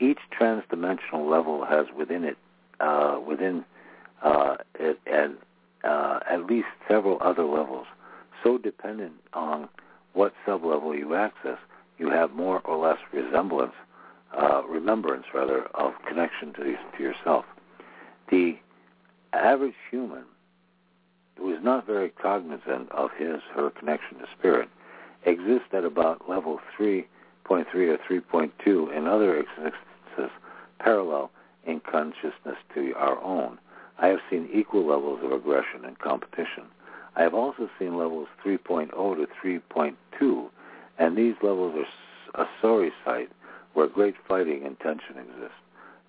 Each 0.00 0.18
transdimensional 0.38 1.30
level 1.30 1.64
has 1.64 1.86
within 1.96 2.24
it, 2.24 2.36
uh, 2.80 3.18
within 3.24 3.64
uh, 4.22 4.56
it, 4.74 4.98
and 5.06 5.36
uh, 5.84 6.20
at 6.28 6.46
least 6.46 6.68
several 6.88 7.18
other 7.20 7.44
levels. 7.44 7.86
So 8.42 8.58
dependent 8.58 9.14
on 9.32 9.68
what 10.12 10.32
sublevel 10.46 10.98
you 10.98 11.14
access, 11.14 11.58
you 11.98 12.10
have 12.10 12.32
more 12.32 12.60
or 12.60 12.76
less 12.76 12.98
resemblance, 13.12 13.74
uh, 14.36 14.62
remembrance 14.68 15.26
rather, 15.34 15.64
of 15.74 15.92
connection 16.06 16.52
to, 16.54 16.76
to 16.96 17.02
yourself. 17.02 17.44
The 18.30 18.58
average 19.32 19.74
human 19.90 20.24
who 21.36 21.54
is 21.54 21.62
not 21.62 21.86
very 21.86 22.10
cognizant 22.10 22.90
of 22.90 23.10
his 23.16 23.40
her 23.54 23.70
connection 23.70 24.18
to 24.18 24.26
spirit 24.38 24.68
exists 25.24 25.68
at 25.72 25.84
about 25.84 26.28
level 26.28 26.60
3.3 26.78 27.06
or 27.48 27.98
3.2 27.98 28.96
in 28.96 29.06
other 29.06 29.38
existences 29.38 30.30
parallel 30.78 31.30
in 31.66 31.80
consciousness 31.80 32.56
to 32.74 32.94
our 32.94 33.22
own. 33.22 33.58
I 34.00 34.08
have 34.08 34.20
seen 34.30 34.48
equal 34.52 34.86
levels 34.86 35.20
of 35.22 35.32
aggression 35.32 35.84
and 35.84 35.98
competition. 35.98 36.64
I 37.16 37.22
have 37.22 37.34
also 37.34 37.68
seen 37.78 37.98
levels 37.98 38.28
3.0 38.44 38.90
to 38.90 39.26
3.2, 39.44 40.48
and 40.98 41.16
these 41.16 41.34
levels 41.42 41.74
are 42.34 42.42
a 42.42 42.48
sorry 42.62 42.92
sight 43.04 43.30
where 43.74 43.88
great 43.88 44.14
fighting 44.26 44.64
and 44.64 44.78
tension 44.80 45.16
exist. 45.18 45.54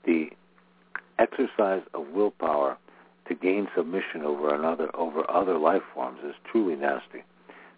The 0.06 0.30
exercise 1.20 1.82
of 1.94 2.08
willpower 2.08 2.78
to 3.28 3.36
gain 3.36 3.68
submission 3.76 4.24
over 4.24 4.54
another 4.54 4.90
over 4.96 5.30
other 5.30 5.58
life 5.58 5.84
forms 5.94 6.20
is 6.24 6.36
truly 6.52 6.76
nasty. 6.76 7.24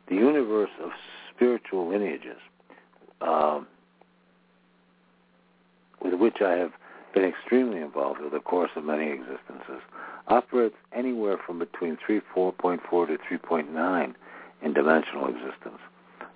The 0.10 0.16
universe 0.16 0.70
of 0.84 0.92
spiritual 1.34 1.90
lineages, 1.90 2.40
um, 3.22 3.68
with 6.02 6.14
which 6.14 6.38
I 6.42 6.52
have 6.52 6.72
been 7.14 7.24
extremely 7.24 7.82
involved 7.82 8.20
over 8.20 8.30
the 8.30 8.40
course 8.40 8.72
of 8.76 8.84
many 8.84 9.12
existences, 9.12 9.82
operates 10.28 10.76
anywhere 10.92 11.38
from 11.38 11.60
between 11.60 11.98
3.4.4 11.98 13.08
to 13.08 13.18
3.9 13.18 14.14
in 14.62 14.74
dimensional 14.74 15.28
existence. 15.28 15.80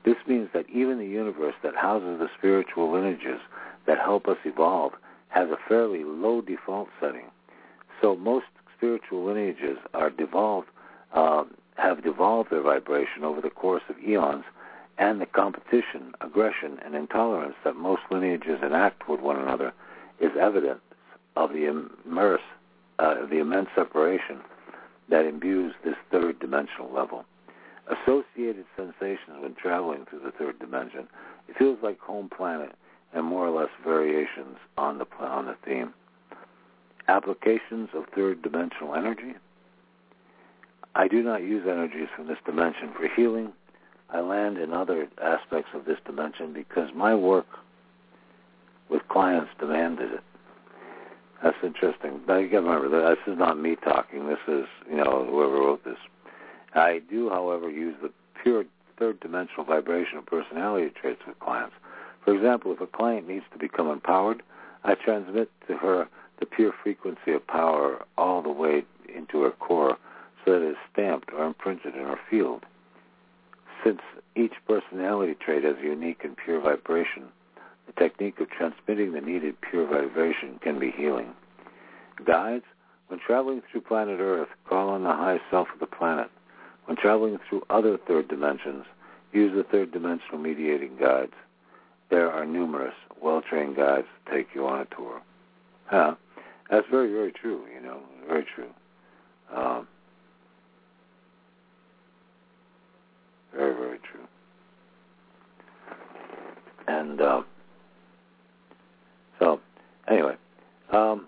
This 0.03 0.17
means 0.27 0.49
that 0.53 0.69
even 0.69 0.99
the 0.99 1.05
universe 1.05 1.55
that 1.63 1.75
houses 1.75 2.19
the 2.19 2.29
spiritual 2.37 2.91
lineages 2.91 3.39
that 3.85 3.97
help 3.97 4.27
us 4.27 4.37
evolve 4.45 4.93
has 5.29 5.49
a 5.49 5.57
fairly 5.67 6.03
low 6.03 6.41
default 6.41 6.89
setting. 6.99 7.25
So 8.01 8.15
most 8.15 8.45
spiritual 8.75 9.25
lineages 9.25 9.77
are 9.93 10.09
devolved, 10.09 10.67
uh, 11.13 11.43
have 11.75 12.03
devolved 12.03 12.51
their 12.51 12.61
vibration 12.61 13.23
over 13.23 13.41
the 13.41 13.49
course 13.49 13.83
of 13.89 13.99
eons, 13.99 14.45
and 14.97 15.21
the 15.21 15.25
competition, 15.25 16.13
aggression, 16.21 16.79
and 16.83 16.95
intolerance 16.95 17.55
that 17.63 17.75
most 17.75 18.01
lineages 18.09 18.59
enact 18.63 19.07
with 19.07 19.19
one 19.19 19.39
another 19.39 19.73
is 20.19 20.31
evidence 20.39 20.81
of 21.35 21.51
the 21.51 21.65
immerse, 21.65 22.41
uh, 22.99 23.25
the 23.29 23.39
immense 23.39 23.69
separation 23.75 24.39
that 25.09 25.25
imbues 25.25 25.73
this 25.83 25.95
third 26.11 26.39
dimensional 26.39 26.91
level. 26.91 27.25
Associated 27.87 28.65
sensations 28.75 29.37
when 29.39 29.55
traveling 29.55 30.05
through 30.09 30.19
the 30.19 30.31
third 30.31 30.59
dimension, 30.59 31.07
it 31.47 31.57
feels 31.57 31.77
like 31.81 31.99
home 31.99 32.29
planet 32.29 32.73
and 33.13 33.25
more 33.25 33.47
or 33.47 33.57
less 33.57 33.69
variations 33.83 34.57
on 34.77 34.97
the 34.97 35.05
on 35.19 35.45
the 35.45 35.55
theme. 35.65 35.93
Applications 37.07 37.89
of 37.93 38.03
third 38.13 38.41
dimensional 38.41 38.93
energy. 38.93 39.35
I 40.95 41.07
do 41.07 41.23
not 41.23 41.43
use 41.43 41.65
energies 41.69 42.09
from 42.15 42.27
this 42.27 42.39
dimension 42.45 42.91
for 42.97 43.07
healing. 43.07 43.53
I 44.09 44.19
land 44.19 44.57
in 44.57 44.73
other 44.73 45.07
aspects 45.21 45.69
of 45.73 45.85
this 45.85 45.99
dimension 46.05 46.53
because 46.53 46.89
my 46.93 47.15
work 47.15 47.45
with 48.89 49.07
clients 49.09 49.51
demanded 49.59 50.13
it. 50.13 50.23
That's 51.43 51.57
interesting. 51.63 52.21
But 52.25 52.37
you 52.37 52.49
got 52.49 52.61
to 52.61 52.65
remember, 52.67 52.89
that 52.89 53.09
this 53.09 53.33
is 53.33 53.37
not 53.37 53.59
me 53.59 53.75
talking. 53.75 54.27
This 54.27 54.39
is, 54.47 54.65
you 54.89 54.97
know, 54.97 55.27
whoever 55.29 55.53
wrote 55.53 55.83
this. 55.83 55.97
I 56.73 57.01
do, 57.09 57.29
however, 57.29 57.69
use 57.69 57.95
the 58.01 58.11
pure 58.41 58.65
third 58.97 59.19
dimensional 59.19 59.63
vibration 59.63 60.17
of 60.17 60.25
personality 60.25 60.91
traits 60.99 61.21
with 61.27 61.39
clients. 61.39 61.75
For 62.25 62.35
example, 62.35 62.73
if 62.73 62.81
a 62.81 62.87
client 62.87 63.27
needs 63.27 63.45
to 63.53 63.59
become 63.59 63.89
empowered, 63.89 64.41
I 64.83 64.95
transmit 64.95 65.49
to 65.67 65.77
her 65.77 66.07
the 66.39 66.45
pure 66.45 66.73
frequency 66.83 67.31
of 67.33 67.45
power 67.47 68.05
all 68.17 68.41
the 68.41 68.49
way 68.49 68.83
into 69.13 69.41
her 69.41 69.51
core 69.51 69.97
so 70.43 70.51
that 70.51 70.61
it 70.61 70.71
is 70.71 70.77
stamped 70.91 71.31
or 71.33 71.45
imprinted 71.45 71.95
in 71.95 72.01
her 72.01 72.19
field. 72.29 72.63
Since 73.83 74.01
each 74.35 74.53
personality 74.67 75.35
trait 75.35 75.63
has 75.63 75.77
a 75.79 75.83
unique 75.83 76.23
and 76.23 76.35
pure 76.35 76.59
vibration, 76.59 77.23
the 77.87 77.93
technique 77.93 78.39
of 78.39 78.49
transmitting 78.49 79.13
the 79.13 79.21
needed 79.21 79.55
pure 79.61 79.87
vibration 79.87 80.59
can 80.61 80.77
be 80.79 80.91
healing. 80.91 81.33
Guides, 82.25 82.65
when 83.07 83.19
traveling 83.19 83.61
through 83.71 83.81
planet 83.81 84.19
Earth, 84.19 84.49
call 84.67 84.89
on 84.89 85.03
the 85.03 85.13
high 85.13 85.39
self 85.49 85.67
of 85.73 85.79
the 85.79 85.87
planet. 85.87 86.29
When 86.85 86.97
traveling 86.97 87.39
through 87.49 87.63
other 87.69 87.97
third 88.07 88.27
dimensions, 88.27 88.85
use 89.31 89.53
the 89.55 89.63
third 89.63 89.91
dimensional 89.91 90.37
mediating 90.37 90.97
guides. 90.99 91.33
There 92.09 92.31
are 92.31 92.45
numerous 92.45 92.93
well-trained 93.21 93.75
guides 93.75 94.07
to 94.25 94.31
take 94.31 94.47
you 94.53 94.67
on 94.67 94.81
a 94.81 94.95
tour. 94.95 95.21
Huh? 95.85 96.15
That's 96.69 96.87
very, 96.89 97.11
very 97.11 97.31
true, 97.31 97.63
you 97.73 97.81
know, 97.81 97.99
very 98.27 98.45
true. 98.55 98.69
Um, 99.53 99.87
very, 103.53 103.73
very 103.73 103.99
true. 103.99 104.27
And 106.87 107.21
uh, 107.21 107.41
anyway, 110.07 110.35
um, 110.91 111.27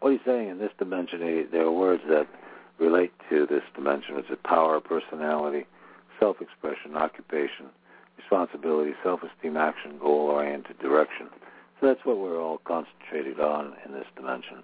what 0.00 0.12
he's 0.12 0.20
saying 0.24 0.48
in 0.48 0.58
this 0.58 0.70
dimension, 0.78 1.20
he, 1.20 1.42
there 1.50 1.62
are 1.62 1.72
words 1.72 2.02
that 2.08 2.26
relate 2.78 3.12
to 3.28 3.46
this 3.46 3.62
dimension, 3.74 4.16
It's 4.16 4.28
a 4.30 4.48
power, 4.48 4.80
personality, 4.80 5.66
self-expression, 6.20 6.96
occupation, 6.96 7.66
responsibility, 8.16 8.92
self-esteem, 9.02 9.56
action, 9.56 9.98
goal-oriented 10.00 10.78
direction. 10.78 11.28
So 11.80 11.86
that's 11.86 12.00
what 12.04 12.18
we're 12.18 12.40
all 12.40 12.58
concentrated 12.58 13.40
on 13.40 13.74
in 13.84 13.92
this 13.92 14.06
dimension. 14.16 14.62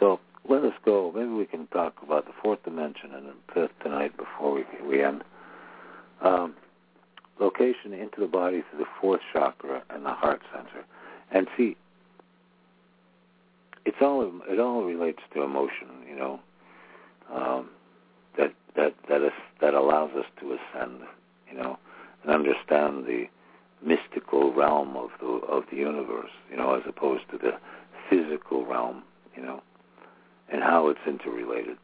So 0.00 0.20
let 0.48 0.64
us 0.64 0.74
go. 0.84 1.12
Maybe 1.14 1.30
we 1.30 1.46
can 1.46 1.66
talk 1.68 1.94
about 2.02 2.26
the 2.26 2.32
fourth 2.42 2.62
dimension 2.64 3.14
and 3.14 3.26
the 3.26 3.34
fifth 3.52 3.72
tonight 3.82 4.16
before 4.16 4.54
we 4.54 4.64
we 4.86 5.02
end. 5.02 5.22
Um, 6.20 6.54
location 7.40 7.92
into 7.92 8.20
the 8.20 8.26
body 8.26 8.62
through 8.70 8.80
the 8.80 8.90
fourth 9.00 9.20
chakra 9.32 9.82
and 9.90 10.04
the 10.04 10.12
heart 10.12 10.40
center. 10.52 10.84
And 11.30 11.48
see, 11.56 11.76
it's 13.84 13.96
all 14.00 14.30
it 14.48 14.60
all 14.60 14.84
relates 14.84 15.20
to 15.34 15.42
emotion, 15.42 15.88
you 16.08 16.16
know, 16.16 16.40
um, 17.32 17.70
that 18.38 18.52
that 18.76 18.94
that 19.08 19.22
is 19.22 19.32
that 19.60 19.74
allows 19.74 20.10
us 20.16 20.26
to 20.40 20.56
ascend, 20.56 21.00
you 21.50 21.56
know, 21.56 21.78
and 22.22 22.32
understand 22.32 23.04
the 23.06 23.26
mystical 23.84 24.52
realm 24.52 24.96
of 24.96 25.10
the 25.20 25.26
of 25.26 25.64
the 25.70 25.76
universe, 25.76 26.30
you 26.50 26.56
know, 26.56 26.74
as 26.74 26.82
opposed 26.86 27.24
to 27.30 27.38
the 27.38 27.52
physical 28.08 28.64
realm, 28.64 29.02
you 29.36 29.42
know, 29.42 29.62
and 30.50 30.62
how 30.62 30.88
it's 30.88 31.00
interrelated. 31.06 31.76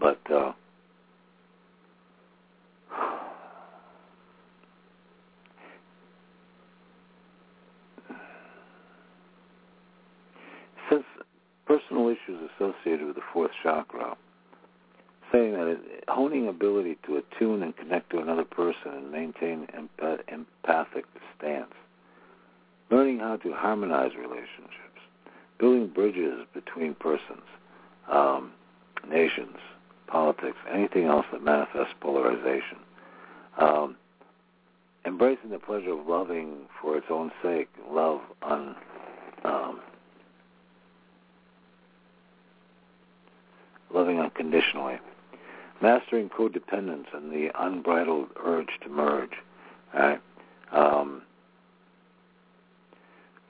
But 0.00 0.20
uh, 0.30 0.52
since 10.90 11.04
personal 11.68 12.08
issues 12.08 12.50
associated 12.56 13.06
with 13.06 13.14
the 13.14 13.22
fourth 13.32 13.50
chakra, 13.62 14.16
saying 15.30 15.52
that 15.52 15.66
it, 15.66 16.04
honing 16.08 16.48
ability 16.48 16.96
to 17.06 17.18
attune 17.18 17.62
and 17.62 17.76
connect 17.76 18.10
to 18.10 18.18
another 18.18 18.44
person 18.44 18.92
and 18.94 19.12
maintain 19.12 19.68
empath- 19.76 20.22
empathic 20.32 21.04
stance, 21.36 21.74
learning 22.90 23.18
how 23.18 23.36
to 23.36 23.52
harmonize 23.52 24.12
relationships, 24.18 25.02
building 25.60 25.88
bridges 25.88 26.40
between 26.54 26.94
persons, 26.94 27.44
um, 28.10 28.50
nations, 29.06 29.56
politics, 30.06 30.56
anything 30.72 31.04
else 31.04 31.26
that 31.30 31.42
manifests 31.42 31.94
polarization. 32.00 32.78
Um, 33.58 33.96
embracing 35.04 35.50
the 35.50 35.58
pleasure 35.58 35.92
of 35.92 36.06
loving 36.06 36.54
for 36.80 36.96
its 36.96 37.06
own 37.10 37.30
sake, 37.42 37.68
love 37.90 38.20
un, 38.42 38.74
um, 39.44 39.80
loving 43.92 44.20
unconditionally, 44.20 44.98
mastering 45.80 46.28
codependence 46.28 47.06
and 47.12 47.30
the 47.32 47.50
unbridled 47.58 48.28
urge 48.44 48.70
to 48.82 48.88
merge, 48.88 49.32
right? 49.94 50.20
Um, 50.72 51.22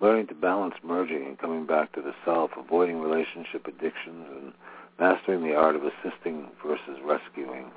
learning 0.00 0.28
to 0.28 0.34
balance 0.34 0.74
merging 0.82 1.26
and 1.26 1.38
coming 1.38 1.66
back 1.66 1.92
to 1.92 2.02
the 2.02 2.14
self, 2.24 2.50
avoiding 2.56 3.00
relationship 3.00 3.66
addictions, 3.66 4.26
and 4.30 4.52
mastering 4.98 5.42
the 5.42 5.54
art 5.54 5.76
of 5.76 5.82
assisting 5.84 6.48
versus 6.64 6.98
rescuing. 7.04 7.70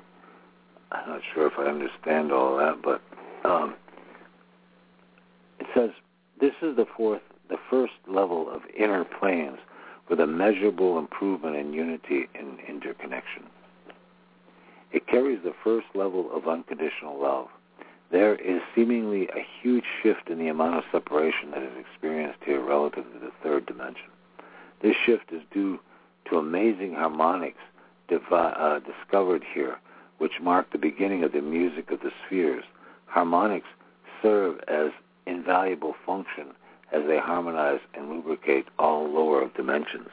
I'm 0.92 1.08
not 1.08 1.22
sure 1.34 1.46
if 1.46 1.54
I 1.58 1.64
understand 1.64 2.32
all 2.32 2.56
that, 2.58 2.82
but 2.82 3.00
um, 3.48 3.74
it 5.58 5.66
says 5.74 5.90
this 6.40 6.52
is 6.62 6.76
the 6.76 6.86
fourth, 6.96 7.22
the 7.48 7.58
first 7.70 7.94
level 8.06 8.50
of 8.50 8.62
inner 8.76 9.04
planes 9.04 9.58
with 10.08 10.20
a 10.20 10.26
measurable 10.26 10.98
improvement 10.98 11.56
in 11.56 11.72
unity 11.72 12.28
and 12.34 12.58
interconnection. 12.68 13.44
It 14.92 15.06
carries 15.06 15.42
the 15.42 15.54
first 15.64 15.86
level 15.94 16.30
of 16.34 16.48
unconditional 16.48 17.20
love. 17.20 17.48
There 18.10 18.34
is 18.34 18.60
seemingly 18.74 19.28
a 19.28 19.46
huge 19.62 19.84
shift 20.02 20.28
in 20.28 20.38
the 20.38 20.48
amount 20.48 20.76
of 20.76 20.84
separation 20.92 21.50
that 21.52 21.62
is 21.62 21.72
experienced 21.78 22.40
here 22.44 22.60
relative 22.62 23.04
to 23.12 23.18
the 23.18 23.32
third 23.42 23.64
dimension. 23.64 24.10
This 24.82 24.96
shift 25.06 25.32
is 25.32 25.40
due 25.50 25.80
to 26.28 26.38
amazing 26.38 26.92
harmonics 26.92 27.58
uh, 28.10 28.80
discovered 28.80 29.42
here, 29.54 29.78
which 30.18 30.40
mark 30.42 30.70
the 30.70 30.78
beginning 30.78 31.24
of 31.24 31.32
the 31.32 31.40
music 31.40 31.90
of 31.90 32.00
the 32.00 32.10
spheres. 32.26 32.64
Harmonics 33.06 33.68
serve 34.20 34.60
as 34.68 34.90
invaluable 35.26 35.94
function 36.04 36.48
as 36.92 37.02
they 37.06 37.18
harmonize 37.18 37.80
and 37.94 38.10
lubricate 38.10 38.66
all 38.78 39.10
lower 39.10 39.48
dimensions. 39.56 40.08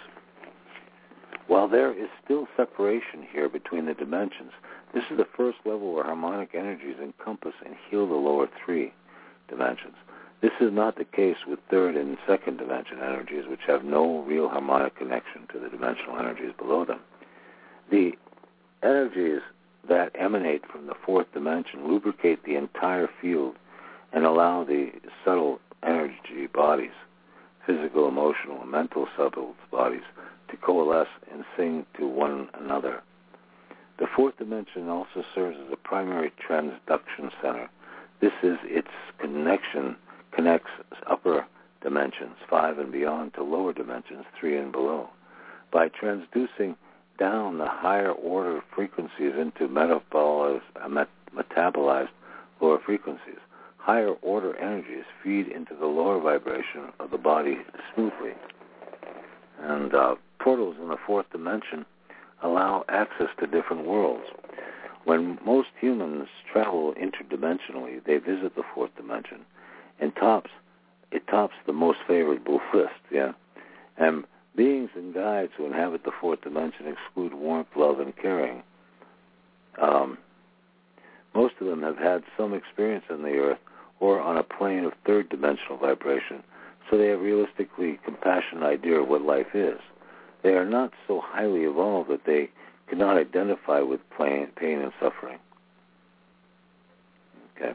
While 1.48 1.68
there 1.68 1.92
is 1.92 2.10
still 2.24 2.48
separation 2.56 3.26
here 3.32 3.50
between 3.50 3.86
the 3.86 3.94
dimensions, 3.94 4.52
this 4.94 5.04
is 5.12 5.18
the 5.18 5.28
first 5.36 5.58
level 5.66 5.94
where 5.94 6.04
harmonic 6.04 6.54
energies 6.54 6.98
encompass 7.02 7.54
and 7.66 7.76
heal 7.90 8.08
the 8.08 8.14
lower 8.14 8.48
three 8.64 8.94
dimensions. 9.48 9.96
This 10.42 10.52
is 10.62 10.72
not 10.72 10.96
the 10.96 11.06
case 11.06 11.38
with 11.48 11.60
third 11.70 11.98
and 11.98 12.18
second 12.26 12.58
dimension 12.58 13.00
energies, 13.00 13.46
which 13.48 13.60
have 13.68 13.84
no 13.84 14.22
real 14.22 14.48
harmonic 14.48 14.96
connection 14.96 15.48
to 15.52 15.60
the 15.60 15.70
dimensional 15.70 16.18
energies 16.18 16.54
below 16.58 16.86
them. 16.86 17.00
The 17.92 18.14
energies 18.84 19.42
that 19.90 20.12
emanate 20.16 20.66
from 20.72 20.88
the 20.88 20.96
fourth 21.06 21.28
dimension 21.34 21.88
lubricate 21.88 22.44
the 22.44 22.56
entire 22.56 23.10
field 23.22 23.56
and 24.14 24.26
allow 24.26 24.64
the 24.64 24.92
subtle 25.26 25.60
energy 25.84 26.48
bodies, 26.54 26.92
physical, 27.66 28.08
emotional, 28.08 28.62
and 28.62 28.72
mental 28.72 29.08
subtle 29.16 29.56
bodies, 29.72 30.04
to 30.50 30.58
coalesce 30.58 31.08
and 31.32 31.44
sing 31.56 31.86
to 31.98 32.08
one 32.08 32.50
another. 32.60 33.02
The 34.00 34.08
fourth 34.16 34.38
dimension 34.38 34.90
also 34.90 35.24
serves 35.36 35.58
as 35.58 35.72
a 35.72 35.78
primary 35.78 36.32
transduction 36.48 37.32
center. 37.42 37.70
This 38.22 38.32
is 38.42 38.58
its 38.64 38.88
connection 39.20 39.96
connects 40.32 40.72
upper 41.10 41.46
dimensions, 41.82 42.36
five 42.50 42.80
and 42.80 42.92
beyond, 42.92 43.34
to 43.36 43.44
lower 43.44 43.74
dimensions, 43.74 44.26
three 44.40 44.58
and 44.58 44.72
below. 44.72 45.10
By 45.72 45.90
transducing 45.90 46.76
down 47.18 47.58
the 47.58 47.68
higher 47.68 48.12
order 48.12 48.62
frequencies 48.74 49.34
into 49.38 49.68
metabolized, 49.68 50.62
metabolized 51.36 52.10
lower 52.62 52.80
frequencies, 52.86 53.40
higher 53.80 54.14
order 54.22 54.56
energies 54.58 55.06
feed 55.24 55.48
into 55.48 55.74
the 55.76 55.88
lower 55.88 56.20
vibration 56.20 56.92
of 57.00 57.12
the 57.12 57.18
body 57.18 57.58
smoothly. 57.94 58.34
And 59.62 59.94
uh, 59.94 60.16
portals 60.40 60.76
in 60.80 60.90
the 60.90 60.98
fourth 61.08 61.26
dimension 61.32 61.86
allow 62.44 62.86
access 62.88 63.30
to 63.40 63.48
different 63.48 63.86
worlds. 63.86 64.26
When 65.06 65.40
most 65.44 65.70
humans 65.80 66.28
travel 66.52 66.94
interdimensionally, 66.94 68.04
they 68.06 68.18
visit 68.18 68.56
the 68.56 68.64
fourth 68.76 68.96
dimension 68.96 69.40
and 70.00 70.16
tops 70.16 70.52
it 71.12 71.28
tops 71.28 71.56
the 71.66 71.74
most 71.74 72.00
favorable 72.08 72.62
list, 72.74 72.92
yeah. 73.12 73.32
And 73.98 74.26
beings 74.56 74.92
and 74.96 75.14
guides 75.14 75.52
who 75.58 75.66
inhabit 75.66 76.04
the 76.04 76.12
fourth 76.20 76.42
dimension 76.42 76.88
exclude 76.88 77.34
warmth, 77.34 77.70
love, 77.76 78.00
and 78.00 78.16
caring. 78.16 78.64
Um, 79.82 80.18
most 81.34 81.56
of 81.62 81.68
them 81.68 81.82
have 81.82 81.98
had 81.98 82.24
some 82.38 82.54
experience 82.54 83.06
on 83.10 83.24
the 83.24 83.38
earth 83.38 83.60
or 84.00 84.20
on 84.20 84.38
a 84.38 84.44
plane 84.44 84.86
of 84.86 84.94
third 85.06 85.30
dimensional 85.30 85.78
vibration, 85.78 86.44
so 86.90 86.98
they 86.98 87.08
have 87.08 87.20
realistically 87.20 88.00
compassionate 88.06 88.64
idea 88.64 89.00
of 89.00 89.08
what 89.08 89.22
life 89.22 89.54
is. 89.54 89.80
They 90.44 90.54
are 90.54 90.66
not 90.66 90.92
so 91.08 91.22
highly 91.24 91.62
evolved 91.62 92.10
that 92.10 92.26
they 92.26 92.50
cannot 92.88 93.18
identify 93.18 93.82
with 93.82 94.00
pain, 94.18 94.48
pain 94.56 94.80
and 94.80 94.92
suffering. 95.00 95.38
Okay. 97.56 97.74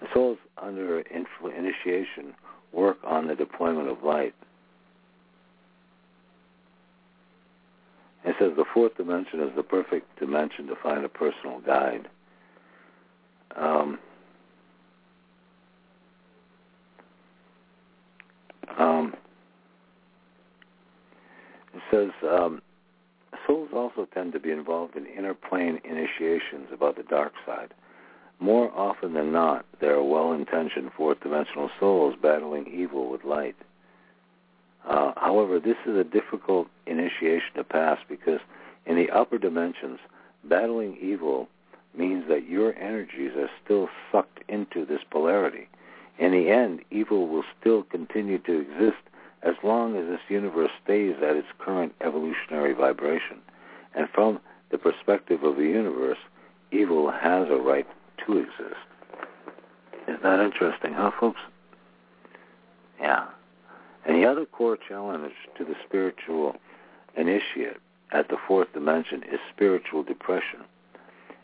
The 0.00 0.06
souls 0.12 0.38
under 0.60 1.00
initiation 1.00 2.34
work 2.72 2.98
on 3.04 3.28
the 3.28 3.34
deployment 3.34 3.88
of 3.88 4.02
light. 4.02 4.34
It 8.24 8.34
says 8.38 8.52
the 8.56 8.64
fourth 8.72 8.96
dimension 8.96 9.40
is 9.40 9.50
the 9.54 9.62
perfect 9.62 10.18
dimension 10.18 10.66
to 10.68 10.74
find 10.82 11.04
a 11.04 11.08
personal 11.08 11.60
guide. 11.60 12.08
Um, 13.54 13.98
um, 18.78 19.14
it 21.74 21.82
says 21.90 22.10
um, 22.22 22.62
souls 23.46 23.70
also 23.74 24.06
tend 24.12 24.32
to 24.32 24.40
be 24.40 24.50
involved 24.50 24.96
in 24.96 25.06
inner 25.06 25.34
plane 25.34 25.80
initiations 25.84 26.68
about 26.72 26.96
the 26.96 27.02
dark 27.04 27.32
side. 27.46 27.72
More 28.40 28.70
often 28.72 29.14
than 29.14 29.32
not, 29.32 29.64
they 29.80 29.86
are 29.86 30.02
well-intentioned 30.02 30.90
fourth-dimensional 30.96 31.70
souls 31.78 32.14
battling 32.20 32.66
evil 32.66 33.10
with 33.10 33.24
light. 33.24 33.56
Uh, 34.88 35.12
however, 35.16 35.58
this 35.58 35.76
is 35.86 35.96
a 35.96 36.04
difficult 36.04 36.68
initiation 36.86 37.54
to 37.56 37.64
pass 37.64 37.98
because 38.08 38.40
in 38.86 38.96
the 38.96 39.10
upper 39.10 39.38
dimensions, 39.38 39.98
battling 40.44 40.98
evil 41.00 41.48
means 41.96 42.24
that 42.28 42.48
your 42.48 42.74
energies 42.76 43.32
are 43.36 43.48
still 43.64 43.88
sucked 44.12 44.40
into 44.48 44.84
this 44.84 45.00
polarity. 45.10 45.68
In 46.18 46.32
the 46.32 46.50
end, 46.50 46.80
evil 46.90 47.28
will 47.28 47.44
still 47.60 47.82
continue 47.82 48.38
to 48.38 48.60
exist 48.60 49.02
as 49.42 49.54
long 49.62 49.96
as 49.96 50.06
this 50.06 50.20
universe 50.28 50.70
stays 50.82 51.16
at 51.22 51.36
its 51.36 51.48
current 51.58 51.94
evolutionary 52.00 52.72
vibration. 52.72 53.38
And 53.94 54.08
from 54.10 54.40
the 54.70 54.78
perspective 54.78 55.42
of 55.42 55.56
the 55.56 55.62
universe, 55.62 56.18
evil 56.72 57.10
has 57.10 57.48
a 57.48 57.56
right 57.56 57.86
to 58.26 58.38
exist. 58.38 58.80
Isn't 60.08 60.22
that 60.22 60.40
interesting, 60.40 60.92
huh, 60.94 61.10
folks? 61.18 61.40
Yeah. 63.00 63.26
And 64.06 64.16
the 64.16 64.26
other 64.26 64.44
core 64.44 64.78
challenge 64.88 65.32
to 65.58 65.64
the 65.64 65.74
spiritual 65.86 66.56
initiate 67.16 67.78
at 68.12 68.28
the 68.28 68.36
fourth 68.46 68.72
dimension 68.72 69.22
is 69.24 69.40
spiritual 69.54 70.02
depression. 70.02 70.60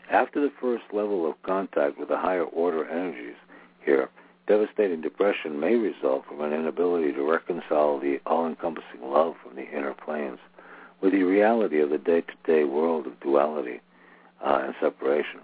After 0.09 0.41
the 0.41 0.51
first 0.59 0.83
level 0.91 1.29
of 1.29 1.41
contact 1.43 1.97
with 1.97 2.09
the 2.09 2.17
higher 2.17 2.43
order 2.43 2.85
energies 2.85 3.35
here, 3.83 4.09
devastating 4.47 5.01
depression 5.01 5.59
may 5.59 5.75
result 5.75 6.25
from 6.25 6.41
an 6.41 6.53
inability 6.53 7.13
to 7.13 7.23
reconcile 7.23 7.99
the 7.99 8.19
all-encompassing 8.25 9.01
love 9.01 9.35
from 9.43 9.55
the 9.55 9.69
inner 9.69 9.93
planes 9.93 10.39
with 11.01 11.13
the 11.13 11.23
reality 11.23 11.79
of 11.79 11.89
the 11.89 11.97
day-to-day 11.97 12.63
world 12.63 13.07
of 13.07 13.19
duality 13.19 13.81
uh, 14.45 14.61
and 14.63 14.75
separation. 14.81 15.39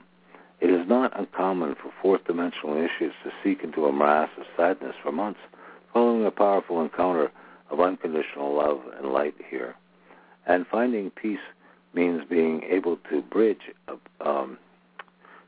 It 0.60 0.70
is 0.70 0.88
not 0.88 1.18
uncommon 1.18 1.76
for 1.76 1.92
fourth 2.02 2.26
dimensional 2.26 2.78
issues 2.78 3.14
to 3.24 3.32
seek 3.44 3.64
into 3.64 3.86
a 3.86 3.92
morass 3.92 4.30
of 4.38 4.46
sadness 4.56 4.96
for 5.04 5.12
months 5.12 5.40
following 5.94 6.26
a 6.26 6.32
powerful 6.32 6.82
encounter 6.82 7.32
of 7.70 7.80
unconditional 7.80 8.56
love 8.56 8.82
and 8.98 9.12
light 9.12 9.36
here. 9.50 9.76
And 10.46 10.66
finding 10.68 11.12
peace 11.12 11.40
means 11.94 12.24
being 12.30 12.64
able 12.64 12.98
to 13.10 13.22
bridge, 13.22 13.72
um, 14.22 14.58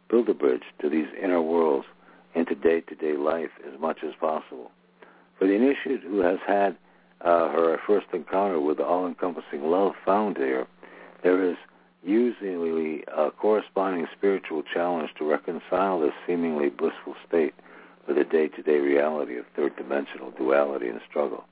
build 0.10 0.30
a 0.30 0.34
bridge 0.34 0.64
to 0.82 0.90
these 0.90 1.08
inner 1.22 1.42
worlds 1.42 1.86
into 2.36 2.56
day-to-day 2.56 3.14
life 3.18 3.50
as 3.68 3.80
much 3.80 4.00
as 4.04 4.14
possible. 4.20 4.72
For 5.38 5.48
the 5.48 5.54
initiate 5.54 6.02
who 6.02 6.20
has 6.20 6.40
had 6.46 6.78
uh, 7.22 7.50
her 7.50 7.78
first 7.88 8.08
encounter 8.14 8.60
with 8.60 8.78
the 8.78 8.86
all-encompassing 8.86 9.64
love 9.64 9.94
found 10.06 10.36
there, 10.36 10.68
there 11.24 11.44
is 11.44 11.58
usually 12.04 13.04
a 13.08 13.32
corresponding 13.32 14.08
spiritual 14.16 14.64
challenge 14.74 15.10
to 15.18 15.30
reconcile 15.30 16.00
this 16.00 16.14
seemingly 16.26 16.70
blissful 16.70 17.16
state 17.28 17.54
with 18.08 18.18
the 18.18 18.24
day-to-day 18.24 18.80
reality 18.80 19.38
of 19.38 19.46
third-dimensional 19.56 20.32
duality 20.32 20.88
and 20.88 21.02
struggle. 21.10 21.46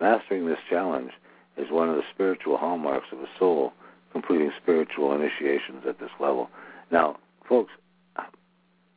Mastering 0.00 0.46
this 0.46 0.58
challenge 0.68 1.10
is 1.56 1.70
one 1.70 1.88
of 1.88 1.96
the 1.96 2.04
spiritual 2.14 2.56
hallmarks 2.56 3.08
of 3.12 3.18
a 3.18 3.26
soul 3.38 3.72
completing 4.12 4.50
spiritual 4.60 5.12
initiations 5.14 5.84
at 5.88 5.98
this 6.00 6.10
level. 6.18 6.48
Now, 6.90 7.18
folks, 7.48 7.72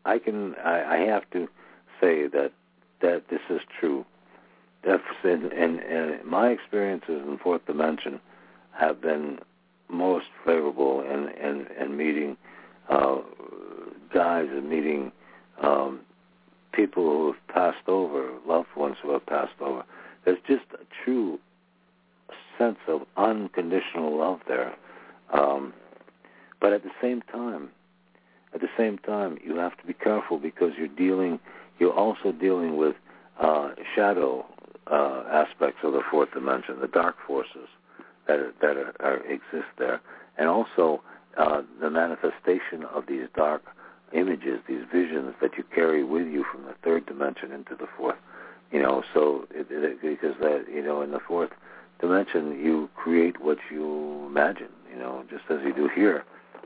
I 0.06 0.20
can 0.20 0.56
I, 0.56 0.96
I 0.96 0.98
have 1.06 1.30
to 1.32 1.48
say 2.02 2.28
that 2.28 2.52
that 3.02 3.24
this 3.30 3.42
is 3.50 3.62
true. 3.80 4.06
That's 4.86 5.02
in, 5.24 5.52
in, 5.54 5.80
in 5.80 6.20
my 6.26 6.50
experiences 6.50 7.22
in 7.26 7.38
fourth 7.42 7.66
dimension 7.66 8.20
have 8.74 9.02
been 9.02 9.40
most 9.90 10.26
favorable 10.46 11.02
in 11.02 11.30
in, 11.30 11.68
in 11.80 11.96
meeting 11.96 12.38
uh, 12.90 13.18
guys 14.14 14.48
and 14.50 14.70
meeting 14.70 15.12
um, 15.62 16.02
people 16.74 17.04
who 17.04 17.28
have 17.28 17.48
passed 17.48 17.88
over, 17.88 18.32
loved 18.46 18.68
ones 18.76 18.98
who 19.02 19.12
have 19.12 19.26
passed 19.26 19.54
over. 19.62 19.84
There's 20.26 20.40
just 20.48 20.66
a 20.74 20.86
true 21.04 21.40
sense 22.58 22.80
of 22.88 23.02
unconditional 23.18 24.18
love 24.18 24.40
there. 24.48 24.76
Um, 25.32 25.74
but 26.60 26.74
at 26.74 26.84
the 26.84 26.92
same 27.02 27.22
time, 27.24 27.70
at 28.54 28.62
the 28.62 28.70
same 28.78 28.98
time, 29.00 29.38
you 29.44 29.58
have 29.58 29.78
to 29.78 29.86
be 29.86 29.94
careful 29.94 30.38
because 30.38 30.74
you're 30.78 30.88
dealing, 30.88 31.40
you're 31.80 31.94
also 31.94 32.32
dealing 32.32 32.78
with 32.78 32.96
uh, 33.40 33.72
shadow 33.96 34.46
uh, 34.92 35.24
aspects 35.32 35.80
of 35.84 35.94
the 35.94 36.02
fourth 36.12 36.32
dimension, 36.34 36.80
the 36.80 36.88
dark 36.88 37.16
forces 37.26 37.68
that 38.28 38.40
are, 38.40 38.54
that 38.62 38.78
are, 38.78 38.94
are, 39.00 39.18
exist 39.26 39.68
there, 39.78 40.02
and 40.38 40.48
also 40.50 41.02
uh, 41.38 41.62
the 41.82 41.90
manifestation 41.90 42.84
of 42.94 43.06
these 43.08 43.28
dark 43.36 43.64
images, 44.14 44.60
these 44.68 44.84
visions 44.92 45.34
that 45.42 45.58
you 45.58 45.64
carry 45.74 46.04
with 46.04 46.28
you 46.28 46.46
from 46.52 46.64
the 46.66 46.76
third 46.84 47.06
dimension 47.06 47.52
into 47.52 47.76
the 47.76 47.88
fourth. 47.98 48.18
You 48.72 48.82
know, 48.82 49.04
so 49.14 49.48
it, 49.52 49.68
it, 49.70 50.02
because 50.02 50.36
that 50.42 50.66
you 50.72 50.84
know 50.84 51.02
in 51.02 51.12
the 51.12 51.20
fourth 51.20 51.52
dimension 52.00 52.60
you 52.60 52.90
create 52.96 53.42
what 53.42 53.58
you 53.72 54.26
imagine. 54.28 54.70
You 54.92 55.00
know, 55.00 55.24
just 55.30 55.44
as 55.50 55.60
you 55.64 55.74
do 55.74 55.90
here, 55.94 56.24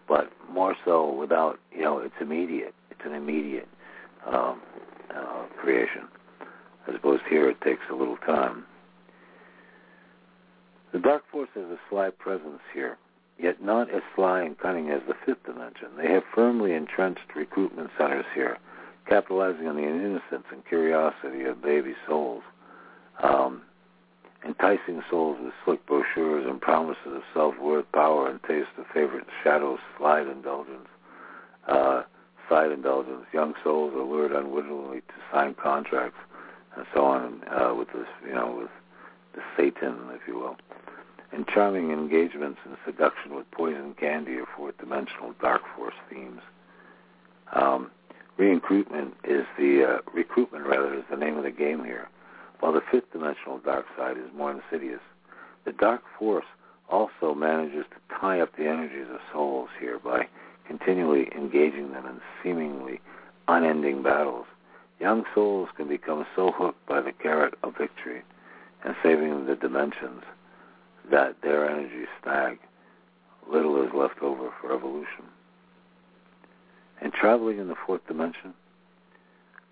but 0.07 0.31
more 0.51 0.75
so 0.85 1.13
without 1.13 1.59
you 1.71 1.81
know 1.81 1.99
it's 1.99 2.15
immediate. 2.21 2.73
It's 2.91 3.01
an 3.05 3.13
immediate 3.13 3.67
um, 4.25 4.61
uh, 5.15 5.45
creation, 5.61 6.07
as 6.87 6.95
opposed 6.95 7.23
to 7.23 7.29
here 7.29 7.49
it 7.49 7.61
takes 7.61 7.81
a 7.91 7.95
little 7.95 8.17
time. 8.17 8.65
The 10.93 10.99
dark 10.99 11.23
force 11.31 11.49
has 11.55 11.65
a 11.65 11.77
sly 11.89 12.09
presence 12.09 12.61
here 12.73 12.97
yet 13.39 13.61
not 13.61 13.89
as 13.93 14.01
sly 14.15 14.41
and 14.41 14.57
cunning 14.57 14.89
as 14.89 15.01
the 15.07 15.13
fifth 15.25 15.45
dimension. 15.45 15.89
They 15.97 16.11
have 16.11 16.23
firmly 16.33 16.73
entrenched 16.73 17.35
recruitment 17.35 17.89
centers 17.97 18.25
here, 18.33 18.57
capitalizing 19.07 19.67
on 19.67 19.75
the 19.75 19.83
innocence 19.83 20.45
and 20.51 20.65
curiosity 20.65 21.43
of 21.45 21.61
baby 21.61 21.93
souls, 22.07 22.43
um, 23.23 23.61
enticing 24.45 25.01
souls 25.09 25.37
with 25.41 25.53
slick 25.65 25.85
brochures 25.85 26.45
and 26.47 26.61
promises 26.61 27.07
of 27.07 27.21
self-worth, 27.33 27.91
power, 27.91 28.29
and 28.29 28.41
taste 28.43 28.69
of 28.77 28.85
favorite 28.93 29.27
shadows, 29.43 29.79
slide 29.97 30.27
indulgence, 30.27 30.87
uh, 31.67 32.03
side 32.49 32.71
indulgence. 32.71 33.25
Young 33.33 33.53
souls 33.63 33.93
are 33.93 34.03
lured 34.03 34.31
unwittingly 34.31 35.01
to 35.01 35.13
sign 35.31 35.53
contracts 35.55 36.19
and 36.75 36.85
so 36.93 37.03
on 37.05 37.43
uh, 37.49 37.73
with 37.73 37.87
this, 37.89 38.07
you 38.25 38.33
know, 38.33 38.55
with 38.59 38.69
the 39.33 39.41
Satan, 39.57 39.97
if 40.11 40.21
you 40.27 40.35
will 40.35 40.57
and 41.31 41.47
charming 41.47 41.91
engagements 41.91 42.59
in 42.65 42.77
seduction 42.85 43.35
with 43.35 43.49
poison 43.51 43.93
candy 43.99 44.35
or 44.35 44.45
fourth-dimensional 44.55 45.33
dark 45.41 45.61
force 45.75 45.95
themes. 46.09 46.41
Um, 47.53 47.91
recruitment 48.37 49.13
is 49.23 49.45
the 49.57 49.83
uh, 49.83 50.11
recruitment 50.13 50.65
rather 50.65 50.93
is 50.93 51.03
the 51.09 51.17
name 51.17 51.37
of 51.37 51.43
the 51.43 51.51
game 51.51 51.83
here, 51.83 52.09
while 52.59 52.73
the 52.73 52.81
fifth-dimensional 52.91 53.59
dark 53.59 53.85
side 53.97 54.17
is 54.17 54.33
more 54.35 54.51
insidious. 54.51 55.01
The 55.65 55.71
dark 55.73 56.01
force 56.17 56.45
also 56.89 57.35
manages 57.35 57.85
to 57.91 58.15
tie 58.19 58.39
up 58.39 58.55
the 58.55 58.67
energies 58.67 59.07
of 59.11 59.19
souls 59.31 59.69
here 59.79 59.99
by 59.99 60.27
continually 60.67 61.29
engaging 61.35 61.91
them 61.91 62.05
in 62.05 62.21
seemingly 62.43 62.99
unending 63.47 64.01
battles. 64.03 64.45
Young 64.99 65.23
souls 65.33 65.69
can 65.75 65.87
become 65.87 66.25
so 66.35 66.51
hooked 66.51 66.85
by 66.87 67.01
the 67.01 67.11
carrot 67.11 67.53
of 67.63 67.77
victory 67.77 68.23
and 68.83 68.95
saving 69.03 69.45
the 69.45 69.55
dimensions 69.55 70.23
that 71.11 71.35
their 71.41 71.69
energies 71.69 72.07
stag. 72.21 72.59
Little 73.49 73.81
is 73.81 73.93
left 73.93 74.21
over 74.21 74.51
for 74.59 74.73
evolution. 74.73 75.25
And 77.01 77.13
traveling 77.13 77.59
in 77.59 77.67
the 77.67 77.75
fourth 77.85 78.05
dimension, 78.07 78.53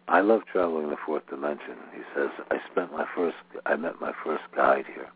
I 0.07 0.21
love 0.21 0.41
traveling 0.51 0.85
in 0.85 0.89
the 0.91 0.97
fourth 1.03 1.27
dimension. 1.29 1.75
He 1.93 2.01
says, 2.15 2.29
I 2.51 2.59
spent 2.71 2.91
my 2.91 3.05
first, 3.15 3.37
I 3.65 3.75
met 3.75 3.99
my 3.99 4.11
first 4.23 4.43
guide 4.55 4.85
here. 4.85 5.09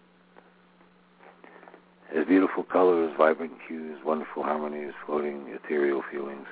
His 2.12 2.26
beautiful 2.26 2.64
colors, 2.64 3.14
vibrant 3.16 3.54
hues, 3.68 4.00
wonderful 4.04 4.42
harmonies, 4.42 4.94
floating 5.06 5.46
ethereal 5.50 6.02
feelings. 6.12 6.48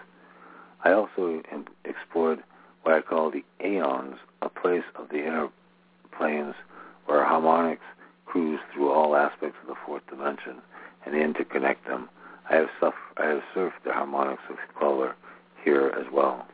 I 0.84 0.92
also 0.92 1.42
explored 1.84 2.44
what 2.84 2.94
I 2.94 3.02
call 3.02 3.32
the 3.32 3.44
aeons, 3.66 4.18
a 4.44 4.50
place 4.50 4.84
of 4.96 5.10
the 5.10 5.26
inner 5.26 5.50
planes 6.16 6.54
where 7.08 7.26
harmonics 7.26 7.82
cruise 8.28 8.60
through 8.72 8.92
all 8.92 9.16
aspects 9.16 9.58
of 9.64 9.68
the 9.68 9.76
fourth 9.84 10.04
dimension 10.10 10.62
and 11.06 11.16
interconnect 11.16 11.86
them. 11.88 12.08
I 12.50 12.56
have, 12.56 12.94
I 13.18 13.26
have 13.26 13.42
surfed 13.56 13.84
the 13.84 13.94
harmonics 13.94 14.44
of 14.50 14.58
color 14.78 15.16
here 15.64 15.92
as 16.00 16.06
well. 16.14 16.48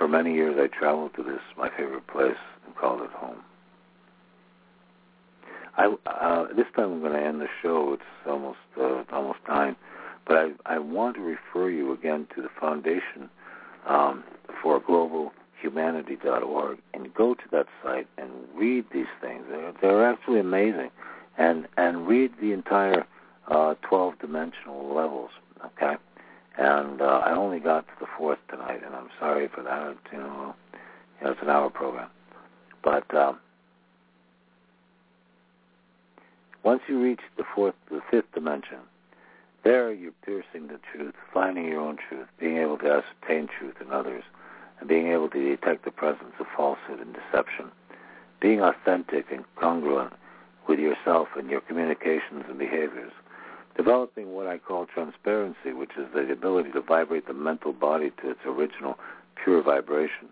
For 0.00 0.08
many 0.08 0.32
years 0.32 0.56
I 0.58 0.66
traveled 0.74 1.12
to 1.16 1.22
this, 1.22 1.42
my 1.58 1.68
favorite 1.68 2.06
place, 2.06 2.38
and 2.64 2.74
called 2.74 3.02
it 3.02 3.10
home. 3.10 3.42
I, 5.76 5.94
uh, 6.06 6.46
this 6.56 6.64
time 6.74 6.90
I'm 6.90 7.00
going 7.00 7.12
to 7.12 7.22
end 7.22 7.42
the 7.42 7.48
show. 7.60 7.92
It's 7.92 8.26
almost 8.26 8.60
uh, 8.80 9.02
almost 9.12 9.40
time, 9.46 9.76
but 10.26 10.38
I, 10.38 10.52
I 10.64 10.78
want 10.78 11.16
to 11.16 11.20
refer 11.20 11.68
you 11.68 11.92
again 11.92 12.26
to 12.34 12.40
the 12.40 12.48
Foundation 12.58 13.28
um, 13.86 14.24
for 14.62 14.80
Global 14.80 15.34
humanity.org 15.60 16.78
and 16.94 17.12
go 17.12 17.34
to 17.34 17.42
that 17.52 17.66
site 17.82 18.06
and 18.16 18.30
read 18.54 18.86
these 18.94 19.12
things. 19.20 19.44
They're, 19.50 19.74
they're 19.82 20.10
actually 20.10 20.40
amazing. 20.40 20.88
And, 21.36 21.68
and 21.76 22.08
read 22.08 22.32
the 22.40 22.52
entire 22.52 23.04
uh, 23.48 23.74
12 23.82 24.18
dimensional 24.18 24.94
levels, 24.94 25.30
okay? 25.62 25.96
And 26.60 27.00
uh, 27.00 27.22
I 27.24 27.32
only 27.32 27.58
got 27.58 27.86
to 27.86 27.92
the 28.00 28.06
fourth 28.18 28.38
tonight, 28.50 28.82
and 28.84 28.94
I'm 28.94 29.08
sorry 29.18 29.48
for 29.48 29.62
that. 29.62 29.96
You 30.12 30.18
know, 30.18 30.54
you 31.18 31.26
know 31.26 31.32
it's 31.32 31.40
an 31.40 31.48
hour 31.48 31.70
program. 31.70 32.10
But 32.84 33.14
um, 33.14 33.38
once 36.62 36.82
you 36.86 37.02
reach 37.02 37.20
the 37.38 37.44
fourth, 37.54 37.74
the 37.90 38.02
fifth 38.10 38.30
dimension, 38.34 38.80
there 39.64 39.90
you're 39.90 40.12
piercing 40.22 40.68
the 40.68 40.78
truth, 40.92 41.14
finding 41.32 41.64
your 41.64 41.80
own 41.80 41.96
truth, 41.96 42.28
being 42.38 42.58
able 42.58 42.76
to 42.78 43.02
ascertain 43.02 43.48
truth 43.58 43.76
in 43.80 43.90
others, 43.90 44.24
and 44.80 44.88
being 44.88 45.06
able 45.06 45.30
to 45.30 45.42
detect 45.42 45.86
the 45.86 45.90
presence 45.90 46.34
of 46.38 46.46
falsehood 46.54 47.00
and 47.00 47.14
deception, 47.14 47.70
being 48.38 48.60
authentic 48.60 49.32
and 49.32 49.46
congruent 49.56 50.12
with 50.68 50.78
yourself 50.78 51.28
and 51.38 51.48
your 51.48 51.62
communications 51.62 52.44
and 52.50 52.58
behaviors, 52.58 53.12
developing 53.82 54.34
what 54.34 54.46
I 54.46 54.58
call 54.58 54.84
transparency, 54.84 55.72
which 55.72 55.92
is 55.96 56.06
the 56.12 56.30
ability 56.30 56.70
to 56.72 56.82
vibrate 56.82 57.26
the 57.26 57.32
mental 57.32 57.72
body 57.72 58.10
to 58.20 58.30
its 58.32 58.40
original 58.44 58.98
pure 59.42 59.62
vibration. 59.62 60.28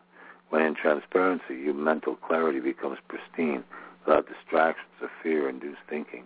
When 0.51 0.61
in 0.61 0.75
transparency, 0.75 1.55
your 1.55 1.73
mental 1.73 2.15
clarity 2.17 2.61
becomes 2.61 2.99
pristine 3.09 3.65
without 4.05 4.27
distractions 4.29 4.93
or 5.01 5.11
fear-induced 5.23 5.81
thinking. 5.89 6.25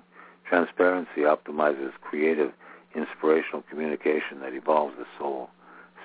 Transparency 0.49 1.21
optimizes 1.21 1.93
creative, 2.01 2.51
inspirational 2.97 3.63
communication 3.71 4.41
that 4.41 4.53
evolves 4.53 4.95
the 4.99 5.07
soul 5.17 5.51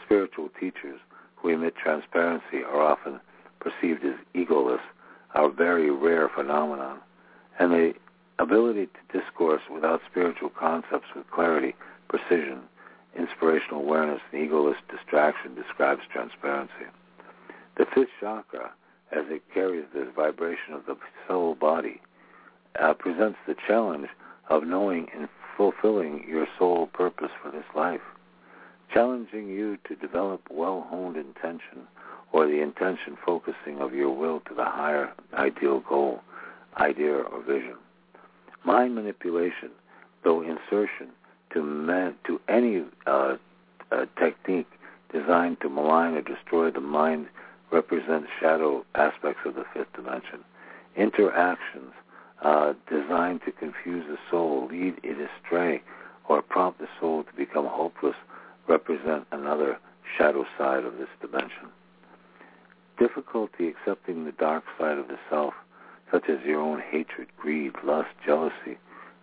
spiritual 0.05 0.49
teachers 0.59 0.99
who 1.36 1.49
emit 1.49 1.74
transparency 1.76 2.63
are 2.63 2.82
often 2.82 3.20
perceived 3.59 4.05
as 4.05 4.13
egoless, 4.36 4.80
a 5.34 5.49
very 5.49 5.89
rare 5.89 6.30
phenomenon, 6.30 6.99
and 7.57 7.72
the 7.72 7.93
ability 8.39 8.88
to 8.88 9.19
discourse 9.19 9.61
without 9.71 10.01
spiritual 10.09 10.49
concepts 10.49 11.07
with 11.15 11.29
clarity, 11.31 11.75
precision, 12.07 12.61
inspirational 13.17 13.81
awareness, 13.81 14.21
and 14.31 14.49
egoless 14.49 14.75
distraction 14.89 15.55
describes 15.55 16.01
transparency. 16.11 16.85
The 17.77 17.85
fifth 17.93 18.09
chakra, 18.19 18.71
as 19.11 19.25
it 19.29 19.41
carries 19.53 19.85
the 19.93 20.11
vibration 20.15 20.73
of 20.73 20.85
the 20.85 20.97
soul 21.27 21.55
body, 21.55 22.01
uh, 22.79 22.93
presents 22.93 23.39
the 23.47 23.55
challenge 23.67 24.07
of 24.49 24.63
knowing 24.63 25.07
and 25.15 25.27
fulfilling 25.55 26.25
your 26.27 26.47
soul 26.59 26.88
purpose 26.88 27.31
for 27.41 27.51
this 27.51 27.65
life, 27.75 28.01
challenging 28.93 29.47
you 29.47 29.77
to 29.88 29.95
develop 29.95 30.41
well-honed 30.51 31.17
intention 31.17 31.88
or 32.31 32.45
the 32.45 32.61
intention 32.61 33.17
focusing 33.25 33.79
of 33.79 33.93
your 33.93 34.11
will 34.11 34.41
to 34.41 34.53
the 34.53 34.65
higher 34.65 35.11
ideal 35.33 35.79
goal, 35.79 36.21
idea, 36.77 37.13
or 37.13 37.41
vision. 37.41 37.75
Mind 38.68 38.95
manipulation, 38.95 39.70
though 40.26 40.41
insertion 40.41 41.07
to, 41.53 41.63
man, 41.63 42.15
to 42.26 42.41
any 42.49 42.84
uh, 43.05 43.38
uh, 43.93 44.05
technique 44.20 44.68
designed 45.09 45.61
to 45.61 45.70
malign 45.70 46.15
or 46.15 46.22
destroy 46.22 46.70
the 46.70 46.82
mind 46.82 47.28
represents 47.72 48.28
shadow 48.41 48.84
aspects 48.93 49.39
of 49.45 49.55
the 49.55 49.63
fifth 49.74 49.93
dimension. 49.93 50.39
Interactions 50.97 51.93
uh, 52.41 52.74
designed 52.91 53.39
to 53.45 53.53
confuse 53.53 54.03
the 54.05 54.18
soul, 54.30 54.68
lead 54.70 54.95
it 55.01 55.15
astray, 55.18 55.82
or 56.28 56.41
prompt 56.41 56.80
the 56.80 56.89
soul 56.99 57.24
to 57.24 57.34
become 57.38 57.65
hopeless 57.65 58.15
represent 58.68 59.26
another 59.32 59.80
shadow 60.18 60.45
side 60.57 60.84
of 60.84 60.97
this 60.97 61.07
dimension. 61.22 61.70
Difficulty 62.99 63.70
accepting 63.70 64.26
the 64.26 64.34
dark 64.34 64.65
side 64.78 64.97
of 64.97 65.07
the 65.07 65.18
self, 65.30 65.53
such 66.11 66.29
as 66.29 66.37
your 66.45 66.59
own 66.59 66.79
hatred, 66.79 67.27
greed, 67.37 67.73
lust, 67.83 68.09
jealousy, 68.25 68.77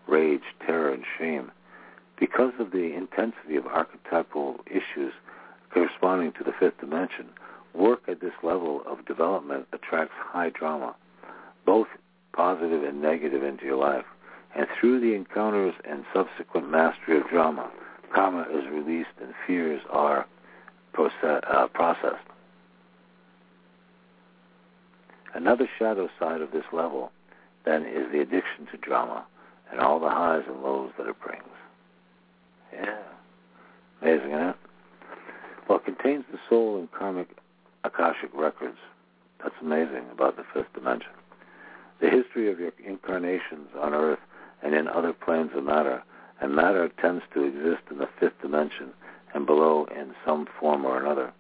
rage, 0.07 0.43
terror, 0.66 0.93
and 0.93 1.05
shame, 1.18 1.51
because 2.18 2.53
of 2.59 2.70
the 2.70 2.95
intensity 2.95 3.57
of 3.57 3.66
archetypal 3.66 4.61
issues 4.66 5.12
corresponding 5.72 6.32
to 6.32 6.45
the 6.45 6.53
fifth 6.59 6.78
dimension, 6.78 7.28
work 7.74 8.03
at 8.07 8.20
this 8.20 8.32
level 8.43 8.82
of 8.87 9.05
development 9.07 9.66
attracts 9.72 10.14
high 10.16 10.51
drama, 10.51 10.95
both 11.66 11.89
positive 12.32 12.85
and 12.85 13.01
negative, 13.03 13.43
into 13.43 13.64
your 13.64 13.76
life. 13.76 14.05
And 14.57 14.66
through 14.78 15.01
the 15.01 15.14
encounters 15.14 15.74
and 15.89 16.05
subsequent 16.14 16.70
mastery 16.70 17.18
of 17.18 17.28
drama, 17.28 17.70
karma 18.14 18.43
is 18.43 18.64
released 18.70 19.11
and 19.20 19.35
fears 19.47 19.82
are 19.91 20.26
process, 20.93 21.43
uh, 21.51 21.66
processed. 21.68 22.24
Another 25.35 25.68
shadow 25.78 26.09
side 26.18 26.41
of 26.41 26.53
this 26.53 26.64
level, 26.72 27.11
then, 27.64 27.85
is 27.85 28.11
the 28.12 28.20
addiction 28.20 28.66
to 28.70 28.76
drama 28.78 29.24
and 29.70 29.80
all 29.80 29.99
the 29.99 30.09
highs 30.09 30.45
and 30.47 30.62
lows 30.62 30.93
that 30.97 31.09
it 31.09 31.20
brings. 31.20 31.43
Yeah. 32.72 32.99
Amazing, 34.01 34.30
isn't 34.30 34.49
it? 34.49 34.57
Well, 35.68 35.78
it 35.78 35.85
contains 35.85 36.24
the 36.30 36.39
soul 36.49 36.78
and 36.78 36.91
karmic 36.93 37.28
Akashic 37.85 38.30
records. 38.35 38.78
That's 39.43 39.55
amazing 39.61 40.05
about 40.12 40.37
the 40.37 40.45
fifth 40.55 40.72
dimension. 40.74 41.11
The 42.01 42.11
history 42.11 42.51
of 42.51 42.59
your 42.59 42.72
incarnations 42.85 43.68
on 43.80 43.95
Earth 43.95 44.20
and 44.62 44.74
in 44.74 44.89
other 44.89 45.12
planes 45.12 45.51
of 45.55 45.64
matter, 45.64 46.03
and 46.41 46.55
matter 46.55 46.91
tends 47.01 47.22
to 47.35 47.45
exist 47.45 47.82
in 47.91 47.99
the 47.99 48.09
fifth 48.18 48.41
dimension 48.41 48.91
and 49.35 49.47
below 49.47 49.87
in 49.95 50.14
some 50.24 50.47
form 50.59 50.85
or 50.85 50.99
another. 50.99 51.32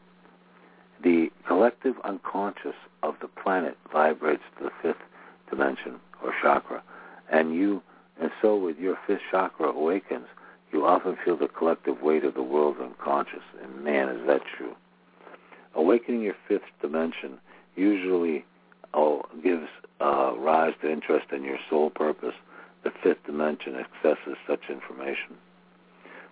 The 1.04 1.30
collective 1.46 1.96
unconscious 2.02 2.74
of 3.02 3.16
the 3.20 3.28
planet 3.28 3.76
vibrates 3.92 4.42
to 4.56 4.64
the 4.64 4.70
fifth 4.80 5.02
dimension 5.50 6.00
or 6.22 6.32
chakra, 6.42 6.82
and 7.30 7.54
you, 7.54 7.82
and 8.18 8.30
so 8.40 8.56
with 8.56 8.78
your 8.78 8.96
fifth 9.06 9.20
chakra 9.30 9.68
awakens, 9.68 10.26
you 10.72 10.86
often 10.86 11.18
feel 11.22 11.36
the 11.36 11.48
collective 11.48 12.00
weight 12.00 12.24
of 12.24 12.32
the 12.32 12.42
world's 12.42 12.80
unconscious. 12.80 13.42
And 13.62 13.84
man, 13.84 14.08
is 14.08 14.26
that 14.26 14.40
true. 14.56 14.74
Awakening 15.74 16.22
your 16.22 16.36
fifth 16.48 16.62
dimension 16.80 17.38
usually 17.76 18.46
oh, 18.94 19.24
gives 19.42 19.68
uh, 20.00 20.32
rise 20.38 20.72
to 20.80 20.90
interest 20.90 21.26
in 21.32 21.44
your 21.44 21.58
soul 21.68 21.90
purpose. 21.90 22.34
The 22.82 22.92
fifth 23.02 23.26
dimension 23.26 23.76
accesses 23.76 24.36
such 24.48 24.70
information. 24.70 25.36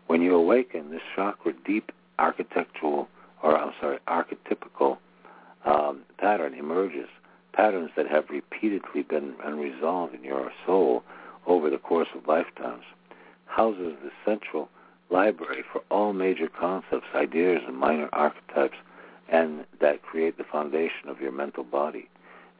When 0.07 0.23
you 0.23 0.35
awaken, 0.35 0.91
this 0.91 1.03
chakra 1.14 1.53
deep 1.66 1.93
architectural, 2.18 3.09
or 3.43 3.59
I'm 3.59 3.72
sorry, 3.80 3.99
archetypical 4.09 4.99
um, 5.64 6.03
pattern 6.18 6.55
emerges. 6.55 7.09
Patterns 7.53 7.90
that 7.97 8.07
have 8.09 8.30
repeatedly 8.30 9.03
been 9.03 9.34
unresolved 9.45 10.14
in 10.14 10.24
your 10.24 10.51
soul 10.64 11.03
over 11.47 11.68
the 11.68 11.78
course 11.78 12.09
of 12.16 12.26
lifetimes 12.26 12.84
houses 13.47 13.95
the 14.03 14.11
central 14.24 14.70
library 15.11 15.62
for 15.70 15.82
all 15.90 16.12
major 16.14 16.49
concepts, 16.49 17.07
ideas, 17.14 17.61
and 17.66 17.76
minor 17.76 18.09
archetypes, 18.12 18.78
and 19.28 19.66
that 19.80 20.03
create 20.03 20.38
the 20.38 20.45
foundation 20.45 21.09
of 21.09 21.20
your 21.20 21.32
mental 21.32 21.62
body. 21.62 22.09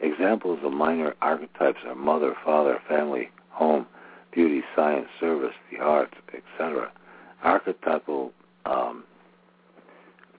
Examples 0.01 0.59
of 0.63 0.73
minor 0.73 1.15
archetypes 1.23 1.79
are 1.87 1.95
mother, 1.95 2.35
father, 2.45 2.79
family, 2.89 3.31
home, 3.51 3.87
beauty, 4.33 4.63
science, 4.77 5.09
service, 5.19 5.55
the 5.71 5.79
arts, 5.79 6.15
etc. 6.35 6.91
Archetypal 7.43 8.33
um, 8.67 9.05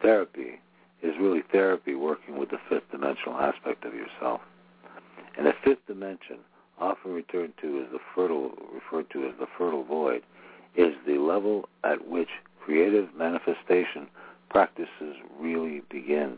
therapy 0.04 0.60
is 1.01 1.14
really 1.20 1.41
therapy 1.51 1.95
working 1.95 2.38
with 2.38 2.51
the 2.51 2.60
fifth 2.70 2.91
dimensional 2.91 3.39
aspect 3.39 3.84
of 3.86 3.93
yourself. 3.95 4.41
And 5.38 5.47
the 5.47 5.54
fifth 5.64 5.86
dimension, 5.88 6.38
often 6.80 7.14
referred 7.14 7.54
to 7.62 7.84
as 7.84 7.91
the 7.91 7.99
fertile, 8.14 8.51
referred 8.74 9.10
to 9.12 9.26
as 9.26 9.34
the 9.39 9.47
fertile 9.58 9.84
void, 9.84 10.22
is 10.76 10.93
the 11.08 11.18
level 11.18 11.68
at 11.84 12.08
which 12.08 12.30
creative 12.64 13.10
manifestation 13.16 14.08
practices 14.49 15.16
really 15.39 15.82
begin. 15.89 16.38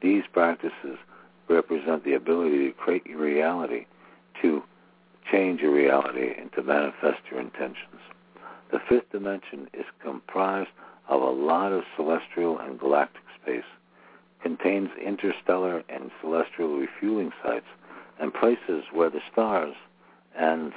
These 0.00 0.24
practices 0.32 0.98
represent 1.48 2.04
the 2.04 2.14
ability 2.14 2.68
to 2.68 2.72
create 2.72 3.06
your 3.06 3.20
reality, 3.20 3.86
to 4.42 4.62
change 5.30 5.60
your 5.60 5.72
reality, 5.72 6.32
and 6.38 6.52
to 6.52 6.62
manifest 6.62 7.20
your 7.30 7.40
intentions. 7.40 8.00
The 8.72 8.80
fifth 8.88 9.10
dimension 9.10 9.68
is 9.74 9.84
comprised 10.02 10.70
of 11.10 11.20
a 11.20 11.30
lot 11.30 11.72
of 11.72 11.82
celestial 11.96 12.58
and 12.58 12.78
galactic 12.78 13.22
space, 13.42 13.64
contains 14.42 14.88
interstellar 15.04 15.82
and 15.88 16.10
celestial 16.20 16.78
refueling 16.78 17.32
sites, 17.42 17.66
and 18.20 18.32
places 18.32 18.84
where 18.92 19.10
the 19.10 19.20
stars 19.30 19.74
and 20.38 20.72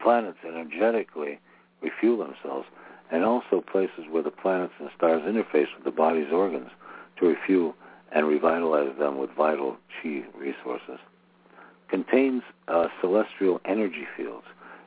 planets 0.00 0.38
energetically 0.46 1.38
refuel 1.82 2.16
themselves, 2.18 2.66
and 3.10 3.24
also 3.24 3.60
places 3.60 4.04
where 4.10 4.22
the 4.22 4.30
planets 4.30 4.72
and 4.80 4.88
stars 4.96 5.22
interface 5.22 5.68
with 5.76 5.84
the 5.84 5.90
body's 5.90 6.32
organs 6.32 6.70
to 7.18 7.26
refuel 7.26 7.74
and 8.12 8.26
revitalize 8.26 8.96
them 8.98 9.18
with 9.18 9.30
vital 9.36 9.76
chi 10.02 10.22
resources. 10.38 10.98
Contains 11.88 12.42
uh, 12.68 12.88
celestial 13.00 13.60
energy 13.66 14.06
fields. 14.16 14.46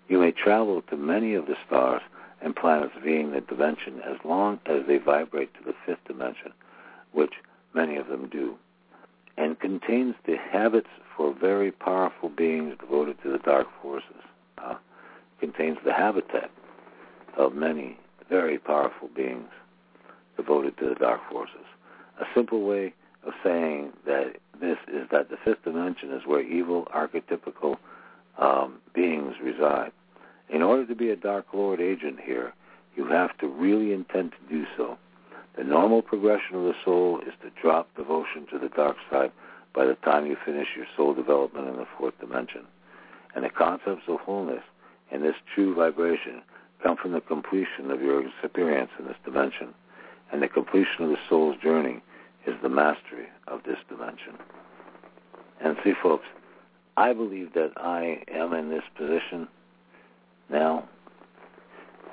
You 0.10 0.20
may 0.20 0.32
travel 0.32 0.82
to 0.84 0.98
many 0.98 1.36
of 1.36 1.46
the 1.46 1.56
stars 1.68 2.02
and 2.46 2.56
planets 2.56 2.94
being 3.04 3.32
the 3.32 3.42
dimension 3.42 4.00
as 4.06 4.18
long 4.24 4.60
as 4.68 4.82
they 4.88 5.00
vibrate 5.00 5.52
to 5.56 5.64
the 5.66 5.74
fifth 5.84 6.06
dimension, 6.08 6.54
which 7.12 7.34
many 7.74 7.98
of 7.98 8.08
them 8.08 8.30
do. 8.30 8.56
And 9.36 9.60
contains 9.60 10.14
the 10.28 10.38
habits 10.38 10.88
for 11.18 11.34
very 11.34 11.72
powerful 11.72 12.30
beings 12.30 12.76
devoted 12.80 13.18
to 13.24 13.32
the 13.32 13.40
dark 13.40 13.68
forces. 13.82 14.22
Uh, 14.60 14.76
contains 15.40 15.80
the 15.84 15.92
habitat 15.92 16.52
of 17.36 17.56
many 17.56 17.98
very 18.30 18.60
powerful 18.60 19.10
beings 19.14 19.50
devoted 20.38 20.78
to 20.78 20.90
the 20.90 20.96
dark 20.96 21.22
forces. 21.32 21.66
A 22.22 22.26
simple 22.36 22.64
way 22.64 22.94
of 23.26 23.34
saying 23.44 23.92
that 24.06 24.36
this 24.62 24.78
is 24.88 25.08
that 25.12 25.30
the 25.30 25.38
fifth 25.44 25.64
dimension 25.64 26.12
is 26.12 26.22
where 26.28 26.42
evil 26.42 26.88
archetypical 26.96 27.78
um, 28.38 28.76
beings 28.94 29.34
reside. 29.44 29.92
In 30.50 30.62
order 30.62 30.86
to 30.86 30.96
be 30.96 31.10
a 31.10 31.16
Dark 31.16 31.48
Lord 31.54 31.82
agent 31.82 32.20
here, 32.24 32.54
you 32.96 33.08
have 33.08 33.38
to 33.40 33.48
really 33.48 33.94
intend 33.94 34.32
to 34.32 34.54
do 34.54 34.66
so. 34.78 34.98
The 35.58 35.64
normal 35.64 36.02
progression 36.02 36.56
of 36.56 36.64
the 36.64 36.76
soul 36.84 37.20
is 37.22 37.34
to 37.42 37.62
drop 37.62 37.88
devotion 37.96 38.46
to 38.52 38.60
the 38.60 38.70
dark 38.70 38.98
side 39.10 39.32
by 39.74 39.86
the 39.86 39.96
time 39.96 40.26
you 40.26 40.38
finish 40.46 40.68
your 40.76 40.86
soul 40.96 41.14
development 41.14 41.68
in 41.68 41.78
the 41.78 41.88
fourth 41.98 42.18
dimension. 42.20 42.66
And 43.36 43.44
the 43.44 43.50
concepts 43.50 44.04
of 44.08 44.20
wholeness 44.20 44.64
and 45.12 45.24
this 45.24 45.36
true 45.54 45.76
vibration 45.76 46.42
come 46.84 46.98
from 46.98 47.14
the 47.14 47.22
completion 47.22 47.92
of 47.92 48.02
your 48.02 48.26
experience 48.26 48.92
in 49.00 49.06
this 49.06 49.18
dimension. 49.24 49.74
And 50.32 50.42
the 50.42 50.48
completion 50.48 51.04
of 51.04 51.10
the 51.10 51.18
soul's 51.30 51.58
journey 51.62 52.02
is 52.46 52.56
the 52.62 52.70
mastery 52.70 53.28
of 53.48 53.64
this 53.64 53.78
dimension. 53.90 54.34
And 55.62 55.78
see, 55.84 55.94
folks, 56.02 56.26
I 56.98 57.14
believe 57.14 57.54
that 57.54 57.72
I 57.78 58.24
am 58.30 58.54
in 58.54 58.70
this 58.70 58.84
position 58.98 59.48
now, 60.50 60.88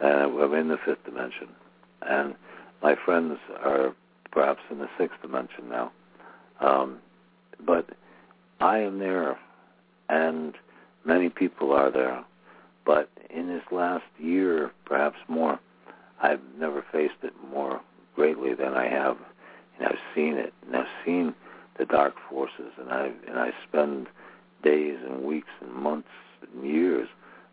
and 0.02 0.40
I'm 0.40 0.54
in 0.54 0.68
the 0.68 0.78
fifth 0.84 1.04
dimension. 1.04 1.48
And 2.02 2.34
my 2.82 2.96
friends 3.04 3.38
are 3.64 3.94
perhaps 4.30 4.60
in 4.70 4.78
the 4.78 4.88
sixth 4.98 5.20
dimension 5.22 5.68
now. 5.68 5.92
Um, 6.60 6.98
but 7.64 7.86
I 8.60 8.78
am 8.78 8.98
there, 8.98 9.38
and 10.08 10.54
many 11.04 11.28
people 11.28 11.72
are 11.72 11.90
there. 11.90 12.24
But 12.84 13.08
in 13.30 13.48
this 13.48 13.62
last 13.70 14.04
year, 14.18 14.72
perhaps 14.84 15.16
more, 15.28 15.60
I've 16.22 16.40
never 16.58 16.84
faced 16.92 17.22
it 17.22 17.32
more 17.52 17.80
greatly 18.14 18.54
than 18.54 18.74
I 18.74 18.88
have, 18.88 19.16
and 19.78 19.88
I've 19.88 19.98
seen 20.14 20.34
it, 20.34 20.52
and 20.66 20.76
I've 20.76 20.86
seen 21.04 21.34
the 21.78 21.84
dark 21.84 22.14
forces, 22.28 22.72
and 22.78 22.90
I 22.90 23.10
and 23.28 23.38
I 23.38 23.50
spend 23.68 24.08
days 24.62 24.98
and 25.08 25.22
weeks 25.22 25.48
and 25.60 25.72
months 25.72 26.08
and 26.42 26.66
years 26.66 27.08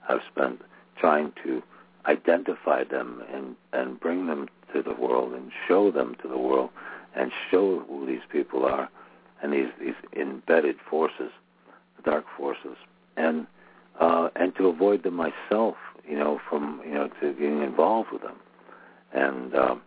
I've 0.09 0.21
spent 0.31 0.61
trying 0.97 1.31
to 1.43 1.63
identify 2.05 2.83
them 2.83 3.23
and 3.33 3.55
and 3.71 3.99
bring 3.99 4.27
them 4.27 4.49
to 4.73 4.81
the 4.81 4.93
world 4.93 5.33
and 5.33 5.51
show 5.67 5.91
them 5.91 6.15
to 6.21 6.27
the 6.27 6.37
world 6.37 6.69
and 7.15 7.31
show 7.49 7.83
who 7.87 8.05
these 8.05 8.21
people 8.31 8.65
are 8.65 8.89
and 9.41 9.53
these 9.53 9.69
these 9.79 9.95
embedded 10.15 10.77
forces, 10.89 11.31
dark 12.03 12.25
forces, 12.37 12.77
and 13.17 13.47
uh, 13.99 14.29
and 14.35 14.55
to 14.55 14.67
avoid 14.67 15.03
them 15.03 15.15
myself, 15.15 15.75
you 16.07 16.17
know, 16.17 16.39
from 16.49 16.81
you 16.85 16.93
know 16.93 17.09
to 17.21 17.33
getting 17.33 17.61
involved 17.61 18.11
with 18.11 18.21
them, 18.21 18.37
and 19.13 19.55
um, 19.55 19.81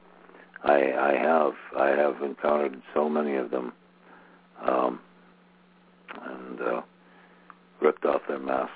I 0.64 0.92
I 0.92 1.14
have 1.14 1.54
I 1.76 1.88
have 1.88 2.22
encountered 2.22 2.80
so 2.94 3.08
many 3.08 3.36
of 3.36 3.50
them, 3.50 3.72
um, 4.66 5.00
and 6.24 6.60
uh, 6.60 6.82
ripped 7.80 8.04
off 8.04 8.22
their 8.28 8.38
masks, 8.38 8.72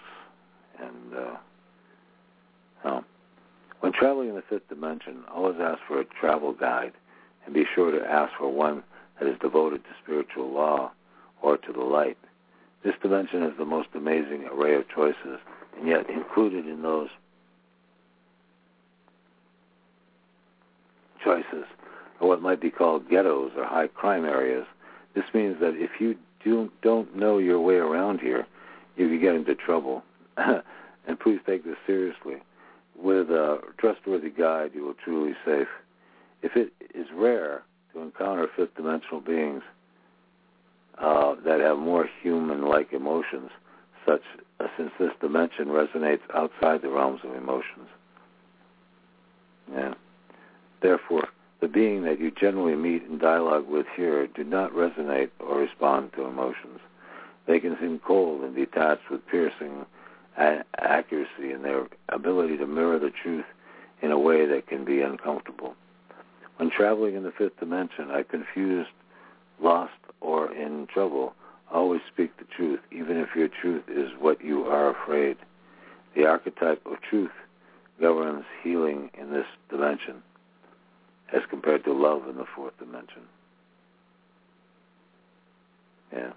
and 0.81 1.15
uh, 1.15 1.37
when 3.81 3.93
traveling 3.93 4.31
in 4.31 4.35
the 4.35 4.43
fifth 4.43 4.69
dimension, 4.69 5.23
always 5.33 5.57
ask 5.61 5.79
for 5.87 6.01
a 6.01 6.05
travel 6.05 6.53
guide, 6.53 6.93
and 7.45 7.55
be 7.55 7.65
sure 7.75 7.93
to 7.93 8.05
ask 8.05 8.33
for 8.37 8.53
one 8.53 8.83
that 9.21 9.29
is 9.29 9.39
devoted 9.41 9.85
to 9.85 9.91
spiritual 10.03 10.53
law 10.53 10.91
or 11.41 11.57
to 11.57 11.73
the 11.73 11.83
light. 11.83 12.19
This 12.85 12.95
dimension 13.01 13.43
has 13.43 13.53
the 13.59 13.65
most 13.65 13.89
amazing 13.95 14.49
array 14.53 14.75
of 14.75 14.89
choices, 14.89 15.39
and 15.79 15.87
yet 15.87 16.11
included 16.11 16.67
in 16.67 16.83
those 16.83 17.09
choices 21.23 21.65
are 22.21 22.27
what 22.27 22.43
might 22.43 22.61
be 22.61 22.71
called 22.71 23.09
ghettos 23.09 23.53
or 23.57 23.65
high 23.65 23.89
crime 23.89 24.25
areas. 24.25 24.67
This 25.15 25.25
means 25.35 25.61
that 25.61 25.75
if 25.77 26.01
you 26.01 26.17
do, 26.43 26.71
don't 26.83 27.15
know 27.15 27.39
your 27.39 27.61
way 27.61 27.77
around 27.77 28.21
here, 28.21 28.47
you 28.97 29.09
could 29.09 29.21
get 29.21 29.35
into 29.35 29.55
trouble. 29.55 30.03
and 31.07 31.19
please 31.21 31.41
take 31.47 31.65
this 31.65 31.77
seriously. 31.87 32.37
With 32.99 33.31
a 33.31 33.59
trustworthy 33.79 34.31
guide, 34.31 34.71
you 34.75 34.85
will 34.85 34.95
truly 34.95 35.35
safe. 35.45 35.69
If 36.43 36.57
it 36.57 36.73
is 36.95 37.07
rare 37.15 37.63
to 37.93 38.01
encounter 38.01 38.49
fifth 38.57 38.75
dimensional 38.77 39.21
beings 39.21 39.63
uh, 40.99 41.35
that 41.45 41.61
have 41.61 41.79
more 41.79 42.09
human-like 42.23 42.93
emotions, 42.93 43.51
such 44.07 44.23
uh, 44.61 44.67
since 44.77 44.91
this 44.99 45.11
dimension 45.21 45.67
resonates 45.67 46.21
outside 46.35 46.83
the 46.83 46.89
realms 46.89 47.21
of 47.25 47.35
emotions. 47.35 47.89
Yeah. 49.73 49.95
Therefore, 50.81 51.29
the 51.61 51.69
being 51.69 52.05
that 52.05 52.21
you 52.21 52.31
generally 52.31 52.77
meet 52.77 53.03
in 53.03 53.19
dialogue 53.19 53.69
with 53.69 53.87
here 53.97 54.27
do 54.27 54.45
not 54.45 54.73
resonate 54.73 55.31
or 55.41 55.59
respond 55.59 56.13
to 56.15 56.25
emotions. 56.25 56.81
They 57.47 57.61
can 57.61 57.77
seem 57.81 57.99
cold 57.99 58.43
and 58.43 58.55
detached 58.55 59.11
with 59.11 59.27
piercing 59.27 59.87
accuracy 60.37 61.53
and 61.53 61.65
their 61.65 61.87
ability 62.09 62.57
to 62.59 62.67
mirror 62.67 62.99
the 62.99 63.11
truth 63.23 63.45
in 64.03 64.11
a 64.11 64.19
way 64.19 64.47
that 64.47 64.67
can 64.67 64.85
be 64.85 65.01
uncomfortable. 65.01 65.75
When 66.57 66.71
traveling 66.71 67.15
in 67.15 67.23
the 67.23 67.33
fifth 67.33 67.59
dimension, 67.59 68.11
I 68.11 68.23
confused, 68.23 68.91
lost, 69.61 69.93
or 70.21 70.53
in 70.53 70.87
trouble. 70.87 71.35
Always 71.73 72.01
speak 72.13 72.37
the 72.39 72.45
truth, 72.45 72.81
even 72.93 73.17
if 73.17 73.35
your 73.35 73.49
truth 73.49 73.85
is 73.89 74.11
what 74.19 74.43
you 74.45 74.65
are 74.65 74.91
afraid. 74.91 75.37
The 76.15 76.27
archetype 76.27 76.85
of 76.87 77.01
truth 77.03 77.33
governs 78.01 78.45
healing 78.63 79.11
in 79.19 79.33
this 79.33 79.47
dimension 79.69 80.23
as 81.33 81.43
compared 81.51 81.85
to 81.85 81.93
love 81.93 82.29
in 82.29 82.37
the 82.37 82.45
fourth 82.55 82.79
dimension. 82.79 83.23
Yeah. 86.13 86.33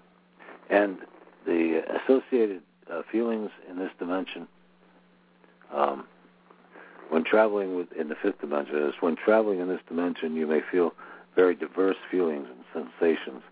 And 0.68 0.98
the 1.46 1.82
associated 2.02 2.62
uh, 2.92 3.02
feelings 3.10 3.50
in 3.68 3.78
this 3.78 3.90
dimension 3.98 4.46
um, 5.72 6.04
when 7.10 7.24
traveling 7.24 7.76
with, 7.76 7.88
in 7.92 8.08
the 8.08 8.14
fifth 8.22 8.40
dimension 8.40 8.76
is 8.88 8.94
when 9.00 9.16
traveling 9.16 9.60
in 9.60 9.68
this 9.68 9.80
dimension, 9.88 10.36
you 10.36 10.46
may 10.46 10.60
feel 10.70 10.92
very 11.34 11.54
diverse 11.54 11.96
feelings 12.10 12.46
and 12.74 12.86
sensations 13.00 13.42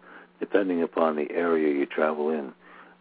depending 0.41 0.83
upon 0.83 1.17
the 1.17 1.31
area 1.33 1.75
you 1.75 1.87
travel 1.87 2.31
in. 2.31 2.53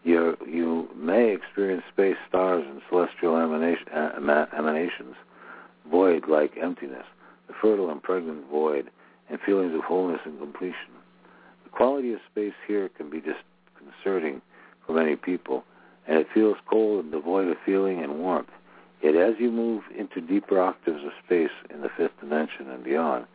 You 0.04 0.38
you 0.48 0.90
may 0.96 1.34
experience 1.34 1.84
space, 1.92 2.16
stars, 2.28 2.66
and 2.68 2.82
celestial 2.90 3.36
emanation, 3.36 3.88
emanations, 3.92 5.16
void 5.90 6.24
like 6.28 6.54
emptiness, 6.62 7.06
the 7.48 7.54
fertile 7.62 7.90
and 7.92 8.02
pregnant 8.02 8.50
void, 8.50 8.90
and 9.30 9.40
feelings 9.42 9.76
of 9.76 9.82
wholeness 9.82 10.22
and 10.26 10.40
completion. 10.40 10.94
The 11.64 11.70
quality 11.70 12.14
of 12.14 12.20
space 12.32 12.54
here 12.68 12.90
can 12.90 13.10
be 13.10 13.22
disconcerting 13.22 14.42
for 14.86 14.94
many 14.94 15.16
people, 15.16 15.66
and 16.08 16.18
it 16.18 16.28
feels 16.34 16.58
cold 16.66 17.04
and 17.04 17.12
devoid 17.12 17.48
of 17.48 17.58
feeling 17.66 18.02
and 18.02 18.20
warmth. 18.20 18.50
Yet 19.02 19.16
as 19.16 19.36
you 19.40 19.52
move 19.52 19.84
into 19.96 20.22
deeper 20.22 20.60
octaves 20.60 21.04
of 21.04 21.12
space 21.24 21.52
in 21.70 21.82
the 21.82 21.90
fifth 21.90 22.20
dimension 22.20 22.70
and 22.70 22.84
beyond, 22.84 23.26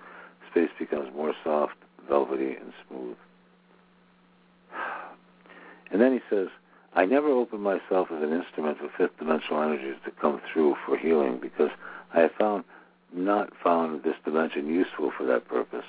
space 0.50 0.70
becomes 0.78 1.14
more 1.14 1.34
soft, 1.44 1.76
velvety, 2.08 2.56
and 2.56 2.72
smooth. 2.88 3.16
And 5.90 6.00
then 6.00 6.12
he 6.12 6.20
says, 6.30 6.48
I 6.94 7.04
never 7.04 7.28
open 7.28 7.60
myself 7.60 8.08
as 8.10 8.22
an 8.22 8.32
instrument 8.32 8.78
for 8.78 8.90
fifth 8.96 9.18
dimensional 9.18 9.62
energies 9.62 9.96
to 10.04 10.10
come 10.10 10.40
through 10.52 10.76
for 10.84 10.96
healing 10.96 11.38
because 11.40 11.70
I 12.12 12.20
have 12.20 12.32
found 12.32 12.64
not 13.14 13.52
found 13.62 14.02
this 14.02 14.16
dimension 14.24 14.66
useful 14.66 15.12
for 15.16 15.24
that 15.26 15.46
purpose. 15.46 15.84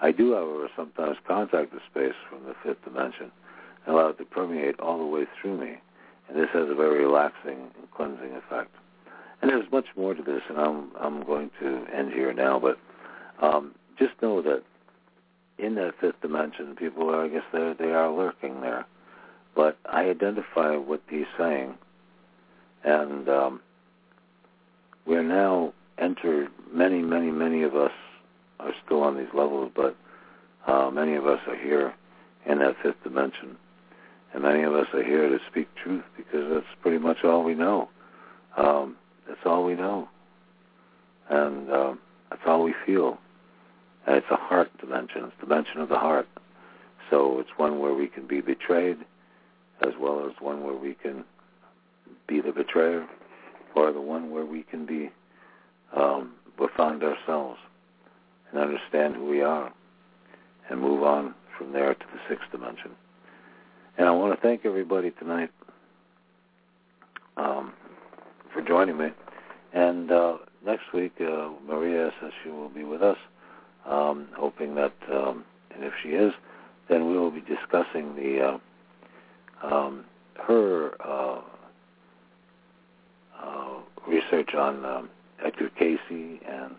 I 0.00 0.12
do, 0.12 0.34
however, 0.34 0.68
sometimes 0.76 1.16
contact 1.26 1.72
the 1.72 1.80
space 1.88 2.16
from 2.28 2.44
the 2.44 2.54
fifth 2.62 2.84
dimension 2.84 3.30
and 3.84 3.94
allow 3.94 4.08
it 4.08 4.18
to 4.18 4.24
permeate 4.24 4.78
all 4.80 4.98
the 4.98 5.06
way 5.06 5.26
through 5.40 5.58
me, 5.58 5.78
and 6.28 6.36
this 6.36 6.48
has 6.52 6.68
a 6.68 6.74
very 6.74 7.04
relaxing 7.04 7.70
and 7.78 7.90
cleansing 7.94 8.32
effect. 8.32 8.70
And 9.40 9.50
there's 9.50 9.70
much 9.70 9.86
more 9.96 10.14
to 10.14 10.22
this, 10.22 10.42
and 10.48 10.58
I'm 10.58 10.90
I'm 10.98 11.24
going 11.24 11.50
to 11.60 11.84
end 11.94 12.12
here 12.12 12.32
now. 12.32 12.58
But 12.58 12.78
um, 13.40 13.74
just 13.98 14.12
know 14.22 14.42
that 14.42 14.62
in 15.58 15.74
that 15.76 15.94
fifth 16.00 16.20
dimension, 16.22 16.74
people 16.74 17.10
are 17.10 17.24
I 17.24 17.28
guess 17.28 17.44
they 17.52 17.74
they 17.78 17.92
are 17.92 18.10
lurking 18.10 18.60
there. 18.60 18.86
But 19.54 19.78
I 19.86 20.04
identify 20.04 20.76
what 20.76 21.00
he's 21.08 21.26
saying, 21.38 21.74
and 22.84 23.28
um, 23.28 23.60
we're 25.06 25.22
now 25.22 25.72
entered. 25.98 26.48
Many, 26.72 27.00
many, 27.00 27.30
many 27.30 27.62
of 27.62 27.74
us 27.74 27.92
are 28.60 28.72
still 28.84 29.02
on 29.02 29.16
these 29.16 29.32
levels, 29.32 29.70
but 29.74 29.96
uh, 30.66 30.90
many 30.90 31.14
of 31.14 31.26
us 31.26 31.40
are 31.46 31.56
here 31.56 31.94
in 32.44 32.58
that 32.58 32.76
fifth 32.82 33.02
dimension, 33.02 33.56
and 34.36 34.44
many 34.44 34.64
of 34.64 34.74
us 34.74 34.86
are 34.92 35.02
here 35.02 35.30
to 35.30 35.38
speak 35.50 35.66
truth 35.82 36.04
because 36.14 36.52
that's 36.52 36.66
pretty 36.82 36.98
much 36.98 37.24
all 37.24 37.42
we 37.42 37.54
know. 37.54 37.88
Um, 38.58 38.96
that's 39.26 39.40
all 39.46 39.64
we 39.64 39.74
know. 39.74 40.10
And 41.30 41.70
uh, 41.70 41.94
that's 42.28 42.42
all 42.46 42.62
we 42.62 42.74
feel. 42.84 43.16
And 44.06 44.16
it's 44.16 44.26
a 44.30 44.36
heart 44.36 44.70
dimension. 44.78 45.24
It's 45.24 45.32
the 45.40 45.46
dimension 45.46 45.80
of 45.80 45.88
the 45.88 45.96
heart. 45.96 46.28
So 47.10 47.40
it's 47.40 47.48
one 47.56 47.78
where 47.78 47.94
we 47.94 48.08
can 48.08 48.26
be 48.26 48.42
betrayed 48.42 48.98
as 49.80 49.94
well 49.98 50.26
as 50.26 50.32
one 50.38 50.62
where 50.64 50.76
we 50.76 50.92
can 50.92 51.24
be 52.28 52.42
the 52.42 52.52
betrayer 52.52 53.08
or 53.74 53.90
the 53.90 54.02
one 54.02 54.30
where 54.30 54.44
we 54.44 54.64
can 54.64 54.84
be 54.84 55.10
um, 55.96 56.34
we 56.60 56.66
find 56.76 57.02
ourselves 57.02 57.58
and 58.50 58.60
understand 58.60 59.16
who 59.16 59.24
we 59.24 59.40
are 59.40 59.72
and 60.68 60.78
move 60.78 61.02
on 61.02 61.34
from 61.56 61.72
there 61.72 61.94
to 61.94 62.04
the 62.12 62.20
sixth 62.28 62.50
dimension. 62.52 62.90
And 63.98 64.06
I 64.06 64.10
want 64.10 64.34
to 64.34 64.46
thank 64.46 64.66
everybody 64.66 65.10
tonight 65.12 65.50
um, 67.38 67.72
for 68.52 68.60
joining 68.60 68.98
me. 68.98 69.08
And 69.72 70.10
uh, 70.12 70.36
next 70.64 70.92
week, 70.92 71.14
uh, 71.20 71.50
Maria 71.66 72.10
says 72.20 72.30
she 72.44 72.50
will 72.50 72.68
be 72.68 72.84
with 72.84 73.02
us, 73.02 73.16
um, 73.86 74.28
hoping 74.36 74.74
that, 74.74 74.92
um, 75.10 75.44
and 75.74 75.82
if 75.82 75.94
she 76.02 76.10
is, 76.10 76.32
then 76.90 77.08
we 77.08 77.16
will 77.18 77.30
be 77.30 77.40
discussing 77.40 78.14
the 78.16 78.58
uh, 79.64 79.66
um, 79.66 80.04
her 80.46 80.92
uh, 81.02 81.40
uh, 83.42 83.78
research 84.06 84.54
on 84.54 84.84
um, 84.84 85.08
Edgar 85.44 85.70
Cayce 85.78 85.98
and 86.10 86.76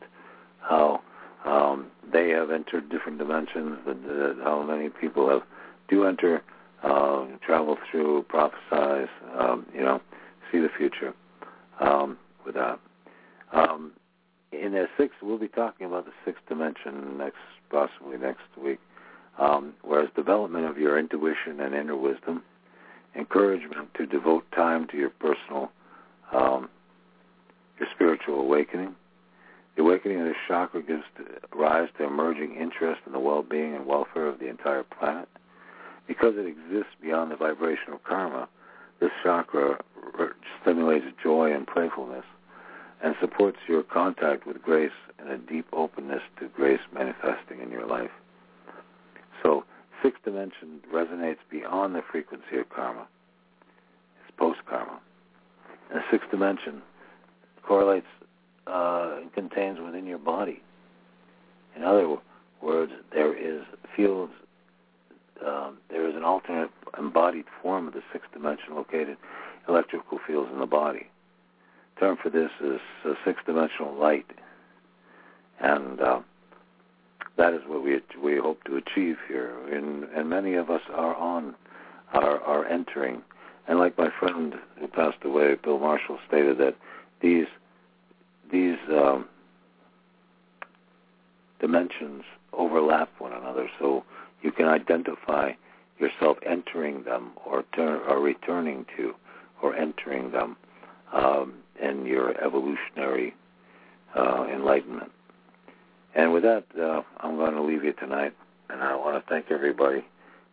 how 0.61 1.01
um, 1.45 1.87
they 2.13 2.29
have 2.29 2.51
entered 2.51 2.89
different 2.89 3.17
dimensions, 3.17 3.79
and 3.87 4.05
uh, 4.05 4.43
how 4.43 4.61
many 4.61 4.89
people 4.89 5.29
have 5.29 5.41
do 5.89 6.05
enter, 6.05 6.43
uh, 6.83 7.25
travel 7.45 7.77
through, 7.89 8.23
prophesize, 8.23 9.09
um, 9.37 9.65
you 9.73 9.81
know, 9.81 10.01
see 10.51 10.59
the 10.59 10.69
future 10.77 11.13
um, 11.79 12.17
with 12.45 12.55
that. 12.55 12.79
Um, 13.51 13.93
in 14.51 14.73
yeah, 14.73 14.85
six. 14.97 15.13
We'll 15.21 15.37
be 15.37 15.47
talking 15.47 15.87
about 15.87 16.05
the 16.05 16.11
sixth 16.25 16.41
dimension 16.47 17.17
next, 17.17 17.37
possibly 17.69 18.17
next 18.17 18.43
week. 18.61 18.79
Um, 19.37 19.73
whereas 19.83 20.09
development 20.15 20.65
of 20.65 20.77
your 20.77 20.97
intuition 20.97 21.59
and 21.59 21.75
inner 21.75 21.95
wisdom, 21.95 22.43
encouragement 23.15 23.93
to 23.95 24.05
devote 24.05 24.45
time 24.51 24.87
to 24.87 24.97
your 24.97 25.11
personal, 25.11 25.71
um, 26.33 26.69
your 27.79 27.87
spiritual 27.93 28.39
awakening. 28.39 28.95
The 29.75 29.83
awakening 29.83 30.21
of 30.21 30.25
the 30.25 30.33
chakra 30.47 30.81
gives 30.81 31.03
rise 31.55 31.89
to 31.99 32.05
emerging 32.05 32.55
interest 32.55 33.01
in 33.05 33.11
the 33.11 33.19
well-being 33.19 33.75
and 33.75 33.85
welfare 33.85 34.25
of 34.25 34.39
the 34.39 34.47
entire 34.47 34.83
planet. 34.83 35.29
Because 36.07 36.35
it 36.37 36.45
exists 36.45 36.93
beyond 37.01 37.31
the 37.31 37.35
vibration 37.35 37.93
of 37.93 38.03
karma, 38.03 38.47
this 38.99 39.11
chakra 39.23 39.79
stimulates 40.61 41.05
joy 41.21 41.53
and 41.53 41.67
playfulness 41.67 42.25
and 43.03 43.15
supports 43.21 43.57
your 43.67 43.83
contact 43.83 44.47
with 44.47 44.61
grace 44.61 44.91
and 45.19 45.29
a 45.29 45.37
deep 45.37 45.67
openness 45.73 46.21
to 46.39 46.47
grace 46.47 46.79
manifesting 46.93 47.59
in 47.61 47.69
your 47.69 47.85
life. 47.85 48.09
So 49.43 49.65
sixth 50.01 50.23
dimension 50.23 50.79
resonates 50.93 51.37
beyond 51.51 51.93
the 51.93 52.01
frequency 52.11 52.57
of 52.57 52.69
karma. 52.69 53.07
It's 54.21 54.35
post-karma. 54.37 54.99
And 55.93 56.01
sixth 56.11 56.29
dimension 56.31 56.81
correlates 57.63 58.07
uh, 58.65 59.17
and 59.21 59.33
contains 59.33 59.79
within 59.79 60.05
your 60.05 60.17
body. 60.17 60.61
In 61.75 61.83
other 61.83 62.17
words, 62.61 62.91
there 63.13 63.35
is 63.37 63.63
fields, 63.95 64.33
um, 65.45 65.77
there 65.89 66.07
is 66.07 66.15
an 66.15 66.23
alternate 66.23 66.69
embodied 66.97 67.45
form 67.61 67.87
of 67.87 67.93
the 67.93 68.01
sixth 68.11 68.31
dimension 68.33 68.75
located 68.75 69.17
electrical 69.67 70.19
fields 70.25 70.49
in 70.53 70.59
the 70.59 70.65
body. 70.65 71.07
The 71.95 72.01
term 72.01 72.17
for 72.21 72.29
this 72.29 72.51
is 72.61 72.79
uh, 73.05 73.13
six-dimensional 73.25 73.93
light, 73.95 74.27
and 75.59 75.99
uh, 75.99 76.19
that 77.37 77.53
is 77.53 77.61
what 77.67 77.83
we 77.83 77.99
we 78.21 78.37
hope 78.37 78.63
to 78.65 78.77
achieve 78.77 79.17
here. 79.27 79.53
And, 79.71 80.05
and 80.15 80.29
many 80.29 80.55
of 80.55 80.69
us 80.69 80.81
are 80.93 81.15
on, 81.15 81.55
are 82.13 82.39
are 82.41 82.65
entering. 82.65 83.21
And 83.67 83.79
like 83.79 83.97
my 83.97 84.09
friend 84.19 84.55
who 84.79 84.87
passed 84.87 85.23
away, 85.23 85.55
Bill 85.55 85.79
Marshall, 85.79 86.19
stated 86.27 86.57
that 86.59 86.75
these 87.21 87.47
these 88.51 88.77
um, 88.89 89.27
dimensions 91.59 92.23
overlap 92.53 93.09
one 93.19 93.33
another, 93.33 93.69
so 93.79 94.03
you 94.41 94.51
can 94.51 94.67
identify 94.67 95.51
yourself 95.99 96.37
entering 96.45 97.03
them 97.03 97.31
or 97.45 97.63
or 97.77 98.19
returning 98.19 98.85
to 98.95 99.13
or 99.61 99.75
entering 99.75 100.31
them 100.31 100.55
um, 101.13 101.53
in 101.81 102.05
your 102.05 102.39
evolutionary 102.43 103.33
uh, 104.15 104.45
enlightenment. 104.53 105.11
And 106.15 106.33
with 106.33 106.43
that, 106.43 106.65
uh, 106.79 107.01
I'm 107.19 107.35
going 107.35 107.53
to 107.53 107.61
leave 107.61 107.83
you 107.83 107.93
tonight, 107.93 108.33
and 108.69 108.81
I 108.81 108.95
want 108.95 109.23
to 109.23 109.29
thank 109.29 109.51
everybody 109.51 110.05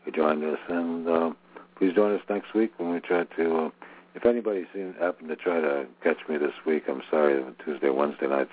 who 0.04 0.10
joined 0.12 0.44
us. 0.44 0.58
And 0.68 1.08
uh, 1.08 1.30
please 1.76 1.94
join 1.94 2.14
us 2.14 2.20
next 2.28 2.54
week 2.54 2.72
when 2.78 2.90
we 2.90 3.00
try 3.00 3.24
to. 3.24 3.56
Uh, 3.56 3.70
if 4.14 4.24
anybody 4.24 4.64
seems 4.72 4.94
happened 5.00 5.28
to 5.28 5.36
try 5.36 5.60
to 5.60 5.86
catch 6.02 6.18
me 6.28 6.36
this 6.38 6.52
week, 6.64 6.84
I'm 6.88 7.02
sorry. 7.10 7.42
Tuesday, 7.64 7.90
Wednesday 7.90 8.28
nights 8.28 8.52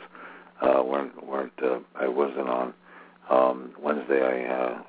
uh, 0.62 0.82
weren't 0.84 1.26
weren't. 1.26 1.53
Uh, 1.62 1.80
I 1.95 2.08
wasn't 2.08 2.49
on. 2.49 2.74
Um, 3.30 3.72
Wednesday, 3.80 4.22
I 4.24 4.80